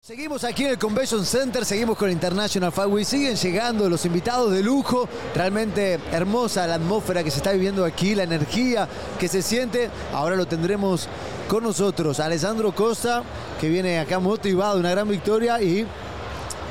Seguimos 0.00 0.44
aquí 0.44 0.64
en 0.64 0.70
el 0.70 0.78
Convention 0.78 1.24
Center, 1.26 1.64
seguimos 1.64 1.98
con 1.98 2.08
International 2.08 2.70
Fight 2.70 3.04
siguen 3.04 3.34
llegando 3.34 3.88
los 3.88 4.04
invitados 4.06 4.52
de 4.52 4.62
lujo, 4.62 5.08
realmente 5.34 5.98
hermosa 6.12 6.64
la 6.68 6.76
atmósfera 6.76 7.24
que 7.24 7.32
se 7.32 7.38
está 7.38 7.50
viviendo 7.50 7.84
aquí, 7.84 8.14
la 8.14 8.22
energía 8.22 8.88
que 9.18 9.26
se 9.26 9.42
siente, 9.42 9.90
ahora 10.12 10.36
lo 10.36 10.46
tendremos 10.46 11.08
con 11.48 11.64
nosotros, 11.64 12.20
Alessandro 12.20 12.72
Costa, 12.72 13.24
que 13.60 13.68
viene 13.68 13.98
acá 13.98 14.20
motivado 14.20 14.78
una 14.78 14.92
gran 14.92 15.08
victoria, 15.08 15.60
y 15.60 15.84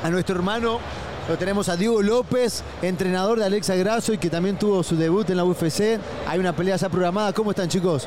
a 0.02 0.08
nuestro 0.08 0.34
hermano 0.36 0.80
lo 1.28 1.36
tenemos 1.36 1.68
a 1.68 1.76
Diego 1.76 2.02
López, 2.02 2.62
entrenador 2.82 3.38
de 3.38 3.44
Alexa 3.46 3.74
Grasso 3.74 4.12
y 4.12 4.18
que 4.18 4.30
también 4.30 4.58
tuvo 4.58 4.82
su 4.82 4.96
debut 4.96 5.28
en 5.30 5.36
la 5.36 5.44
UFC, 5.44 5.98
hay 6.26 6.38
una 6.38 6.54
pelea 6.54 6.76
ya 6.76 6.88
programada, 6.88 7.32
¿cómo 7.32 7.50
están 7.50 7.68
chicos? 7.68 8.06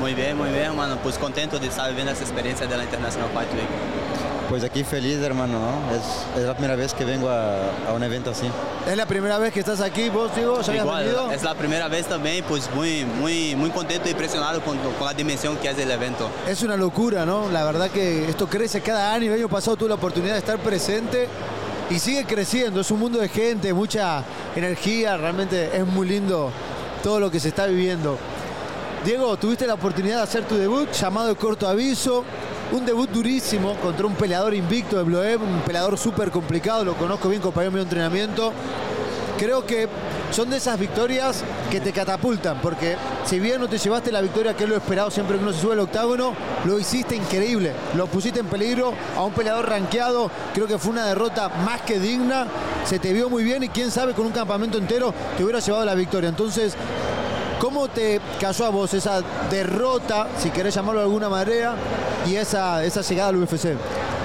Muy 0.00 0.14
bien, 0.14 0.36
muy 0.36 0.48
bien, 0.48 0.62
hermano. 0.64 0.98
Pues 1.02 1.16
contento 1.18 1.58
de 1.60 1.68
estar 1.68 1.88
viviendo 1.88 2.12
esa 2.12 2.24
experiencia 2.24 2.66
de 2.66 2.76
la 2.76 2.82
International 2.82 3.28
Fight 3.32 3.48
Week. 3.52 3.68
Pues 4.48 4.64
aquí 4.64 4.82
feliz, 4.84 5.18
hermano, 5.22 5.52
¿no? 5.58 5.96
Es, 5.96 6.02
es 6.40 6.46
la 6.46 6.54
primera 6.54 6.74
vez 6.76 6.92
que 6.94 7.04
vengo 7.04 7.28
a, 7.28 7.58
a 7.88 7.92
un 7.94 8.02
evento 8.02 8.30
así. 8.30 8.46
Es 8.88 8.96
la 8.96 9.06
primera 9.06 9.38
vez 9.38 9.52
que 9.52 9.60
estás 9.60 9.80
aquí, 9.80 10.08
vos 10.08 10.34
Diego, 10.34 10.60
¿ya 10.62 10.74
Igual, 10.76 11.04
venido? 11.04 11.30
es 11.30 11.42
la 11.44 11.54
primera 11.54 11.86
vez 11.88 12.06
también, 12.06 12.44
pues 12.48 12.68
muy, 12.74 13.04
muy, 13.04 13.54
muy 13.54 13.70
contento 13.70 14.08
y 14.08 14.12
impresionado 14.12 14.60
con, 14.62 14.76
con 14.78 15.06
la 15.06 15.14
dimensión 15.14 15.56
que 15.58 15.70
es 15.70 15.78
el 15.78 15.90
evento. 15.90 16.28
Es 16.48 16.62
una 16.62 16.76
locura, 16.76 17.24
¿no? 17.24 17.48
La 17.52 17.64
verdad 17.64 17.88
que 17.90 18.28
esto 18.28 18.48
crece 18.48 18.80
cada 18.80 19.14
año. 19.14 19.32
El 19.32 19.38
año 19.38 19.48
pasado 19.48 19.76
tuve 19.76 19.90
la 19.90 19.94
oportunidad 19.94 20.32
de 20.32 20.40
estar 20.40 20.58
presente 20.58 21.28
y 21.90 21.98
sigue 21.98 22.24
creciendo. 22.24 22.80
Es 22.80 22.90
un 22.90 23.00
mundo 23.00 23.18
de 23.18 23.28
gente, 23.28 23.72
mucha 23.72 24.24
energía. 24.56 25.16
Realmente 25.16 25.76
es 25.76 25.86
muy 25.86 26.08
lindo 26.08 26.50
todo 27.02 27.20
lo 27.20 27.30
que 27.30 27.40
se 27.40 27.48
está 27.48 27.66
viviendo. 27.66 28.18
Diego, 29.04 29.36
tuviste 29.36 29.66
la 29.66 29.74
oportunidad 29.74 30.16
de 30.16 30.22
hacer 30.22 30.44
tu 30.44 30.56
debut, 30.56 30.90
llamado 30.92 31.28
de 31.28 31.36
corto 31.36 31.68
aviso. 31.68 32.24
Un 32.72 32.86
debut 32.86 33.10
durísimo 33.10 33.74
contra 33.76 34.06
un 34.06 34.14
peleador 34.14 34.54
invicto 34.54 34.96
de 34.96 35.02
Bloeb, 35.02 35.42
un 35.42 35.60
peleador 35.60 35.98
súper 35.98 36.30
complicado, 36.30 36.84
lo 36.84 36.94
conozco 36.94 37.28
bien, 37.28 37.42
compañero 37.42 37.76
de 37.76 37.82
entrenamiento. 37.82 38.52
Creo 39.38 39.66
que 39.66 39.88
son 40.30 40.48
de 40.50 40.58
esas 40.58 40.78
victorias 40.78 41.42
que 41.70 41.80
te 41.80 41.92
catapultan, 41.92 42.60
porque 42.60 42.96
si 43.24 43.40
bien 43.40 43.60
no 43.60 43.68
te 43.68 43.78
llevaste 43.78 44.12
la 44.12 44.20
victoria 44.20 44.54
que 44.54 44.64
es 44.64 44.70
lo 44.70 44.76
esperado 44.76 45.10
siempre 45.10 45.36
que 45.36 45.42
uno 45.42 45.52
se 45.52 45.60
sube 45.60 45.72
al 45.72 45.80
octágono, 45.80 46.34
lo 46.64 46.78
hiciste 46.78 47.16
increíble, 47.16 47.72
lo 47.94 48.06
pusiste 48.06 48.40
en 48.40 48.46
peligro 48.46 48.94
a 49.16 49.24
un 49.24 49.32
peleador 49.32 49.68
rankeado, 49.68 50.30
creo 50.52 50.66
que 50.66 50.78
fue 50.78 50.92
una 50.92 51.06
derrota 51.06 51.48
más 51.48 51.80
que 51.82 51.98
digna, 51.98 52.46
se 52.84 52.98
te 52.98 53.12
vio 53.12 53.28
muy 53.28 53.42
bien 53.42 53.62
y 53.64 53.68
quién 53.68 53.90
sabe 53.90 54.12
con 54.12 54.26
un 54.26 54.32
campamento 54.32 54.78
entero 54.78 55.12
te 55.36 55.42
hubiera 55.42 55.58
llevado 55.58 55.84
la 55.84 55.94
victoria. 55.94 56.28
Entonces, 56.28 56.74
¿cómo 57.60 57.88
te 57.88 58.20
cayó 58.40 58.66
a 58.66 58.70
vos 58.70 58.94
esa 58.94 59.20
derrota, 59.50 60.28
si 60.38 60.50
querés 60.50 60.74
llamarlo 60.74 61.00
de 61.00 61.06
alguna 61.06 61.28
manera, 61.28 61.74
y 62.26 62.36
esa, 62.36 62.84
esa 62.84 63.00
llegada 63.00 63.30
al 63.30 63.36
UFC? 63.36 63.74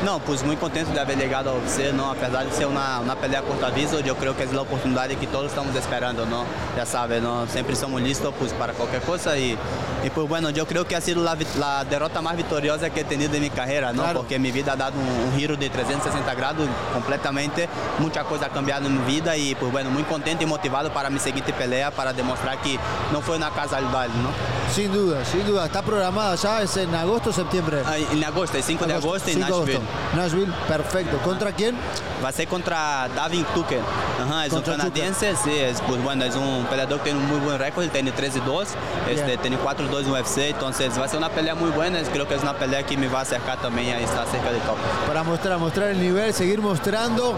No, 0.05 0.19
pues 0.19 0.43
muy 0.43 0.55
contento 0.55 0.91
de 0.93 0.99
haber 1.01 1.17
llegado 1.17 1.51
a 1.51 1.53
UFC, 1.55 1.93
¿no? 1.93 2.09
A 2.11 2.15
pesar 2.15 2.45
de 2.45 2.51
ser 2.53 2.67
una, 2.67 3.01
una 3.01 3.15
pelea 3.15 3.39
a 3.39 3.43
corto 3.43 3.65
aviso, 3.65 3.99
yo 3.99 4.15
creo 4.15 4.35
que 4.35 4.43
es 4.43 4.53
la 4.53 4.61
oportunidad 4.61 5.07
que 5.09 5.27
todos 5.27 5.47
estamos 5.47 5.75
esperando, 5.75 6.25
¿no? 6.25 6.45
Ya 6.77 6.85
sabes, 6.85 7.21
¿no? 7.21 7.45
Siempre 7.47 7.73
estamos 7.73 8.01
listos 8.01 8.33
pues, 8.39 8.53
para 8.53 8.71
cualquier 8.73 9.01
cosa 9.01 9.37
y, 9.37 9.57
y 10.03 10.09
pues 10.09 10.27
bueno, 10.29 10.51
yo 10.51 10.65
creo 10.65 10.87
que 10.87 10.95
ha 10.95 11.01
sido 11.01 11.21
la, 11.21 11.37
la 11.59 11.83
derrota 11.83 12.21
más 12.21 12.37
victoriosa 12.37 12.89
que 12.91 13.01
he 13.01 13.03
tenido 13.03 13.33
en 13.35 13.41
mi 13.41 13.49
carrera, 13.49 13.91
¿no? 13.91 14.03
Claro. 14.03 14.19
Porque 14.21 14.39
mi 14.39 14.51
vida 14.51 14.73
ha 14.73 14.75
dado 14.77 14.93
un, 14.97 15.31
un 15.31 15.37
giro 15.37 15.57
de 15.57 15.69
360 15.69 16.33
grados 16.33 16.65
completamente, 16.93 17.67
mucha 17.99 18.23
cosa 18.23 18.45
ha 18.45 18.49
cambiado 18.49 18.87
en 18.87 19.05
mi 19.05 19.13
vida 19.13 19.35
y 19.35 19.53
pues 19.55 19.69
bueno, 19.71 19.89
muy 19.89 20.03
contento 20.03 20.43
y 20.43 20.47
motivado 20.47 20.93
para 20.93 21.09
mi 21.09 21.19
siguiente 21.19 21.51
pelea, 21.51 21.91
para 21.91 22.13
demostrar 22.13 22.61
que 22.61 22.79
no 23.11 23.19
fue 23.21 23.35
una 23.35 23.49
casualidad, 23.49 24.07
¿no? 24.07 24.29
Sin 24.73 24.93
duda, 24.93 25.25
sin 25.25 25.45
duda. 25.45 25.65
Está 25.65 25.81
programada 25.81 26.35
ya, 26.35 26.61
es 26.61 26.77
en 26.77 26.93
agosto 26.95 27.31
o 27.31 27.33
septiembre. 27.33 27.81
Ah, 27.85 27.97
En 27.97 28.23
agosto, 28.23 28.55
el 28.55 28.63
5 28.63 28.85
de 28.85 28.93
agosto 28.93 29.29
en 29.29 29.35
5 29.43 29.47
de 29.47 29.53
agosto. 29.53 29.88
Nashville. 30.15 30.51
Perfecto. 30.67 31.17
¿Contra 31.19 31.51
quién? 31.51 31.75
Va 32.23 32.29
a 32.29 32.31
ser 32.31 32.47
contra 32.47 33.07
Davin 33.15 33.45
Tucker. 33.53 33.79
Ajá, 34.21 34.45
es 34.45 34.53
Contra 34.53 34.73
un 34.73 34.79
canadiense, 34.79 35.35
sí, 35.41 35.57
es, 35.57 35.81
pues, 35.81 36.03
bueno, 36.03 36.25
es 36.25 36.35
un 36.35 36.65
peleador 36.69 36.97
que 36.99 37.05
tiene 37.05 37.19
un 37.19 37.27
muy 37.27 37.39
buen 37.39 37.57
récord, 37.57 37.87
tiene 37.89 38.11
13 38.11 38.39
y 38.39 38.41
2, 38.41 38.67
este, 39.09 39.37
tiene 39.37 39.57
4 39.57 39.85
y 39.85 39.89
2 39.89 40.05
en 40.05 40.11
UFC, 40.11 40.37
entonces 40.49 40.99
va 40.99 41.05
a 41.05 41.07
ser 41.07 41.19
una 41.19 41.29
pelea 41.29 41.55
muy 41.55 41.69
buena, 41.71 42.01
creo 42.11 42.27
que 42.27 42.35
es 42.35 42.41
una 42.41 42.53
pelea 42.53 42.85
que 42.85 42.97
me 42.97 43.07
va 43.07 43.19
a 43.19 43.21
acercar 43.21 43.61
también 43.61 43.95
a 43.95 43.99
estar 43.99 44.27
cerca 44.27 44.51
del 44.51 44.61
top. 44.61 44.75
Para 45.07 45.23
mostrar, 45.23 45.57
mostrar 45.57 45.89
el 45.89 45.99
nivel, 46.01 46.33
seguir 46.33 46.61
mostrando 46.61 47.37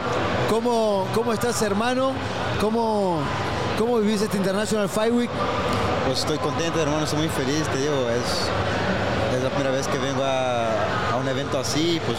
cómo, 0.50 1.08
cómo 1.14 1.34
estás, 1.34 1.62
hermano, 1.62 2.14
cómo, 2.60 3.20
cómo 3.78 4.00
vivís 4.00 4.22
este 4.22 4.38
International 4.38 4.90
Fight 4.90 5.14
Week. 5.14 5.30
Pues 6.08 6.20
estoy 6.20 6.40
contento, 6.40 6.82
hermano, 6.82 7.04
estoy 7.04 7.20
muy 7.20 7.30
feliz, 7.30 7.68
te 7.68 7.78
digo, 7.78 8.10
es, 8.10 9.38
es 9.38 9.44
la 9.44 9.50
primera 9.50 9.70
vez 9.70 9.88
que 9.88 10.00
vengo 10.00 10.24
a 10.24 11.01
un 11.22 11.28
evento 11.28 11.60
así, 11.60 12.02
pues 12.06 12.18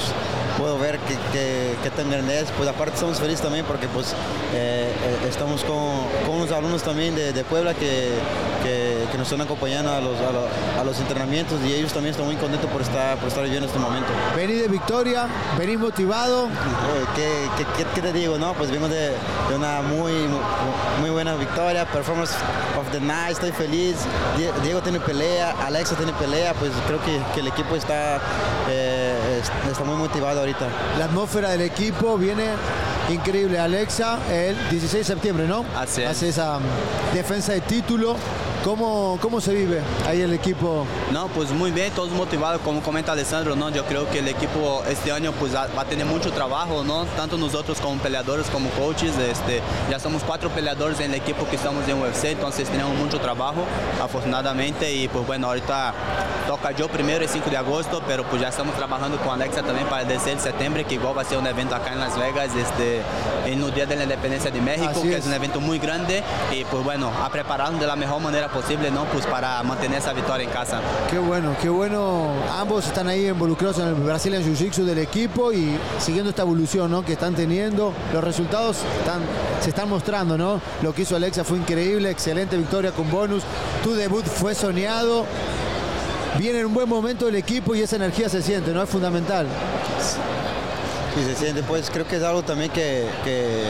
puedo 0.59 0.79
ver 0.79 0.99
qué 1.01 1.17
que, 1.33 1.75
que 1.83 1.91
tan 1.91 2.11
grande 2.11 2.41
es, 2.41 2.51
pues 2.53 2.69
aparte 2.69 2.95
estamos 2.95 3.19
felices 3.19 3.43
también 3.43 3.65
porque 3.67 3.89
pues 3.89 4.13
eh, 4.55 4.93
eh, 4.93 5.29
estamos 5.29 5.65
con, 5.65 6.07
con 6.27 6.37
unos 6.37 6.53
alumnos 6.53 6.83
también 6.83 7.15
de, 7.15 7.45
Puebla 7.45 7.75
que, 7.75 8.13
que 9.13 9.19
nos 9.19 9.27
están 9.31 9.43
acompañando 9.43 9.93
a 9.93 10.01
los, 10.01 10.19
a, 10.21 10.33
lo- 10.33 10.81
a 10.81 10.85
los 10.85 10.99
entrenamientos 10.99 11.61
y 11.65 11.73
ellos 11.75 11.93
también 11.93 12.13
están 12.13 12.27
muy 12.27 12.37
contentos 12.37 12.69
por 12.71 12.81
estar, 12.81 13.19
por 13.19 13.29
estar 13.29 13.45
viviendo 13.45 13.67
este 13.67 13.79
momento. 13.79 14.09
Venís 14.35 14.63
de 14.63 14.69
victoria, 14.69 15.27
venís 15.59 15.79
motivado. 15.79 16.49
¿Qué, 17.15 17.47
qué, 17.59 17.65
qué- 17.77 17.87
qué 17.95 18.01
te 18.01 18.13
digo? 18.13 18.39
No, 18.39 18.55
pues 18.55 18.71
vengo 18.71 18.89
de, 18.89 19.11
de 19.51 19.55
una 19.55 19.83
muy, 19.83 20.13
muy 21.01 21.11
buena 21.11 21.35
victoria, 21.37 21.85
performance 21.85 22.33
of 22.81 22.91
the 22.91 23.01
night, 23.01 23.33
estoy 23.33 23.53
feliz. 23.53 23.97
Die- 24.39 24.51
Diego 24.63 24.81
tiene 24.81 24.99
pelea, 24.99 25.55
Alexa 25.65 25.95
tiene 25.95 26.13
pelea, 26.15 26.55
pues 26.55 26.71
creo 26.87 27.01
que, 27.05 27.19
que 27.35 27.41
el 27.41 27.49
equipo 27.49 27.77
está, 27.77 28.17
eh, 28.71 29.41
es- 29.43 29.71
está 29.71 29.85
muy 29.85 29.97
motivado 29.97 30.41
ahorita. 30.41 30.67
La 30.99 31.05
atmósfera 31.05 31.51
del 31.51 31.61
equipo 31.63 32.17
viene 32.17 32.47
increíble. 33.11 33.59
Alexa, 33.59 34.19
el 34.31 34.57
16 34.71 35.07
de 35.07 35.15
septiembre, 35.15 35.47
¿no? 35.47 35.65
Así 35.77 36.03
es. 36.03 36.09
Hace 36.11 36.29
esa 36.31 36.59
defensa 37.13 37.53
de 37.53 37.61
título. 37.61 38.17
¿Cómo, 38.65 39.19
¿Cómo 39.21 39.41
se 39.41 39.53
vive 39.55 39.81
ahí 40.07 40.21
el 40.21 40.33
equipo? 40.33 40.87
No, 41.11 41.27
pues 41.29 41.51
muy 41.51 41.73
bien, 41.73 41.93
todos 41.95 42.11
motivados, 42.13 42.61
como 42.61 42.81
comenta 42.81 43.11
Alessandro, 43.11 43.57
¿no? 43.57 43.71
Yo 43.71 43.85
creo 43.87 44.09
que 44.09 44.21
el 44.21 44.29
equipo 44.29 44.85
este 44.89 45.11
año 45.11 45.33
pues 45.33 45.53
va 45.53 45.67
a 45.77 45.85
tener 45.85 46.07
mucho 46.07 46.31
trabajo, 46.31 46.85
¿no? 46.85 47.05
Tanto 47.17 47.37
nosotros 47.37 47.81
como 47.81 48.01
peleadores, 48.01 48.47
como 48.51 48.71
coaches, 48.71 49.19
este, 49.19 49.61
ya 49.91 49.99
somos 49.99 50.23
cuatro 50.23 50.49
peleadores 50.51 51.01
en 51.01 51.11
el 51.11 51.17
equipo 51.17 51.45
que 51.49 51.57
estamos 51.57 51.89
en 51.89 52.01
UFC, 52.01 52.27
entonces 52.27 52.69
tenemos 52.69 52.95
mucho 52.95 53.19
trabajo, 53.19 53.65
afortunadamente, 54.01 54.93
y 54.93 55.09
pues 55.09 55.27
bueno, 55.27 55.49
ahorita 55.49 55.93
toca 56.47 56.71
yo 56.71 56.87
primero 56.87 57.25
el 57.25 57.29
5 57.29 57.51
de 57.51 57.57
agosto, 57.57 58.01
pero 58.07 58.23
pues 58.25 58.41
ya 58.41 58.49
estamos 58.49 58.77
trabajando 58.77 59.17
con 59.19 59.31
Alexa 59.31 59.65
también 59.65 59.89
para 59.89 60.03
el 60.03 60.09
16 60.09 60.37
de 60.37 60.43
septiembre, 60.43 60.85
que 60.85 60.95
igual 60.95 61.19
va 61.19 61.23
a 61.23 61.25
ser 61.25 61.39
un 61.39 61.47
evento 61.49 61.75
acá 61.75 61.93
en 61.93 61.99
Las 61.99 62.17
Vegas, 62.17 62.51
este, 62.55 63.01
en 63.45 63.61
el 63.61 63.75
Día 63.75 63.87
de 63.87 63.97
la 63.97 64.05
Independencia 64.05 64.53
de 64.53 64.61
México, 64.61 64.89
Así 64.89 65.03
que 65.03 65.15
es. 65.15 65.21
es 65.21 65.27
un 65.27 65.33
evento 65.33 65.61
muy 65.61 65.81
grande, 65.81 66.23
y 66.53 66.63
pues 66.65 66.85
bueno, 66.85 67.11
a 67.25 67.29
prepararnos 67.29 67.81
de 67.81 67.89
la 67.89 67.97
mejor 67.97 68.21
manera 68.21 68.52
posible, 68.53 68.91
¿no? 68.91 69.05
Pues 69.07 69.27
para 69.27 69.63
mantener 69.63 69.99
esa 69.99 70.13
victoria 70.13 70.45
en 70.45 70.51
casa. 70.51 70.81
Qué 71.11 71.19
bueno, 71.19 71.57
qué 71.61 71.69
bueno. 71.69 72.33
Ambos 72.59 72.87
están 72.87 73.09
ahí 73.09 73.29
involucrados 73.29 73.79
en 73.79 73.89
el 73.89 73.95
Brazilian 73.95 74.43
Jiu-Jitsu 74.43 74.85
del 74.85 74.99
equipo 74.99 75.53
y 75.53 75.77
siguiendo 75.99 76.31
esta 76.31 76.43
evolución 76.43 76.91
¿no? 76.91 77.05
que 77.05 77.15
están 77.15 77.35
teniendo. 77.35 77.93
Los 78.13 78.23
resultados 78.23 78.79
están, 78.99 79.21
se 79.61 79.71
están 79.71 79.89
mostrando, 79.89 80.37
¿no? 80.37 80.61
Lo 80.83 80.95
que 80.95 81.03
hizo 81.03 81.17
Alexa 81.17 81.45
fue 81.45 81.59
increíble, 81.59 82.11
excelente 82.11 82.57
victoria 82.57 82.93
con 82.93 83.11
bonus. 83.11 83.43
Tu 83.83 83.95
debut 83.95 84.25
fue 84.25 84.55
soñado. 84.55 85.25
Viene 86.39 86.61
en 86.61 86.67
un 86.67 86.75
buen 86.75 86.89
momento 86.89 87.29
el 87.29 87.37
equipo 87.37 87.75
y 87.75 87.83
esa 87.83 87.97
energía 87.97 88.29
se 88.29 88.43
siente, 88.43 88.73
¿no? 88.73 88.83
Es 88.83 88.89
fundamental. 88.89 89.47
Y 91.21 91.25
se 91.25 91.35
siente, 91.37 91.63
pues 91.63 91.91
creo 91.91 92.07
que 92.07 92.17
es 92.17 92.23
algo 92.23 92.43
también 92.43 92.71
que, 92.71 93.07
que, 93.25 93.65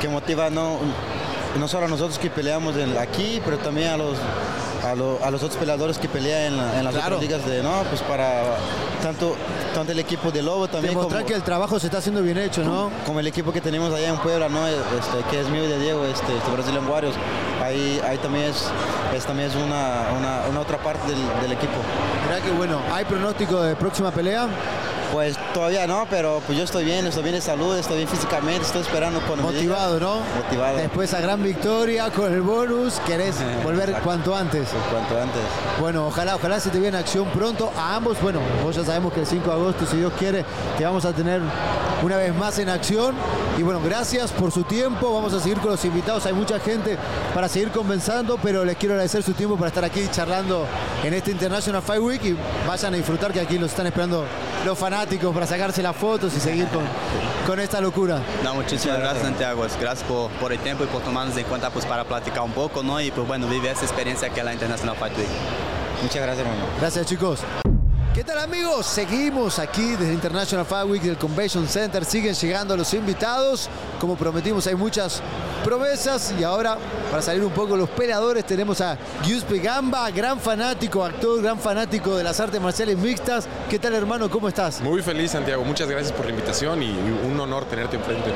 que 0.00 0.08
motiva, 0.08 0.48
¿no? 0.48 0.78
No 1.58 1.68
solo 1.68 1.86
a 1.86 1.88
nosotros 1.88 2.18
que 2.18 2.30
peleamos 2.30 2.74
aquí, 3.00 3.40
pero 3.44 3.58
también 3.58 3.88
a 3.88 3.96
los, 3.96 4.16
a, 4.84 4.94
lo- 4.94 5.18
a 5.24 5.30
los 5.30 5.42
otros 5.42 5.58
peleadores 5.58 5.98
que 5.98 6.08
pelean 6.08 6.52
en, 6.52 6.56
la- 6.56 6.78
en 6.78 6.84
las 6.84 6.94
Claro. 6.94 7.16
otras 7.16 7.20
ligas 7.30 7.46
de, 7.46 7.62
no, 7.62 7.82
pues 7.88 8.02
para 8.02 8.42
tanto, 9.02 9.34
tanto 9.74 9.92
el 9.92 9.98
equipo 10.00 10.30
de 10.30 10.42
Lobo 10.42 10.68
también 10.68 10.92
Demostrar 10.94 11.20
como, 11.22 11.28
que 11.28 11.34
el 11.34 11.42
trabajo 11.42 11.78
se 11.78 11.86
está 11.86 11.98
haciendo 11.98 12.22
bien 12.22 12.38
hecho, 12.38 12.62
¿no? 12.64 12.90
como 13.06 13.20
el 13.20 13.26
equipo 13.26 13.52
que 13.52 13.60
tenemos 13.60 13.92
allá 13.94 14.08
en 14.08 14.16
Puebla, 14.18 14.48
¿no? 14.48 14.66
Este, 14.66 14.82
que 15.30 15.40
es 15.40 15.48
mío 15.48 15.64
y 15.64 15.68
de 15.68 15.78
Diego, 15.78 16.04
este, 16.04 16.36
este 16.36 16.50
Brazilian 16.50 16.86
Warriors. 16.88 17.16
Ahí, 17.62 18.00
ahí 18.06 18.18
también 18.18 18.46
es, 18.46 18.64
es 19.16 19.24
también 19.24 19.48
es 19.50 19.54
una, 19.56 20.08
una, 20.18 20.42
una 20.50 20.60
otra 20.60 20.78
parte 20.78 21.08
del, 21.10 21.18
del 21.42 21.52
equipo. 21.52 21.74
Mirá 22.28 22.40
que 22.40 22.50
bueno, 22.52 22.80
¿hay 22.92 23.04
pronóstico 23.04 23.60
de 23.62 23.74
próxima 23.76 24.10
pelea? 24.10 24.46
Pues 25.12 25.36
todavía 25.54 25.86
no, 25.86 26.06
pero 26.10 26.42
pues 26.46 26.58
yo 26.58 26.64
estoy 26.64 26.84
bien, 26.84 27.06
estoy 27.06 27.22
bien 27.22 27.34
de 27.34 27.40
salud, 27.40 27.76
estoy 27.76 27.96
bien 27.98 28.08
físicamente, 28.08 28.62
estoy 28.66 28.82
esperando 28.82 29.20
cuando 29.20 29.46
me. 29.46 29.52
Motivado, 29.52 29.98
¿no? 29.98 30.20
Motivado. 30.36 30.76
Después 30.76 31.14
a 31.14 31.20
gran 31.20 31.42
victoria 31.42 32.10
con 32.10 32.32
el 32.32 32.42
bonus, 32.42 33.00
querés 33.06 33.36
volver 33.64 33.92
cuanto 34.04 34.34
antes. 34.34 34.68
Cuanto 34.90 35.20
antes. 35.20 35.42
Bueno, 35.80 36.06
ojalá, 36.06 36.36
ojalá 36.36 36.60
se 36.60 36.70
te 36.70 36.78
en 36.86 36.94
acción 36.94 37.26
pronto 37.28 37.72
a 37.76 37.96
ambos. 37.96 38.20
Bueno, 38.20 38.40
vos 38.62 38.76
ya 38.76 38.84
sabemos 38.84 39.12
que 39.12 39.20
el 39.20 39.26
5 39.26 39.46
de 39.46 39.52
agosto, 39.52 39.86
si 39.86 39.96
Dios 39.96 40.12
quiere, 40.18 40.44
te 40.76 40.84
vamos 40.84 41.04
a 41.04 41.12
tener 41.12 41.40
una 42.02 42.16
vez 42.16 42.34
más 42.34 42.58
en 42.58 42.68
acción. 42.68 43.14
Y 43.56 43.62
bueno, 43.62 43.80
gracias 43.84 44.30
por 44.32 44.52
su 44.52 44.62
tiempo. 44.64 45.12
Vamos 45.12 45.32
a 45.32 45.40
seguir 45.40 45.58
con 45.58 45.70
los 45.70 45.84
invitados. 45.84 46.26
Hay 46.26 46.32
mucha 46.32 46.58
gente 46.60 46.96
para 47.34 47.48
seguir 47.48 47.70
conversando, 47.70 48.38
pero 48.42 48.64
les 48.64 48.76
quiero 48.76 48.94
agradecer 48.94 49.22
su 49.22 49.32
tiempo 49.32 49.56
para 49.56 49.68
estar 49.68 49.84
aquí 49.84 50.06
charlando 50.10 50.66
en 51.04 51.14
este 51.14 51.30
International 51.30 51.82
Fight 51.82 52.02
Week 52.02 52.24
y 52.24 52.36
vayan 52.66 52.94
a 52.94 52.96
disfrutar 52.96 53.32
que 53.32 53.40
aquí 53.40 53.58
los 53.58 53.70
están 53.70 53.86
esperando 53.86 54.24
los 54.64 54.78
fanáticos 54.78 55.32
para 55.34 55.46
sacarse 55.46 55.82
las 55.82 55.96
fotos 55.96 56.34
y 56.36 56.40
seguir 56.40 56.66
con, 56.68 56.82
con 57.46 57.60
esta 57.60 57.80
locura. 57.80 58.20
No, 58.44 58.54
muchísimas 58.54 58.98
gracias, 58.98 59.24
Santiago. 59.24 59.62
Gracias 59.80 60.08
por, 60.08 60.30
por 60.32 60.52
el 60.52 60.58
tiempo 60.58 60.84
y 60.84 60.86
por 60.86 61.02
tomarnos 61.02 61.36
en 61.36 61.44
cuenta 61.44 61.70
pues, 61.70 61.84
para 61.84 62.04
platicar 62.04 62.42
un 62.42 62.52
poco, 62.52 62.82
¿no? 62.82 63.00
Y 63.00 63.10
pues 63.10 63.26
bueno, 63.26 63.46
vivir 63.46 63.70
esa 63.70 63.84
experiencia 63.84 64.28
que 64.30 64.40
es 64.40 64.44
la 64.44 64.52
International 64.52 64.96
Fight 64.96 65.16
Week. 65.16 65.28
Muchas 66.02 66.22
gracias, 66.22 66.46
hermano. 66.46 66.66
Gracias, 66.80 67.06
chicos. 67.06 67.40
¿Qué 68.18 68.24
tal 68.24 68.38
amigos? 68.38 68.84
Seguimos 68.84 69.60
aquí 69.60 69.92
desde 69.92 70.12
International 70.12 70.66
Fight 70.66 70.90
Week 70.90 71.02
del 71.02 71.16
Convention 71.16 71.68
Center. 71.68 72.04
Siguen 72.04 72.34
llegando 72.34 72.76
los 72.76 72.92
invitados. 72.92 73.70
Como 74.00 74.16
prometimos, 74.16 74.66
hay 74.66 74.74
muchas 74.74 75.22
promesas. 75.62 76.34
Y 76.36 76.42
ahora, 76.42 76.78
para 77.12 77.22
salir 77.22 77.44
un 77.44 77.52
poco 77.52 77.76
los 77.76 77.88
peleadores, 77.88 78.44
tenemos 78.44 78.80
a 78.80 78.98
Giuseppe 79.22 79.60
Gamba, 79.60 80.10
gran 80.10 80.40
fanático, 80.40 81.04
actor, 81.04 81.40
gran 81.40 81.60
fanático 81.60 82.16
de 82.16 82.24
las 82.24 82.40
artes 82.40 82.60
marciales 82.60 82.98
mixtas. 82.98 83.46
¿Qué 83.70 83.78
tal, 83.78 83.94
hermano? 83.94 84.28
¿Cómo 84.28 84.48
estás? 84.48 84.80
Muy 84.80 85.00
feliz, 85.00 85.30
Santiago. 85.30 85.62
Muchas 85.62 85.88
gracias 85.88 86.10
por 86.10 86.24
la 86.24 86.32
invitación 86.32 86.82
y 86.82 86.90
un 87.24 87.38
honor 87.38 87.66
tenerte 87.66 87.98
enfrente. 87.98 88.32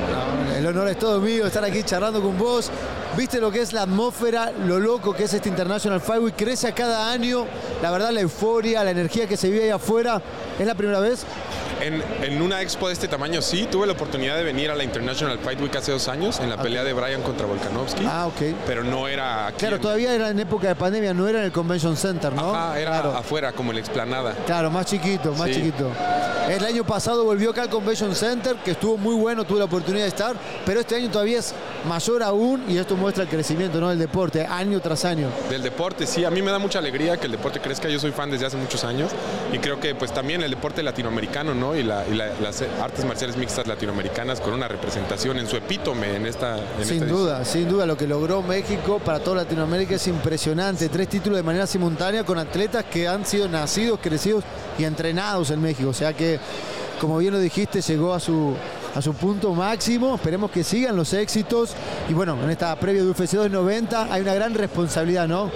El 0.56 0.64
honor 0.64 0.86
es 0.90 0.98
todo 0.98 1.20
mío 1.20 1.44
estar 1.48 1.64
aquí 1.64 1.82
charlando 1.82 2.22
con 2.22 2.38
vos. 2.38 2.70
Viste 3.16 3.40
lo 3.40 3.50
que 3.50 3.60
es 3.60 3.72
la 3.72 3.82
atmósfera, 3.82 4.52
lo 4.64 4.78
loco 4.78 5.12
que 5.12 5.24
es 5.24 5.34
este 5.34 5.48
International 5.48 6.00
Fight 6.00 6.22
Week. 6.22 6.34
Crece 6.36 6.68
a 6.68 6.74
cada 6.74 7.10
año. 7.10 7.46
La 7.82 7.90
verdad, 7.90 8.10
la 8.10 8.20
euforia, 8.20 8.84
la 8.84 8.92
energía 8.92 9.26
que 9.26 9.36
se 9.36 9.50
vive 9.50 9.71
afuera. 9.72 10.20
¿Es 10.58 10.66
la 10.66 10.74
primera 10.74 11.00
vez? 11.00 11.24
En, 11.80 12.00
en 12.22 12.40
una 12.40 12.60
expo 12.62 12.86
de 12.86 12.92
este 12.92 13.08
tamaño 13.08 13.42
sí, 13.42 13.66
tuve 13.68 13.86
la 13.88 13.94
oportunidad 13.94 14.36
de 14.36 14.44
venir 14.44 14.70
a 14.70 14.76
la 14.76 14.84
International 14.84 15.36
Fight 15.40 15.60
Week 15.60 15.74
hace 15.74 15.90
dos 15.90 16.06
años 16.06 16.38
en 16.38 16.48
la 16.48 16.56
pelea 16.56 16.84
de 16.84 16.92
Brian 16.92 17.22
contra 17.22 17.44
Volkanovski. 17.46 18.04
Ah, 18.06 18.26
ok. 18.28 18.54
Pero 18.66 18.84
no 18.84 19.08
era 19.08 19.48
aquí. 19.48 19.56
Claro, 19.58 19.76
en- 19.76 19.82
todavía 19.82 20.14
era 20.14 20.28
en 20.30 20.38
época 20.38 20.68
de 20.68 20.76
pandemia, 20.76 21.12
no 21.12 21.26
era 21.26 21.40
en 21.40 21.46
el 21.46 21.52
Convention 21.52 21.96
Center, 21.96 22.32
¿no? 22.32 22.54
Ajá, 22.54 22.78
era 22.78 22.90
Claro. 23.00 23.16
afuera, 23.16 23.50
como 23.52 23.72
en 23.72 23.76
la 23.76 23.80
explanada. 23.80 24.34
Claro, 24.46 24.70
más 24.70 24.86
chiquito, 24.86 25.32
más 25.32 25.48
Sí. 25.48 25.54
chiquito. 25.54 25.90
El 26.48 26.64
año 26.64 26.84
pasado 26.84 27.24
volvió 27.24 27.50
acá 27.50 27.62
al 27.62 27.68
Convention 27.68 28.14
Center, 28.14 28.56
que 28.64 28.72
estuvo 28.72 28.96
muy 28.96 29.14
bueno, 29.16 29.44
tuve 29.44 29.58
la 29.60 29.64
oportunidad 29.64 30.04
de 30.04 30.08
estar, 30.08 30.36
pero 30.66 30.80
este 30.80 30.96
año 30.96 31.08
todavía 31.10 31.38
es 31.38 31.54
mayor 31.88 32.22
aún 32.22 32.64
y 32.68 32.78
esto 32.78 32.96
muestra 32.96 33.22
el 33.24 33.28
crecimiento 33.28 33.80
¿no? 33.80 33.88
del 33.90 33.98
deporte, 33.98 34.44
año 34.44 34.78
tras 34.80 35.04
año. 35.04 35.28
Del 35.48 35.62
deporte, 35.62 36.06
sí, 36.06 36.24
a 36.24 36.30
mí 36.30 36.42
me 36.42 36.50
da 36.50 36.58
mucha 36.58 36.78
alegría 36.78 37.16
que 37.16 37.26
el 37.26 37.32
deporte 37.32 37.60
crezca. 37.60 37.88
Yo 37.88 37.98
soy 37.98 38.10
fan 38.12 38.30
desde 38.30 38.46
hace 38.46 38.56
muchos 38.56 38.84
años 38.84 39.10
y 39.52 39.58
creo 39.58 39.78
que 39.78 39.94
pues 39.94 40.12
también 40.12 40.42
el 40.42 40.50
deporte 40.50 40.82
latinoamericano, 40.82 41.54
¿no? 41.54 41.76
Y, 41.76 41.82
la- 41.82 42.04
y 42.08 42.14
la- 42.14 42.32
las 42.40 42.62
artes 42.80 43.04
marciales 43.04 43.36
mixtas 43.36 43.66
latinoamericanas 43.66 44.40
con 44.40 44.54
una 44.54 44.66
representación 44.66 45.38
en 45.38 45.46
su 45.46 45.56
epítome 45.56 46.16
en 46.16 46.26
esta. 46.26 46.56
en 46.78 46.84
Sin 46.86 46.94
esta 47.02 47.06
duda, 47.06 47.44
sin 47.44 47.68
duda, 47.68 47.84
lo 47.86 47.96
que 47.96 48.06
logró 48.06 48.40
México 48.42 48.98
para 49.04 49.20
toda 49.20 49.36
Latinoamérica 49.42 49.96
es 49.96 50.06
impresionante. 50.08 50.88
Tres 50.88 51.08
títulos 51.08 51.36
de 51.36 51.42
manera 51.42 51.66
simultánea 51.66 52.24
con 52.24 52.38
atletas 52.38 52.84
que 52.90 53.06
han 53.06 53.26
sido 53.26 53.46
nacidos, 53.48 54.00
crecidos 54.02 54.42
y 54.78 54.84
entrenados 54.84 55.50
en 55.50 55.60
México. 55.60 55.90
O 55.90 55.94
sea 55.94 56.14
que, 56.14 56.40
como 57.00 57.18
bien 57.18 57.34
lo 57.34 57.38
dijiste, 57.40 57.82
llegó 57.82 58.14
a 58.14 58.20
su, 58.20 58.54
a 58.94 59.02
su 59.02 59.12
punto 59.12 59.52
máximo. 59.54 60.14
Esperemos 60.14 60.50
que 60.50 60.64
sigan 60.64 60.96
los 60.96 61.12
éxitos. 61.12 61.72
Y 62.08 62.14
bueno, 62.14 62.38
en 62.42 62.48
esta 62.50 62.74
previa 62.76 63.02
de 63.02 63.10
UFC 63.10 63.32
290 63.36 64.08
hay 64.10 64.22
una 64.22 64.32
gran 64.34 64.54
responsabilidad, 64.54 65.28
¿no? 65.28 65.50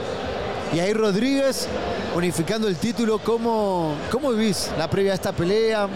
Y 0.75 0.81
ahí 0.81 0.93
Rodríguez 0.93 1.69
unificando 2.14 2.69
el 2.69 2.77
título. 2.77 3.19
¿Cómo, 3.19 3.95
cómo 4.11 4.33
vivís 4.33 4.71
la 4.79 4.89
previa 4.89 5.12
de 5.12 5.17
esta 5.17 5.33
pelea? 5.33 5.89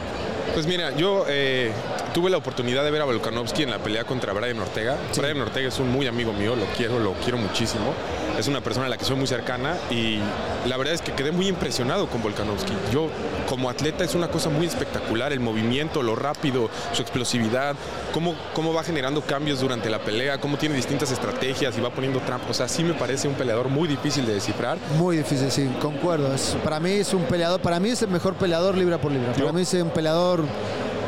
Pues 0.54 0.66
mira, 0.66 0.90
yo 0.96 1.24
eh, 1.28 1.70
tuve 2.12 2.30
la 2.30 2.36
oportunidad 2.36 2.82
de 2.84 2.90
ver 2.90 3.02
a 3.02 3.04
Volkanovski 3.04 3.62
en 3.62 3.70
la 3.70 3.78
pelea 3.78 4.04
contra 4.04 4.32
Brian 4.32 4.58
Ortega. 4.58 4.96
Brian 5.16 5.40
Ortega 5.40 5.68
es 5.68 5.78
un 5.78 5.90
muy 5.90 6.06
amigo 6.06 6.32
mío, 6.32 6.56
lo 6.56 6.66
quiero, 6.76 6.98
lo 6.98 7.12
quiero 7.14 7.38
muchísimo. 7.38 7.94
Es 8.38 8.48
una 8.48 8.62
persona 8.62 8.86
a 8.86 8.88
la 8.88 8.96
que 8.96 9.04
soy 9.04 9.16
muy 9.16 9.26
cercana 9.26 9.76
y 9.90 10.18
la 10.66 10.76
verdad 10.78 10.94
es 10.94 11.02
que 11.02 11.12
quedé 11.12 11.30
muy 11.30 11.46
impresionado 11.48 12.06
con 12.06 12.22
Volkanovski. 12.22 12.72
Yo, 12.90 13.08
como 13.48 13.68
atleta, 13.68 14.02
es 14.02 14.14
una 14.14 14.28
cosa 14.28 14.48
muy 14.48 14.66
espectacular, 14.66 15.32
el 15.32 15.40
movimiento, 15.40 16.02
lo 16.02 16.16
rápido, 16.16 16.70
su 16.92 17.02
explosividad, 17.02 17.76
cómo, 18.14 18.34
cómo 18.54 18.72
va 18.72 18.82
generando 18.82 19.20
cambios 19.20 19.60
durante 19.60 19.90
la 19.90 19.98
pelea, 19.98 20.38
cómo 20.40 20.56
tiene 20.56 20.74
distintas 20.74 21.10
estrategias 21.10 21.76
y 21.76 21.80
va 21.82 21.90
poniendo 21.90 22.18
trampas. 22.20 22.50
O 22.50 22.54
sea, 22.54 22.68
sí 22.68 22.82
me 22.82 22.94
parece 22.94 23.28
un 23.28 23.34
peleador 23.34 23.68
muy 23.68 23.86
difícil 23.88 24.24
de 24.24 24.34
descifrar. 24.34 24.78
Muy 24.96 25.18
difícil, 25.18 25.50
sí, 25.50 25.68
concuerdo. 25.80 26.34
Es- 26.34 26.56
para 26.64 26.80
mí 26.80 26.92
es 26.92 27.12
un 27.12 27.24
peleador, 27.24 27.60
para 27.60 27.78
mí 27.78 27.90
es 27.90 28.00
el 28.00 28.08
mejor 28.08 28.34
peleador 28.36 28.74
libra 28.76 28.96
por 28.98 29.12
libra. 29.12 29.32
Para 29.34 29.52
mí 29.52 29.60
es 29.62 29.74
un 29.74 29.90
peleador 29.90 30.44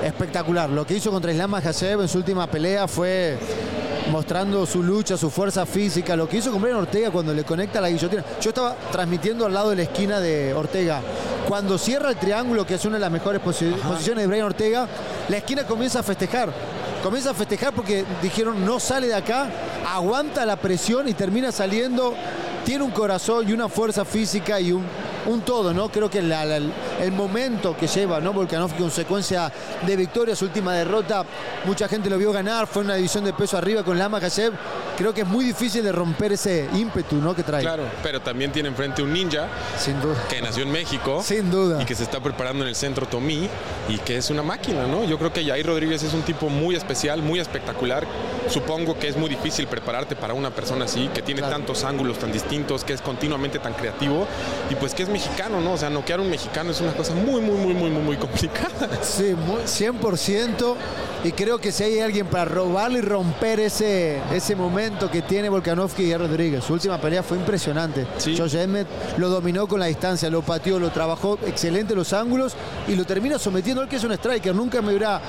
espectacular. 0.05 0.69
Lo 0.69 0.87
que 0.87 0.95
hizo 0.95 1.11
contra 1.11 1.33
Islam 1.33 1.51
Makhachev 1.53 2.03
en 2.03 2.09
su 2.09 2.19
última 2.19 2.47
pelea 2.47 2.87
fue 2.89 3.39
mostrando 4.11 4.67
su 4.67 4.83
lucha, 4.83 5.17
su 5.17 5.31
fuerza 5.31 5.65
física, 5.67 6.17
lo 6.17 6.29
que 6.29 6.39
hizo 6.39 6.51
con 6.53 6.61
Brian 6.61 6.77
Ortega 6.79 7.11
cuando 7.11 7.33
le 7.33 7.45
conecta 7.45 7.81
la 7.81 7.89
guillotina. 7.91 8.25
Yo 8.41 8.51
estaba 8.51 8.77
transmitiendo 8.91 9.47
al 9.47 9.55
lado 9.55 9.71
de 9.71 9.77
la 9.77 9.83
esquina 9.83 10.21
de 10.21 10.53
Ortega. 10.55 11.01
Cuando 11.49 11.79
cierra 11.79 12.11
el 12.11 12.17
triángulo, 12.17 12.67
que 12.67 12.75
es 12.75 12.85
una 12.85 12.97
de 12.97 13.01
las 13.01 13.11
mejores 13.11 13.41
posi- 13.43 13.75
posiciones 13.77 14.25
de 14.25 14.27
Brian 14.29 14.47
Ortega, 14.47 14.87
la 15.29 15.37
esquina 15.37 15.65
comienza 15.65 16.01
a 16.01 16.03
festejar. 16.03 16.51
Comienza 17.03 17.31
a 17.31 17.35
festejar 17.35 17.73
porque 17.75 18.05
dijeron 18.23 18.65
no 18.65 18.79
sale 18.79 19.09
de 19.09 19.15
acá, 19.15 19.49
aguanta 19.93 20.47
la 20.47 20.57
presión 20.57 21.09
y 21.09 21.15
termina 21.15 21.51
saliendo. 21.51 22.15
Tiene 22.65 22.85
un 22.85 22.93
corazón 22.93 23.49
y 23.49 23.53
una 23.53 23.69
fuerza 23.69 24.05
física 24.05 24.61
y 24.61 24.71
un, 24.71 24.85
un 25.27 25.41
todo, 25.41 25.75
¿no? 25.75 25.89
Creo 25.89 26.09
que 26.09 26.23
la- 26.23 26.45
la- 26.45 26.61
el 27.03 27.13
momento 27.13 27.77
que 27.77 27.87
lleva, 27.87 28.21
¿no? 28.21 28.33
Volkanovski 28.33 28.79
con 28.79 28.91
secuencia 28.91 29.53
de 29.85 29.97
victorias, 29.97 30.39
su 30.39 30.45
última 30.45 30.75
derrota, 30.75 31.25
mucha 31.65 31.89
gente 31.89 32.09
lo 32.09 32.17
vio 32.17 32.33
ganar, 32.33 32.67
fue 32.67 32.83
una 32.83 32.95
división 32.95 33.25
de 33.25 33.33
peso 33.33 33.57
arriba 33.59 33.83
con 33.83 33.99
Lama 33.99 34.21
Kashev. 34.21 34.53
Creo 34.97 35.13
que 35.13 35.23
es 35.23 35.27
muy 35.27 35.45
difícil 35.45 35.83
de 35.83 35.91
romper 35.91 36.33
ese 36.33 36.69
ímpetu, 36.75 37.17
¿no? 37.17 37.35
Que 37.35 37.43
trae. 37.43 37.63
Claro, 37.63 37.85
pero 38.03 38.21
también 38.21 38.53
tiene 38.53 38.69
enfrente 38.69 39.03
un 39.03 39.13
ninja 39.13 39.49
Sin 39.79 40.01
duda. 40.01 40.17
que 40.29 40.41
nació 40.41 40.63
en 40.63 40.71
México. 40.71 41.23
Sin 41.25 41.51
duda. 41.51 41.83
Y 41.83 41.85
que 41.87 41.95
se 41.95 42.05
está 42.05 42.21
preparando 42.21 42.63
en 42.63 42.69
el 42.69 42.77
centro 42.77 43.07
Tomí 43.07 43.49
y 43.89 43.99
que 43.99 44.19
es 44.19 44.31
una 44.31 44.43
máquina, 44.43 44.87
¿no? 44.87 45.05
Yo 45.05 45.19
creo 45.19 45.33
que 45.33 45.45
Jair 45.45 45.67
Rodríguez 45.67 46.03
es 46.03 46.15
un 46.15 46.23
tipo 46.23 46.49
muy 46.49 46.77
especial, 46.77 47.23
muy 47.23 47.41
espectacular. 47.41 48.07
Supongo 48.49 48.99
que 48.99 49.09
es 49.09 49.17
muy 49.17 49.29
difícil 49.29 49.67
prepararte 49.67 50.15
para 50.15 50.35
una 50.35 50.51
persona 50.51 50.85
así, 50.85 51.09
que 51.15 51.23
tiene 51.23 51.41
tantos 51.41 51.85
ángulos 51.85 52.19
tan 52.19 52.31
distintos, 52.31 52.85
que 52.85 52.93
es 52.93 53.01
continuamente 53.01 53.59
tan 53.59 53.73
creativo 53.75 54.27
y 54.71 54.75
pues 54.75 54.95
que 54.95 55.03
es 55.05 55.09
mexicano, 55.09 55.61
¿no? 55.61 55.73
O 55.73 55.77
sea, 55.79 55.91
noquear 55.91 56.21
a 56.21 56.23
un 56.23 56.31
mexicano 56.31 56.71
es 56.71 56.81
una 56.81 56.92
cosa 56.95 57.15
muy, 57.15 57.41
muy, 57.41 57.57
muy, 57.59 57.75
muy, 57.75 57.91
muy, 57.91 58.03
muy 58.03 58.17
complicada. 58.17 58.89
Sí, 59.03 59.35
muy- 59.47 59.63
100%. 59.67 60.75
Y 61.25 61.31
creo 61.33 61.59
que 61.59 61.71
si 61.71 61.85
hay 61.85 62.01
alguien 62.01 62.27
para 62.27 62.45
robarle 62.47 62.99
y 62.99 63.03
romper 63.03 63.61
ese, 63.61 64.21
ese 64.33 64.57
momento 64.57 65.09
que 65.11 65.23
tiene 65.23 65.49
Volkanovski 65.49 66.03
y 66.03 66.17
Rodríguez. 66.17 66.65
Su 66.65 66.73
última 66.73 67.01
pelea 67.01 67.23
fue 67.23 67.37
impresionante. 67.39 68.07
Josh 68.37 68.57
Emmett 68.57 68.89
lo 69.19 69.29
dominó 69.29 69.69
con 69.69 69.79
la 69.79 69.87
distancia, 69.87 70.29
lo 70.31 70.43
pateó, 70.43 70.81
lo 70.81 70.91
trabajó 70.91 71.39
excelente 71.47 71.95
los 71.95 72.13
ángulos 72.13 72.55
y 72.89 72.97
lo 72.97 73.05
termina 73.05 73.39
sometiendo. 73.39 73.83
Él 73.83 73.89
que 73.89 73.97
es 73.97 74.05
un 74.05 74.13
striker, 74.13 74.53
nunca 74.55 74.83
me 74.83 74.89
hubiera 74.89 75.21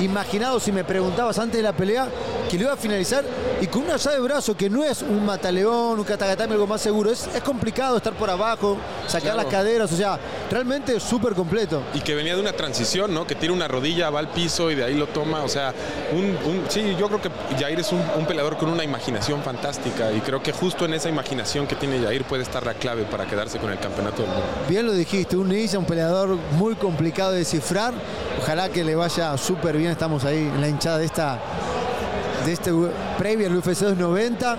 imaginado 0.00 0.58
si 0.58 0.72
me 0.72 0.84
preguntabas 0.84 1.38
antes 1.38 1.58
de 1.58 1.62
la 1.62 1.72
pelea 1.72 2.08
que 2.50 2.56
lo 2.58 2.64
iba 2.64 2.72
a 2.72 2.76
finalizar 2.76 3.24
y 3.60 3.66
con 3.68 3.82
una 3.84 3.96
llave 3.96 4.16
de 4.16 4.22
brazo 4.22 4.56
que 4.56 4.68
no 4.68 4.82
es 4.82 5.02
un 5.02 5.24
mataleón, 5.24 5.98
un 5.98 6.04
catagatame, 6.04 6.54
algo 6.54 6.66
más 6.66 6.80
seguro. 6.80 7.10
Es, 7.10 7.28
es 7.34 7.42
complicado 7.42 7.96
estar 7.96 8.12
por 8.14 8.28
abajo, 8.28 8.76
sacar 9.06 9.20
Claro. 9.34 9.36
las 9.36 9.46
caderas, 9.46 9.92
o 9.92 9.96
sea, 9.96 10.18
realmente 10.50 10.98
súper 10.98 11.34
completo. 11.34 11.82
Y 11.94 12.00
que 12.00 12.14
venía 12.16 12.34
de 12.34 12.40
una 12.40 12.52
transición, 12.52 13.14
¿no? 13.14 13.26
Que 13.26 13.34
tiene 13.36 13.54
una 13.54 13.68
rodilla, 13.68 14.10
va 14.10 14.18
al 14.18 14.30
piso 14.30 14.70
y 14.70 14.74
de 14.74 14.82
ahí 14.84 14.94
lo 14.94 15.06
toma. 15.06 15.44
O 15.44 15.48
sea, 15.48 15.72
un, 16.12 16.24
un- 16.24 16.64
sí, 16.68 16.96
yo 16.98 17.06
creo 17.06 17.20
que 17.22 17.30
Jair 17.60 17.78
es 17.78 17.92
un, 17.92 18.02
un 18.18 18.26
peleador 18.26 18.56
con 18.56 18.68
una 18.70 18.82
imaginación 18.82 19.42
fantástica 19.42 20.10
y 20.10 20.20
creo 20.20 20.42
que 20.42 20.52
justo 20.52 20.84
en 20.86 20.94
esa 20.94 21.08
imaginación 21.08 21.66
que 21.68 21.76
tiene 21.76 22.00
Jair 22.02 22.24
puede 22.24 22.42
estar 22.42 22.66
la 22.66 22.74
clave 22.74 23.04
para 23.04 23.26
quedarse 23.26 23.58
con 23.58 23.70
el 23.70 23.78
campeonato 23.78 24.22
del 24.22 24.30
mundo. 24.32 24.44
Bien 24.68 24.86
lo 24.86 24.92
dijiste, 24.92 25.36
un 25.36 25.48
ninja, 25.50 25.78
un 25.78 25.84
peleador 25.84 26.36
muy 26.52 26.74
complicado 26.74 27.30
de 27.32 27.38
descifrar. 27.38 27.94
Ojalá 28.40 28.68
que 28.70 28.82
le 28.82 28.96
vaya 28.96 29.36
súper 29.36 29.76
bien. 29.76 29.92
Estamos 29.92 30.24
ahí 30.24 30.38
en 30.38 30.60
la 30.60 30.68
hinchada 30.68 30.98
de 30.98 31.04
esta 31.04 31.38
de 32.44 32.52
este 32.52 32.72
previa 33.18 33.48
al 33.48 33.56
UFC 33.56 33.80
290. 33.80 34.56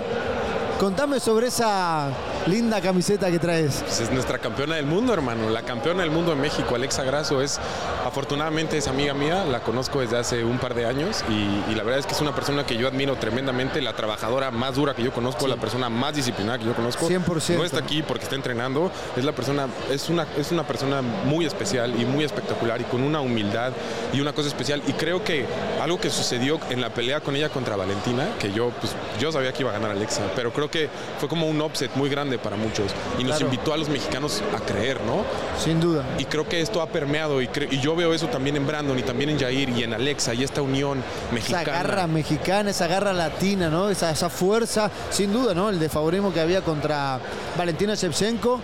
Contame 0.78 1.20
sobre 1.20 1.48
esa 1.48 2.10
linda 2.46 2.80
camiseta 2.80 3.30
que 3.30 3.38
traes. 3.38 3.82
Pues 3.86 4.00
es 4.00 4.10
nuestra 4.10 4.38
campeona 4.38 4.76
del 4.76 4.86
mundo, 4.86 5.12
hermano. 5.12 5.50
La 5.50 5.62
campeona 5.62 6.02
del 6.02 6.10
mundo 6.10 6.34
de 6.34 6.40
México, 6.40 6.74
Alexa 6.74 7.04
Grasso, 7.04 7.40
es 7.42 7.60
afortunadamente 8.04 8.76
es 8.76 8.88
amiga 8.88 9.14
mía. 9.14 9.44
La 9.44 9.60
conozco 9.60 10.00
desde 10.00 10.18
hace 10.18 10.44
un 10.44 10.58
par 10.58 10.74
de 10.74 10.86
años 10.86 11.24
y, 11.28 11.70
y 11.70 11.74
la 11.74 11.82
verdad 11.82 12.00
es 12.00 12.06
que 12.06 12.12
es 12.12 12.20
una 12.20 12.34
persona 12.34 12.66
que 12.66 12.76
yo 12.76 12.88
admiro 12.88 13.16
tremendamente. 13.16 13.80
La 13.80 13.94
trabajadora 13.94 14.50
más 14.50 14.74
dura 14.74 14.94
que 14.94 15.02
yo 15.02 15.12
conozco, 15.12 15.46
la 15.46 15.56
persona 15.56 15.88
más 15.88 16.14
disciplinada 16.14 16.58
que 16.58 16.64
yo 16.64 16.74
conozco. 16.74 17.08
100%. 17.08 17.56
No 17.56 17.64
está 17.64 17.78
aquí 17.78 18.02
porque 18.02 18.24
está 18.24 18.36
entrenando. 18.36 18.90
Es 19.16 19.24
la 19.24 19.32
persona, 19.32 19.68
es 19.90 20.08
una, 20.08 20.26
es 20.36 20.50
una 20.52 20.66
persona 20.66 21.02
muy 21.02 21.46
especial 21.46 22.00
y 22.00 22.04
muy 22.04 22.24
espectacular 22.24 22.80
y 22.80 22.84
con 22.84 23.02
una 23.02 23.20
humildad 23.20 23.72
y 24.12 24.20
una 24.20 24.32
cosa 24.32 24.48
especial. 24.48 24.82
Y 24.86 24.92
creo 24.92 25.22
que 25.24 25.46
algo 25.80 26.00
que 26.00 26.10
sucedió 26.10 26.58
en 26.70 26.80
la 26.80 26.90
pelea 26.90 27.20
con 27.20 27.36
ella 27.36 27.48
contra 27.48 27.76
Valentina, 27.76 28.28
que 28.38 28.52
yo, 28.52 28.70
pues, 28.80 28.94
yo 29.20 29.32
sabía 29.32 29.52
que 29.52 29.62
iba 29.62 29.70
a 29.70 29.74
ganar 29.74 29.90
Alexa, 29.92 30.22
pero 30.34 30.52
creo 30.52 30.70
que 30.70 30.88
fue 31.18 31.28
como 31.28 31.46
un 31.46 31.60
upset 31.60 31.94
muy 31.94 32.08
grande 32.08 32.31
para 32.38 32.56
muchos 32.56 32.92
y 33.18 33.24
nos 33.24 33.36
Claro. 33.38 33.46
invitó 33.46 33.72
a 33.72 33.76
los 33.76 33.88
mexicanos 33.88 34.42
a 34.56 34.60
creer, 34.60 35.00
¿no? 35.02 35.24
Sin 35.62 35.80
duda. 35.80 36.04
Y 36.18 36.24
creo 36.26 36.48
que 36.48 36.60
esto 36.60 36.80
ha 36.82 36.86
permeado 36.86 37.40
y, 37.42 37.48
yo 37.80 37.96
veo 37.96 38.12
eso 38.14 38.28
también 38.28 38.56
en 38.56 38.66
Brandon 38.66 38.98
y 38.98 39.02
también 39.02 39.30
en 39.30 39.38
Jair 39.38 39.68
y 39.70 39.82
en 39.84 39.94
Alexa 39.94 40.34
y 40.34 40.42
esta 40.44 40.62
unión 40.62 40.98
Esa 40.98 41.34
mexicana. 41.34 41.64
garra 41.64 42.06
mexicana, 42.06 42.70
esa 42.70 42.86
garra 42.86 43.12
latina, 43.12 43.68
¿no? 43.68 43.88
Esa, 43.90 44.10
esa 44.10 44.28
fuerza, 44.30 44.90
sin 45.10 45.32
duda, 45.32 45.54
¿no? 45.54 45.70
El 45.70 45.78
de 45.78 45.88
favorismo 45.88 46.32
que 46.32 46.40
había 46.40 46.60
contra 46.62 47.18
Valentina 47.56 47.94
Shevchenko. 47.94 48.60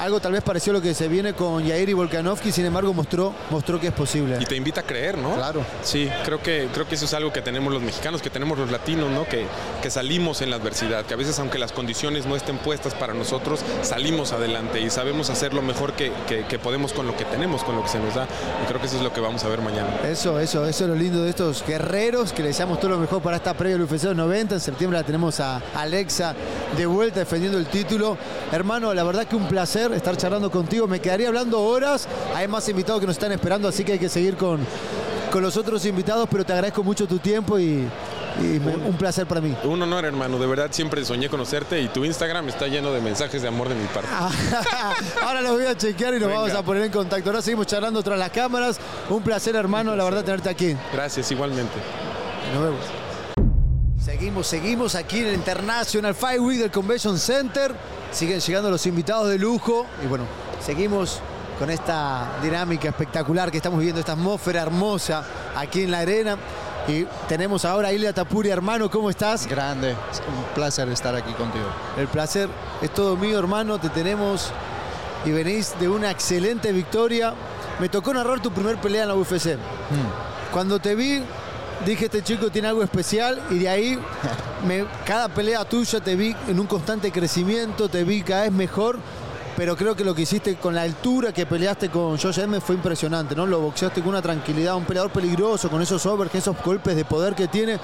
Algo 0.00 0.18
tal 0.18 0.32
vez 0.32 0.42
pareció 0.42 0.72
lo 0.72 0.80
que 0.80 0.94
se 0.94 1.08
viene 1.08 1.34
con 1.34 1.62
Yair 1.62 1.90
y 1.90 1.92
Volkanovski, 1.92 2.52
sin 2.52 2.64
embargo 2.64 2.94
mostró, 2.94 3.34
mostró 3.50 3.78
que 3.78 3.88
es 3.88 3.92
posible. 3.92 4.38
Y 4.40 4.46
te 4.46 4.56
invita 4.56 4.80
a 4.80 4.84
creer, 4.84 5.18
¿no? 5.18 5.34
Claro. 5.34 5.62
Sí, 5.82 6.08
creo 6.24 6.42
que, 6.42 6.68
creo 6.72 6.88
que 6.88 6.94
eso 6.94 7.04
es 7.04 7.12
algo 7.12 7.30
que 7.34 7.42
tenemos 7.42 7.70
los 7.70 7.82
mexicanos, 7.82 8.22
que 8.22 8.30
tenemos 8.30 8.56
los 8.58 8.70
latinos, 8.70 9.10
¿no? 9.10 9.24
Que, 9.26 9.44
que 9.82 9.90
salimos 9.90 10.40
en 10.40 10.48
la 10.48 10.56
adversidad, 10.56 11.04
que 11.04 11.12
a 11.12 11.16
veces 11.18 11.38
aunque 11.38 11.58
las 11.58 11.72
condiciones 11.72 12.24
no 12.24 12.34
estén 12.34 12.56
puestas 12.56 12.94
para 12.94 13.12
nosotros, 13.12 13.60
salimos 13.82 14.32
adelante 14.32 14.80
y 14.80 14.88
sabemos 14.88 15.28
hacer 15.28 15.52
lo 15.52 15.60
mejor 15.60 15.92
que, 15.92 16.10
que- 16.26 16.46
que 16.46 16.58
podemos 16.58 16.94
con 16.94 17.06
lo 17.06 17.14
que 17.14 17.26
tenemos, 17.26 17.62
con 17.62 17.76
lo 17.76 17.82
que 17.82 17.88
se 17.90 17.98
nos 17.98 18.14
da. 18.14 18.26
Y 18.62 18.66
creo 18.68 18.80
que 18.80 18.86
eso 18.86 18.96
es 18.96 19.02
lo 19.02 19.12
que 19.12 19.20
vamos 19.20 19.44
a 19.44 19.48
ver 19.48 19.60
mañana. 19.60 19.88
Eso, 20.08 20.40
eso, 20.40 20.64
eso 20.66 20.84
es 20.84 20.88
lo 20.90 20.96
lindo 20.96 21.22
de 21.24 21.28
estos 21.30 21.62
guerreros, 21.66 22.32
que 22.32 22.40
le 22.40 22.48
deseamos 22.48 22.80
todo 22.80 22.92
lo 22.92 22.98
mejor 22.98 23.20
para 23.20 23.36
esta 23.36 23.52
previa 23.52 23.76
del 23.76 23.82
UFC 23.86 24.04
90. 24.14 24.54
En 24.54 24.60
septiembre 24.62 24.98
la 24.98 25.04
tenemos 25.04 25.40
a 25.40 25.60
Alexa 25.74 26.34
de 26.74 26.86
vuelta 26.86 27.20
defendiendo 27.20 27.58
el 27.58 27.66
título. 27.66 28.16
Hermano, 28.50 28.94
la 28.94 29.04
verdad 29.04 29.26
que 29.26 29.36
un 29.36 29.46
placer 29.46 29.89
estar 29.94 30.16
charlando 30.16 30.50
contigo. 30.50 30.86
Me 30.86 31.00
quedaría 31.00 31.28
hablando 31.28 31.60
horas. 31.62 32.06
Hay 32.34 32.48
más 32.48 32.68
invitados 32.68 33.00
que 33.00 33.06
nos 33.06 33.16
están 33.16 33.32
esperando, 33.32 33.68
así 33.68 33.84
que 33.84 33.92
hay 33.92 33.98
que 33.98 34.08
seguir 34.08 34.36
con, 34.36 34.60
con 35.30 35.42
los 35.42 35.56
otros 35.56 35.84
invitados, 35.86 36.28
pero 36.30 36.44
te 36.44 36.52
agradezco 36.52 36.82
mucho 36.82 37.06
tu 37.06 37.18
tiempo 37.18 37.58
y, 37.58 37.86
y 38.40 38.60
me- 38.60 38.76
un 38.76 38.96
placer 38.96 39.26
para 39.26 39.40
mí. 39.40 39.54
Un 39.64 39.82
honor, 39.82 40.04
hermano. 40.04 40.38
De 40.38 40.46
verdad, 40.46 40.68
siempre 40.70 41.04
soñé 41.04 41.28
conocerte 41.28 41.80
y 41.80 41.88
tu 41.88 42.04
Instagram 42.04 42.48
está 42.48 42.66
lleno 42.68 42.92
de 42.92 43.00
mensajes 43.00 43.42
de 43.42 43.48
amor 43.48 43.68
de 43.68 43.74
mi 43.74 43.86
parte. 43.86 44.08
Ahora 45.22 45.40
los 45.40 45.52
voy 45.52 45.66
a 45.66 45.76
chequear 45.76 46.14
y 46.14 46.18
nos 46.20 46.28
Venga. 46.28 46.40
vamos 46.42 46.54
a 46.56 46.62
poner 46.62 46.84
en 46.84 46.92
contacto. 46.92 47.30
Ahora 47.30 47.42
seguimos 47.42 47.66
charlando 47.66 48.02
tras 48.02 48.18
las 48.18 48.30
cámaras. 48.30 48.78
Un 49.08 49.22
placer, 49.22 49.54
hermano, 49.56 49.94
la 49.96 50.04
verdad, 50.04 50.24
tenerte 50.24 50.48
aquí. 50.48 50.76
Gracias, 50.92 51.30
igualmente. 51.30 51.74
Nos 52.54 52.62
vemos. 52.64 52.80
Seguimos, 54.20 54.46
seguimos 54.48 54.94
aquí 54.96 55.20
en 55.20 55.28
el 55.28 55.34
International 55.34 56.14
Fight 56.14 56.40
Week 56.40 56.58
del 56.58 56.70
Convention 56.70 57.18
Center. 57.18 57.74
Siguen 58.12 58.38
llegando 58.38 58.70
los 58.70 58.84
invitados 58.84 59.30
de 59.30 59.38
lujo. 59.38 59.86
Y 60.04 60.08
bueno, 60.08 60.24
seguimos 60.62 61.20
con 61.58 61.70
esta 61.70 62.28
dinámica 62.42 62.90
espectacular 62.90 63.50
que 63.50 63.56
estamos 63.56 63.78
viviendo, 63.78 63.98
esta 63.98 64.12
atmósfera 64.12 64.60
hermosa 64.60 65.24
aquí 65.56 65.84
en 65.84 65.92
la 65.92 66.00
arena. 66.00 66.36
Y 66.86 67.06
tenemos 67.30 67.64
ahora 67.64 67.88
a 67.88 67.92
Ilya 67.94 68.12
Tapuri, 68.12 68.50
hermano, 68.50 68.90
¿cómo 68.90 69.08
estás? 69.08 69.46
Grande, 69.46 69.92
es 69.92 70.18
un 70.18 70.54
placer 70.54 70.86
estar 70.90 71.14
aquí 71.14 71.32
contigo. 71.32 71.64
El 71.96 72.06
placer 72.08 72.50
es 72.82 72.92
todo 72.92 73.16
mío, 73.16 73.38
hermano. 73.38 73.80
Te 73.80 73.88
tenemos 73.88 74.50
y 75.24 75.30
venís 75.30 75.72
de 75.80 75.88
una 75.88 76.10
excelente 76.10 76.72
victoria. 76.72 77.32
Me 77.78 77.88
tocó 77.88 78.12
narrar 78.12 78.42
tu 78.42 78.52
primer 78.52 78.76
pelea 78.82 79.04
en 79.04 79.08
la 79.08 79.14
UFC. 79.14 79.56
Cuando 80.52 80.78
te 80.78 80.94
vi, 80.94 81.22
dije, 81.86 82.06
este 82.06 82.22
chico 82.22 82.50
tiene 82.50 82.68
algo 82.68 82.82
especial 82.82 83.40
y 83.50 83.58
de 83.58 83.68
ahí, 83.68 83.98
cada 85.04 85.28
pelea 85.28 85.64
tuya 85.64 86.00
te 86.00 86.16
vi 86.16 86.34
en 86.48 86.60
un 86.60 86.66
constante 86.66 87.10
crecimiento, 87.10 87.88
te 87.88 88.04
vi 88.04 88.22
cada 88.22 88.42
vez 88.42 88.52
mejor. 88.52 88.98
Pero 89.56 89.76
creo 89.76 89.94
que 89.94 90.04
lo 90.04 90.14
que 90.14 90.22
hiciste 90.22 90.56
con 90.56 90.74
la 90.74 90.82
altura 90.82 91.32
que 91.32 91.44
peleaste 91.44 91.90
con 91.90 92.16
Josh 92.16 92.38
Emmett 92.38 92.62
fue 92.62 92.76
impresionante, 92.76 93.34
¿no? 93.34 93.46
Lo 93.46 93.60
boxeaste 93.60 94.00
con 94.00 94.10
una 94.10 94.22
tranquilidad, 94.22 94.74
un 94.76 94.84
peleador 94.84 95.10
peligroso, 95.10 95.68
con 95.68 95.82
esos 95.82 96.06
overs, 96.06 96.34
esos 96.34 96.56
golpes 96.64 96.96
de 96.96 97.04
poder 97.04 97.34
que 97.34 97.46
tiene. 97.46 97.78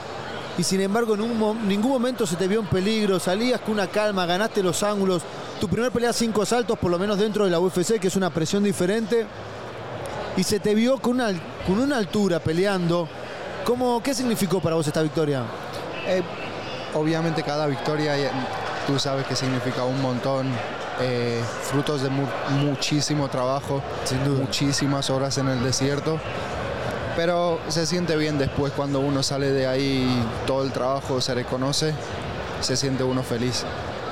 Y 0.56 0.62
sin 0.62 0.80
embargo, 0.80 1.16
en 1.16 1.68
ningún 1.68 1.90
momento 1.90 2.26
se 2.26 2.36
te 2.36 2.48
vio 2.48 2.60
en 2.60 2.66
peligro, 2.66 3.18
salías 3.20 3.60
con 3.60 3.74
una 3.74 3.88
calma, 3.88 4.24
ganaste 4.24 4.62
los 4.62 4.82
ángulos. 4.82 5.22
Tu 5.60 5.68
primer 5.68 5.92
pelea 5.92 6.14
cinco 6.14 6.40
asaltos, 6.40 6.78
por 6.78 6.90
lo 6.90 6.98
menos 6.98 7.18
dentro 7.18 7.44
de 7.44 7.50
la 7.50 7.60
UFC, 7.60 7.98
que 8.00 8.08
es 8.08 8.16
una 8.16 8.30
presión 8.30 8.62
diferente. 8.62 9.26
Y 10.36 10.42
se 10.44 10.60
te 10.60 10.74
vio 10.74 10.96
con 10.98 11.14
una, 11.14 11.28
con 11.66 11.78
una 11.78 11.98
altura 11.98 12.38
peleando. 12.38 13.06
¿Cómo, 13.66 14.00
¿Qué 14.02 14.14
significó 14.14 14.60
para 14.60 14.76
vos 14.76 14.86
esta 14.86 15.02
victoria? 15.02 15.42
Eh, 16.06 16.22
obviamente 16.94 17.42
cada 17.42 17.66
victoria, 17.66 18.16
eh, 18.16 18.30
tú 18.86 18.96
sabes 18.98 19.26
que 19.26 19.34
significa 19.34 19.82
un 19.84 20.00
montón, 20.00 20.46
eh, 21.00 21.42
frutos 21.62 22.00
de 22.02 22.08
mu- 22.08 22.28
muchísimo 22.60 23.28
trabajo, 23.28 23.82
muchísimas 24.38 25.10
horas 25.10 25.36
en 25.38 25.48
el 25.48 25.64
desierto. 25.64 26.20
Pero 27.16 27.58
se 27.68 27.86
siente 27.86 28.14
bien 28.16 28.38
después 28.38 28.72
cuando 28.72 29.00
uno 29.00 29.22
sale 29.24 29.50
de 29.50 29.66
ahí 29.66 30.06
y 30.22 30.46
todo 30.46 30.62
el 30.62 30.70
trabajo 30.70 31.20
se 31.20 31.34
reconoce, 31.34 31.92
se 32.60 32.76
siente 32.76 33.02
uno 33.02 33.24
feliz. 33.24 33.64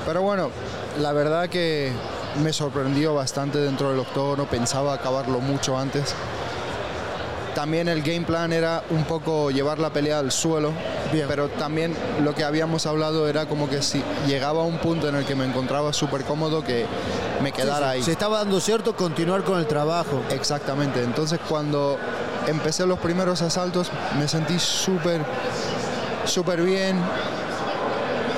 Pero 0.05 0.23
bueno, 0.23 0.51
la 1.01 1.13
verdad 1.13 1.49
que 1.49 1.93
me 2.43 2.53
sorprendió 2.53 3.15
bastante 3.15 3.59
dentro 3.59 3.91
del 3.91 4.01
octógono, 4.01 4.47
pensaba 4.47 4.95
acabarlo 4.95 5.39
mucho 5.41 5.79
antes. 5.79 6.13
También 7.55 7.89
el 7.89 8.03
game 8.03 8.23
plan 8.23 8.53
era 8.53 8.83
un 8.91 9.05
poco 9.05 9.51
llevar 9.51 9.79
la 9.79 9.91
pelea 9.91 10.19
al 10.19 10.33
suelo, 10.33 10.73
pero 11.29 11.49
también 11.49 11.95
lo 12.23 12.35
que 12.35 12.43
habíamos 12.43 12.85
hablado 12.87 13.29
era 13.29 13.47
como 13.47 13.69
que 13.71 13.81
si 13.81 14.03
llegaba 14.27 14.63
a 14.63 14.65
un 14.65 14.79
punto 14.79 15.09
en 15.09 15.15
el 15.15 15.25
que 15.25 15.37
me 15.37 15.45
encontraba 15.45 15.93
súper 15.93 16.25
cómodo 16.25 16.65
que 16.65 16.85
me 17.43 17.53
quedara 17.53 17.77
Sí, 17.77 17.93
sí. 17.93 17.99
ahí. 17.99 18.03
Se 18.03 18.13
estaba 18.13 18.39
dando 18.39 18.59
cierto 18.61 18.97
continuar 18.97 19.45
con 19.45 19.59
el 19.61 19.67
trabajo. 19.67 20.21
Exactamente, 20.31 21.03
entonces 21.05 21.39
cuando 21.49 21.97
empecé 22.49 22.87
los 22.87 22.99
primeros 22.99 23.41
asaltos 23.41 23.91
me 24.19 24.27
sentí 24.27 24.59
súper, 24.59 25.21
súper 26.25 26.61
bien. 26.63 26.97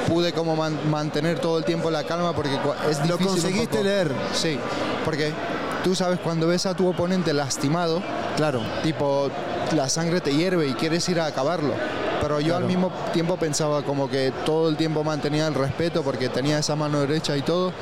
Pude 0.09 0.33
como 0.33 0.55
man- 0.55 0.79
mantener 0.89 1.41
todo 1.41 1.59
el 1.59 1.65
tiempo 1.65 1.91
la 1.91 2.05
calma 2.05 2.33
porque 2.33 2.55
es 2.91 2.99
Lo 2.99 3.17
difícil 3.17 3.27
un 3.27 3.27
conseguiste 3.29 3.83
leer. 3.83 4.13
Sí, 4.35 4.59
porque 5.05 5.33
tú 5.83 5.95
sabes 5.97 6.21
cuando 6.21 6.47
ves 6.47 6.65
a 6.67 6.75
tu 6.75 6.87
oponente 6.89 7.33
lastimado, 7.33 8.01
claro, 8.37 8.61
tipo 8.83 9.31
la 9.75 9.89
sangre 9.89 10.21
te 10.21 10.35
hierve 10.35 10.69
y 10.69 10.75
quieres 10.75 11.09
ir 11.09 11.21
a 11.21 11.27
acabarlo. 11.27 11.73
Pero 12.21 12.41
yo 12.41 12.57
al 12.57 12.65
mismo 12.65 12.91
tiempo 13.13 13.37
pensaba 13.37 13.83
como 13.83 14.09
que 14.09 14.33
todo 14.45 14.69
el 14.69 14.77
tiempo 14.77 15.05
mantenía 15.05 15.47
el 15.47 15.55
respeto 15.55 16.03
porque 16.03 16.29
tenía 16.29 16.59
esa 16.59 16.75
mano 16.75 17.01
derecha 17.01 17.37
y 17.37 17.43
todo 17.43 17.73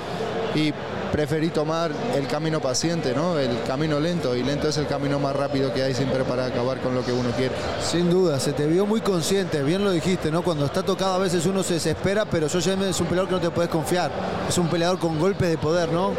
y 0.55 0.73
preferí 1.13 1.51
tomar 1.51 1.93
el 2.17 2.27
camino 2.27 2.61
paciente, 2.61 3.15
¿no? 3.15 3.39
El 3.39 3.63
camino 3.63 4.01
lento 4.01 4.35
y 4.35 4.43
lento 4.43 4.69
es 4.69 4.77
el 4.79 4.87
camino 4.89 5.21
más 5.21 5.37
rápido 5.37 5.73
que 5.73 5.83
hay 5.83 5.95
siempre 5.95 6.25
para 6.25 6.47
acabar 6.47 6.81
con 6.81 6.95
lo 6.95 7.05
que 7.05 7.13
uno 7.13 7.31
quiere. 7.31 7.55
Sin 7.81 8.11
duda, 8.11 8.41
se 8.41 8.53
te 8.53 8.67
vio 8.67 8.85
muy 8.85 9.01
consciente, 9.01 9.63
bien 9.63 9.85
lo 9.85 9.93
dijiste, 9.93 10.33
¿no? 10.33 10.43
Cuando 10.43 10.67
está 10.67 10.83
tocado 10.83 11.15
a 11.15 11.19
veces 11.19 11.47
uno 11.47 11.63
se 11.63 11.75
desespera, 11.75 12.25
pero 12.25 12.49
Emmett 12.49 12.91
es 12.91 13.01
un 13.01 13.07
peleador 13.07 13.29
que 13.29 13.35
no 13.37 13.41
te 13.41 13.51
puedes 13.51 13.71
confiar. 13.71 14.11
Es 14.49 14.59
un 14.59 14.69
peleador 14.69 14.99
con 14.99 15.19
golpes 15.21 15.49
de 15.49 15.59
poder, 15.59 15.91
¿no? 15.91 16.13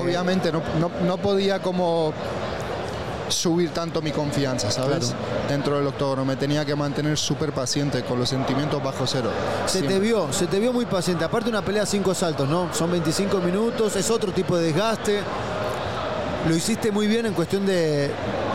Obviamente 0.00 0.50
no, 0.52 0.62
no, 0.80 0.90
no 1.06 1.18
podía 1.18 1.60
como 1.60 2.12
subir 3.28 3.70
tanto 3.70 4.02
mi 4.02 4.10
confianza, 4.10 4.70
¿sabes? 4.70 5.14
Dentro 5.48 5.76
del 5.76 5.86
octógono 5.86 6.24
me 6.24 6.36
tenía 6.36 6.64
que 6.64 6.74
mantener 6.74 7.16
súper 7.18 7.52
paciente 7.52 8.02
con 8.02 8.18
los 8.18 8.28
sentimientos 8.28 8.82
bajo 8.82 9.06
cero. 9.06 9.30
Se 9.66 9.82
te 9.82 9.98
vio, 9.98 10.32
se 10.32 10.46
te 10.46 10.58
vio 10.58 10.72
muy 10.72 10.86
paciente. 10.86 11.24
Aparte 11.24 11.48
una 11.48 11.62
pelea 11.62 11.82
a 11.82 11.86
cinco 11.86 12.14
saltos, 12.14 12.48
¿no? 12.48 12.72
Son 12.74 12.90
25 12.90 13.38
minutos, 13.38 13.96
es 13.96 14.10
otro 14.10 14.32
tipo 14.32 14.56
de 14.56 14.66
desgaste. 14.66 15.20
Lo 16.48 16.54
hiciste 16.54 16.92
muy 16.92 17.06
bien 17.06 17.26
en 17.26 17.34
cuestión 17.34 17.66
de, 17.66 18.10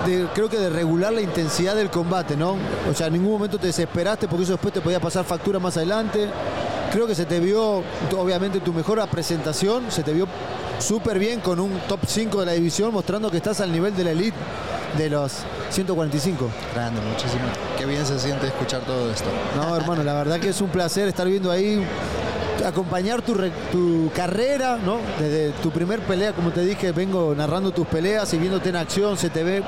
de, 0.05 0.27
creo 0.33 0.49
que 0.49 0.57
de 0.57 0.69
regular 0.69 1.11
la 1.13 1.21
intensidad 1.21 1.75
del 1.75 1.89
combate, 1.89 2.35
¿no? 2.35 2.57
O 2.89 2.93
sea, 2.93 3.07
en 3.07 3.13
ningún 3.13 3.33
momento 3.33 3.57
te 3.57 3.67
desesperaste 3.67 4.27
porque 4.27 4.43
eso 4.43 4.53
después 4.53 4.73
te 4.73 4.81
podía 4.81 4.99
pasar 4.99 5.25
factura 5.25 5.59
más 5.59 5.77
adelante. 5.77 6.29
Creo 6.91 7.07
que 7.07 7.15
se 7.15 7.25
te 7.25 7.39
vio, 7.39 7.83
obviamente, 8.17 8.59
tu 8.59 8.71
mejor 8.71 9.05
presentación, 9.09 9.91
se 9.91 10.03
te 10.03 10.13
vio 10.13 10.27
súper 10.83 11.19
bien 11.19 11.39
con 11.39 11.59
un 11.59 11.79
top 11.87 12.01
5 12.05 12.39
de 12.41 12.45
la 12.45 12.51
división, 12.53 12.93
mostrando 12.93 13.29
que 13.31 13.37
estás 13.37 13.59
al 13.61 13.71
nivel 13.71 13.95
de 13.95 14.03
la 14.03 14.11
elite 14.11 14.37
de 14.97 15.09
los 15.09 15.31
145. 15.69 16.49
Grande, 16.75 17.01
muchísimo. 17.01 17.41
Qué 17.77 17.85
bien 17.85 18.05
se 18.05 18.19
siente 18.19 18.47
escuchar 18.47 18.81
todo 18.81 19.11
esto. 19.11 19.25
No, 19.55 19.75
hermano, 19.75 20.03
la 20.03 20.13
verdad 20.13 20.39
que 20.39 20.49
es 20.49 20.61
un 20.61 20.69
placer 20.69 21.07
estar 21.07 21.27
viendo 21.27 21.49
ahí 21.51 21.83
acompañar 22.65 23.21
tu, 23.21 23.33
re- 23.33 23.51
tu 23.71 24.09
carrera, 24.15 24.77
¿no? 24.77 24.97
Desde 25.19 25.49
tu 25.61 25.71
primer 25.71 25.99
pelea, 26.01 26.31
como 26.33 26.51
te 26.51 26.61
dije, 26.63 26.91
vengo 26.91 27.33
narrando 27.35 27.71
tus 27.71 27.87
peleas 27.87 28.33
y 28.33 28.37
viéndote 28.37 28.69
en 28.69 28.75
acción, 28.77 29.17
se 29.17 29.29
te 29.29 29.43
ve 29.43 29.63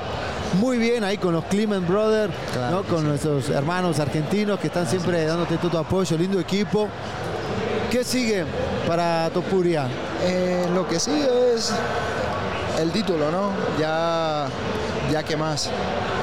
muy 0.60 0.78
bien 0.78 1.04
ahí 1.04 1.18
con 1.18 1.34
los 1.34 1.44
Clement 1.44 1.86
Brothers, 1.86 2.32
¿no? 2.70 2.82
Con 2.84 3.06
nuestros 3.06 3.50
hermanos 3.50 3.98
argentinos 4.00 4.58
que 4.60 4.68
están 4.68 4.86
siempre 4.86 5.24
dándote 5.26 5.56
todo 5.58 5.70
tu 5.72 5.78
apoyo, 5.78 6.16
lindo 6.16 6.40
equipo. 6.40 6.88
¿Qué 7.90 8.02
sigue 8.02 8.44
para 8.86 9.30
Topuria? 9.30 9.86
Eh, 10.22 10.66
lo 10.74 10.88
que 10.88 10.98
sigue 10.98 11.54
es 11.54 11.72
el 12.80 12.90
título, 12.90 13.30
¿no? 13.30 13.52
Ya, 13.78 14.48
ya 15.12 15.22
que 15.22 15.36
más. 15.36 15.70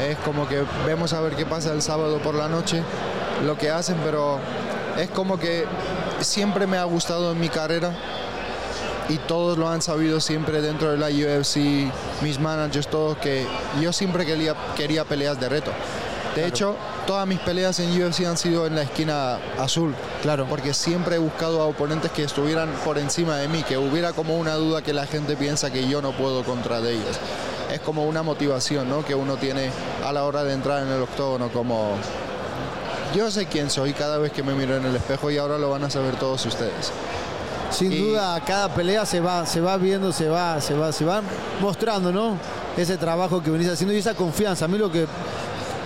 Es 0.05 0.17
como 0.19 0.47
que 0.47 0.63
vemos 0.85 1.13
a 1.13 1.21
ver 1.21 1.35
qué 1.35 1.45
pasa 1.45 1.71
el 1.71 1.81
sábado 1.81 2.19
por 2.19 2.35
la 2.35 2.49
noche, 2.49 2.83
lo 3.45 3.57
que 3.57 3.71
hacen, 3.71 3.95
pero 4.03 4.39
es 4.99 5.09
como 5.09 5.39
que 5.39 5.65
siempre 6.19 6.67
me 6.67 6.77
ha 6.77 6.83
gustado 6.83 7.31
en 7.31 7.39
mi 7.39 7.47
carrera 7.47 7.93
y 9.07 9.17
todos 9.17 9.57
lo 9.57 9.69
han 9.69 9.81
sabido 9.81 10.19
siempre 10.19 10.61
dentro 10.61 10.91
de 10.91 10.97
la 10.97 11.07
UFC, 11.07 11.91
mis 12.21 12.39
managers, 12.39 12.87
todos, 12.87 13.17
que 13.17 13.47
yo 13.81 13.93
siempre 13.93 14.25
quería, 14.25 14.55
quería 14.75 15.05
peleas 15.05 15.39
de 15.39 15.49
reto. 15.49 15.71
De 16.35 16.47
hecho, 16.47 16.75
todas 17.05 17.27
mis 17.27 17.39
peleas 17.39 17.79
en 17.79 17.89
UFC 17.89 18.25
han 18.25 18.37
sido 18.37 18.65
en 18.65 18.75
la 18.75 18.81
esquina 18.81 19.39
azul. 19.59 19.93
Claro. 20.21 20.47
Porque 20.49 20.73
siempre 20.73 21.15
he 21.15 21.19
buscado 21.19 21.61
a 21.61 21.65
oponentes 21.65 22.11
que 22.11 22.23
estuvieran 22.23 22.69
por 22.83 22.97
encima 22.97 23.37
de 23.37 23.47
mí, 23.47 23.63
que 23.63 23.77
hubiera 23.77 24.13
como 24.13 24.37
una 24.37 24.55
duda 24.55 24.81
que 24.81 24.93
la 24.93 25.05
gente 25.05 25.35
piensa 25.35 25.71
que 25.71 25.87
yo 25.87 26.01
no 26.01 26.11
puedo 26.11 26.43
contra 26.43 26.81
de 26.81 26.93
ellos. 26.93 27.19
Es 27.71 27.79
como 27.81 28.05
una 28.05 28.23
motivación 28.23 28.89
¿no? 28.89 29.05
que 29.05 29.15
uno 29.15 29.37
tiene 29.37 29.69
a 30.03 30.11
la 30.11 30.23
hora 30.23 30.43
de 30.43 30.53
entrar 30.53 30.83
en 30.83 30.89
el 30.89 31.01
octógono, 31.01 31.49
como 31.49 31.95
yo 33.15 33.29
sé 33.29 33.45
quién 33.45 33.69
soy 33.69 33.93
cada 33.93 34.17
vez 34.17 34.31
que 34.31 34.41
me 34.41 34.53
miro 34.53 34.75
en 34.75 34.85
el 34.85 34.95
espejo 34.95 35.29
y 35.29 35.37
ahora 35.37 35.57
lo 35.59 35.69
van 35.69 35.83
a 35.83 35.89
saber 35.89 36.15
todos 36.15 36.45
ustedes. 36.45 36.91
Sin 37.69 37.89
duda, 37.89 38.39
cada 38.45 38.69
pelea 38.69 39.05
se 39.05 39.19
va, 39.19 39.45
se 39.45 39.59
va 39.59 39.77
viendo, 39.77 40.11
se 40.11 40.29
va, 40.29 40.61
se 40.61 40.75
va, 40.75 40.91
se 40.91 41.05
va 41.05 41.21
mostrando, 41.59 42.11
¿no? 42.11 42.37
Ese 42.77 42.97
trabajo 42.97 43.41
que 43.41 43.49
venís 43.49 43.67
haciendo 43.67 43.93
y 43.93 43.97
esa 43.97 44.13
confianza. 44.13 44.65
A 44.65 44.67
mí 44.67 44.77
lo 44.77 44.91
que 44.91 45.07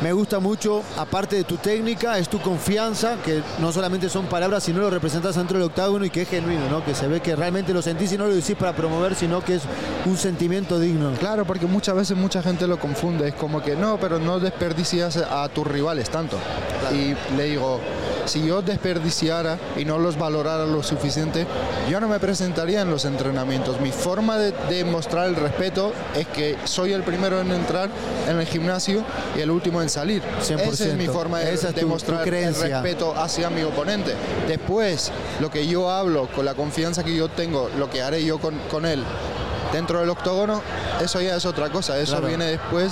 me 0.02 0.14
gusta 0.14 0.40
mucho, 0.40 0.84
aparte 0.98 1.38
de 1.38 1.44
tu 1.44 1.58
técnica, 1.58 2.20
es 2.20 2.30
tu 2.30 2.40
confianza, 2.40 3.18
que 3.24 3.42
no 3.60 3.72
solamente 3.72 4.10
son 4.10 4.28
palabras, 4.28 4.64
sino 4.64 4.80
lo 4.80 4.90
representas 4.90 5.36
dentro 5.36 5.58
del 5.58 5.68
octágono 5.68 6.06
y 6.06 6.10
que 6.10 6.22
es 6.22 6.30
genuino, 6.30 6.70
¿no? 6.70 6.86
Que 6.86 6.94
se 6.94 7.08
ve 7.08 7.20
que 7.20 7.36
realmente 7.36 7.74
lo 7.74 7.82
sentís 7.82 8.12
y 8.12 8.18
no 8.18 8.28
lo 8.28 8.36
decís 8.36 8.56
para 8.56 8.76
promover, 8.76 9.16
sino 9.16 9.44
que 9.44 9.56
es 9.56 9.64
un 10.06 10.18
sentimiento 10.18 10.80
digno. 10.80 11.14
Claro, 11.14 11.46
porque 11.46 11.66
muchas 11.66 11.96
veces 11.96 12.16
mucha 12.16 12.44
gente 12.44 12.68
lo 12.68 12.80
confunde. 12.80 13.30
Es 13.30 13.34
como 13.34 13.62
que 13.62 13.76
no, 13.76 14.00
pero 14.00 14.20
no 14.20 14.40
desperdicias 14.40 15.18
a 15.18 15.50
tus 15.50 15.66
rivales 15.66 16.10
tanto. 16.10 16.38
Y 16.92 17.16
le 17.36 17.44
digo, 17.46 17.80
si 18.28 18.46
yo 18.46 18.62
desperdiciara 18.62 19.58
y 19.78 19.86
no 19.86 19.98
los 19.98 20.18
valorara 20.18 20.66
lo 20.66 20.84
suficiente, 20.84 21.46
yo 21.90 22.00
no 22.00 22.08
me 22.08 22.20
presentaría 22.20 22.82
en 22.82 22.90
los 22.92 23.06
entrenamientos. 23.06 23.80
Mi 23.82 23.92
forma 23.92 24.38
de, 24.38 24.52
de 24.70 24.84
mostrar 24.86 25.28
el 25.28 25.36
respeto 25.36 25.94
es 26.16 26.28
que 26.28 26.58
soy 26.66 26.94
el 26.94 27.04
primero 27.04 27.40
en 27.42 27.52
entrar 27.52 27.90
en 28.30 28.40
el 28.40 28.46
gimnasio 28.46 29.04
y 29.36 29.42
el 29.42 29.50
último 29.52 29.82
en 29.82 29.90
salir. 29.90 30.22
100%. 30.42 30.60
Esa 30.74 30.86
es 30.90 30.94
mi 30.96 31.08
forma 31.08 31.40
de, 31.40 31.54
Esa 31.54 31.70
es 31.70 31.76
de 31.76 31.82
tu- 31.82 31.88
tu 31.88 31.94
mostrar 31.94 32.28
el 32.28 32.54
respeto 32.56 33.14
hacia 33.18 33.50
mi 33.50 33.64
oponente. 33.64 34.14
Después, 34.48 35.12
lo 35.40 35.50
que 35.50 35.66
yo 35.68 35.90
hablo, 35.90 36.28
con 36.36 36.46
la 36.46 36.54
confianza 36.54 37.04
que 37.04 37.16
yo 37.16 37.30
tengo, 37.30 37.70
lo 37.78 37.90
que 37.90 38.02
haré 38.02 38.24
yo 38.24 38.40
con, 38.40 38.56
con 38.70 38.86
él 38.86 39.04
dentro 39.72 40.00
del 40.00 40.10
octógono, 40.10 40.62
eso 41.02 41.22
ya 41.22 41.36
es 41.36 41.46
otra 41.46 41.70
cosa. 41.70 41.98
Eso 42.00 42.14
Claro. 42.14 42.28
viene 42.28 42.46
después 42.46 42.92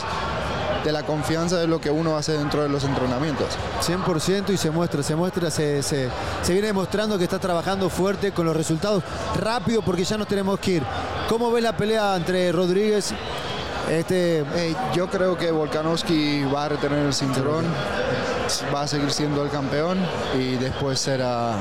de 0.85 0.91
la 0.91 1.03
confianza 1.03 1.57
de 1.57 1.67
lo 1.67 1.81
que 1.81 1.89
uno 1.89 2.15
hace 2.15 2.33
dentro 2.37 2.61
de 2.63 2.69
los 2.69 2.83
entrenamientos. 2.85 3.47
100% 3.81 4.51
y 4.53 4.57
se 4.57 4.69
muestra, 4.71 5.01
se 5.03 5.15
muestra, 5.15 5.49
se, 5.51 5.81
se- 5.83 6.09
se 6.43 6.53
viene 6.53 6.67
demostrando 6.67 7.17
que 7.17 7.23
estás 7.25 7.41
trabajando 7.41 7.89
fuerte 7.89 8.31
con 8.31 8.45
los 8.45 8.55
resultados 8.55 9.03
rápido 9.35 9.81
porque 9.81 10.03
ya 10.03 10.17
nos 10.17 10.27
tenemos 10.27 10.59
que 10.59 10.71
ir. 10.73 10.83
¿Cómo 11.27 11.51
ves 11.51 11.63
la 11.63 11.75
pelea 11.75 12.15
entre 12.15 12.51
Rodríguez? 12.51 13.13
Este, 13.89 14.43
yo 14.95 15.07
creo 15.09 15.37
que 15.37 15.51
Volkanovski 15.51 16.43
va 16.45 16.65
a 16.65 16.69
retener 16.69 17.05
el 17.05 17.13
cinturón, 17.13 17.65
va 18.73 18.81
a 18.83 18.87
seguir 18.87 19.11
siendo 19.11 19.43
el 19.43 19.49
campeón 19.49 19.97
y 20.39 20.55
después 20.55 20.99
será 20.99 21.53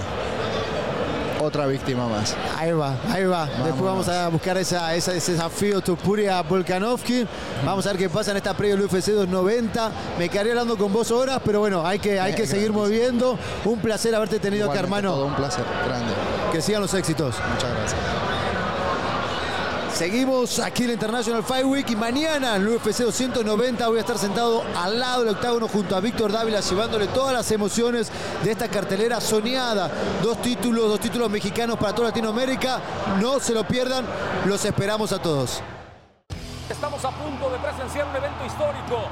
otra 1.45 1.67
víctima 1.67 2.07
más. 2.09 2.35
Ahí 2.59 2.73
va, 2.73 2.97
ahí 3.11 3.25
va. 3.25 3.47
Después 3.47 3.83
vamos 3.83 4.09
a 4.09 4.29
buscar 4.29 4.57
esa, 4.59 4.95
esa- 4.95 5.15
ese 5.15 5.33
desafío 5.33 5.81
Topuria 5.81 6.43
Volkanovski. 6.43 7.27
Vamos 7.65 7.87
a 7.87 7.91
ver 7.91 7.99
qué 7.99 8.09
pasa 8.09 8.31
en 8.33 8.39
esta 8.39 8.55
previa 8.55 8.77
del 8.77 8.85
UFC 8.87 9.09
290. 9.13 9.91
Me 10.19 10.29
quedaría 10.29 10.53
hablando 10.53 10.77
con 10.77 10.93
vos 10.93 11.11
horas, 11.11 11.41
pero 11.45 11.61
bueno, 11.61 11.87
hay 11.87 11.99
que, 11.99 12.19
hay 12.21 12.35
que 12.35 12.47
seguir 12.47 12.73
moviendo. 12.73 13.39
Un 13.65 13.79
placer 13.81 14.15
haberte 14.15 14.39
tenido 14.39 14.71
acá, 14.71 14.81
hermano. 14.81 15.13
Todo 15.13 15.27
un 15.27 15.35
placer, 15.35 15.65
grande. 15.87 16.13
Que 16.53 16.61
sigan 16.63 16.83
los 16.83 16.95
éxitos. 16.95 17.37
Muchas 17.53 17.71
gracias. 17.71 18.01
Seguimos 19.95 20.59
aquí 20.59 20.83
en 20.83 20.89
la 20.89 20.95
International 20.95 21.45
Fight 21.45 21.65
Week 21.65 21.89
y 21.89 21.95
mañana 21.95 22.57
en 22.57 22.63
el 22.63 22.69
UFC 22.69 22.99
290 23.05 23.87
voy 23.87 23.99
a 23.99 24.01
estar 24.01 24.19
sentado 24.19 24.65
al 24.77 24.99
lado 24.99 25.23
del 25.23 25.37
octágono 25.37 25.69
junto 25.69 25.95
a 25.95 26.01
Víctor 26.01 26.33
Dávila 26.33 26.59
llevándole 26.59 27.07
todas 27.07 27.33
las 27.33 27.49
emociones 27.53 28.11
de 28.43 28.51
esta 28.51 28.67
cartelera 28.67 29.21
soñada. 29.21 29.89
Dos 30.21 30.43
títulos, 30.43 30.89
dos 30.89 30.99
títulos 30.99 31.31
mexicanos 31.31 31.79
para 31.79 31.95
toda 31.95 32.09
Latinoamérica. 32.09 32.81
No 33.21 33.39
se 33.39 33.55
lo 33.55 33.63
pierdan, 33.69 34.05
los 34.47 34.65
esperamos 34.65 35.13
a 35.13 35.23
todos. 35.23 35.63
Estamos 36.69 37.05
a 37.05 37.11
punto 37.13 37.51
de 37.51 37.59
presenciar 37.59 38.09
un 38.09 38.17
evento 38.17 38.45
histórico. 38.47 39.09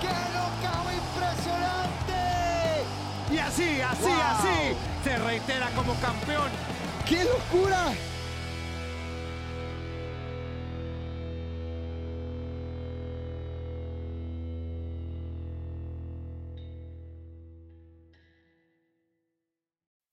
¡Qué 0.00 0.06
knockout 0.06 0.92
impresionante! 0.94 2.14
Y 3.32 3.38
así, 3.38 3.80
así, 3.80 4.12
así, 4.12 4.76
se 5.04 5.16
reitera 5.18 5.70
como 5.74 5.94
campeón. 6.00 6.50
¡Qué 7.06 7.24
locura! 7.24 7.94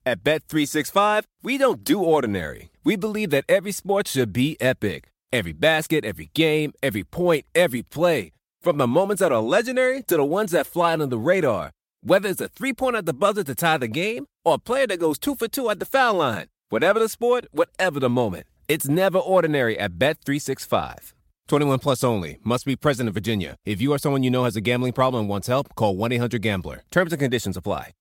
At 0.08 0.24
Bet365, 0.24 1.24
we 1.42 1.58
don't 1.58 1.84
do 1.84 2.04
ordinary. 2.04 2.70
We 2.84 2.96
believe 2.96 3.32
that 3.32 3.44
every 3.50 3.72
sport 3.72 4.08
should 4.08 4.32
be 4.32 4.56
epic. 4.62 5.10
Every 5.34 5.52
basket, 5.52 6.06
every 6.06 6.30
game, 6.36 6.74
every 6.84 7.04
point, 7.04 7.46
every 7.56 7.82
play. 7.82 8.32
From 8.62 8.78
the 8.78 8.86
moments 8.86 9.22
that 9.22 9.32
are 9.32 9.42
legendary 9.42 10.04
to 10.04 10.16
the 10.16 10.24
ones 10.24 10.52
that 10.52 10.68
fly 10.68 10.94
under 10.94 11.08
the 11.08 11.18
radar. 11.18 11.72
Whether 12.08 12.30
it's 12.30 12.40
a 12.40 12.50
three 12.50 12.72
pointer 12.72 13.00
at 13.00 13.08
the 13.08 13.14
buzzer 13.14 13.44
to 13.44 13.56
tie 13.56 13.80
the 13.80 13.88
game 13.88 14.28
or 14.44 14.54
a 14.54 14.58
player 14.60 14.86
that 14.86 15.00
goes 15.00 15.18
two 15.18 15.34
for 15.34 15.48
two 15.48 15.72
at 15.72 15.80
the 15.80 15.88
foul 15.88 16.14
line. 16.14 16.46
Whatever 16.70 17.00
the 17.00 17.10
sport, 17.10 17.48
whatever 17.50 18.00
the 18.00 18.12
moment. 18.12 18.46
It's 18.68 18.88
never 18.88 19.18
ordinary 19.18 19.80
at 19.80 19.98
Bet365. 19.98 21.14
21 21.48 21.80
plus 21.80 22.04
only. 22.04 22.38
Must 22.44 22.64
be 22.64 22.76
present 22.76 23.08
in 23.08 23.14
Virginia. 23.14 23.56
If 23.66 23.82
you 23.82 23.92
or 23.92 23.98
someone 23.98 24.22
you 24.22 24.30
know 24.30 24.44
has 24.44 24.56
a 24.56 24.62
gambling 24.62 24.94
problem 24.94 25.22
and 25.22 25.30
wants 25.30 25.48
help, 25.48 25.74
call 25.74 25.98
1 25.98 26.12
800 26.12 26.44
Gambler. 26.44 26.84
Terms 26.92 27.12
and 27.12 27.20
conditions 27.20 27.58
apply. 27.58 27.94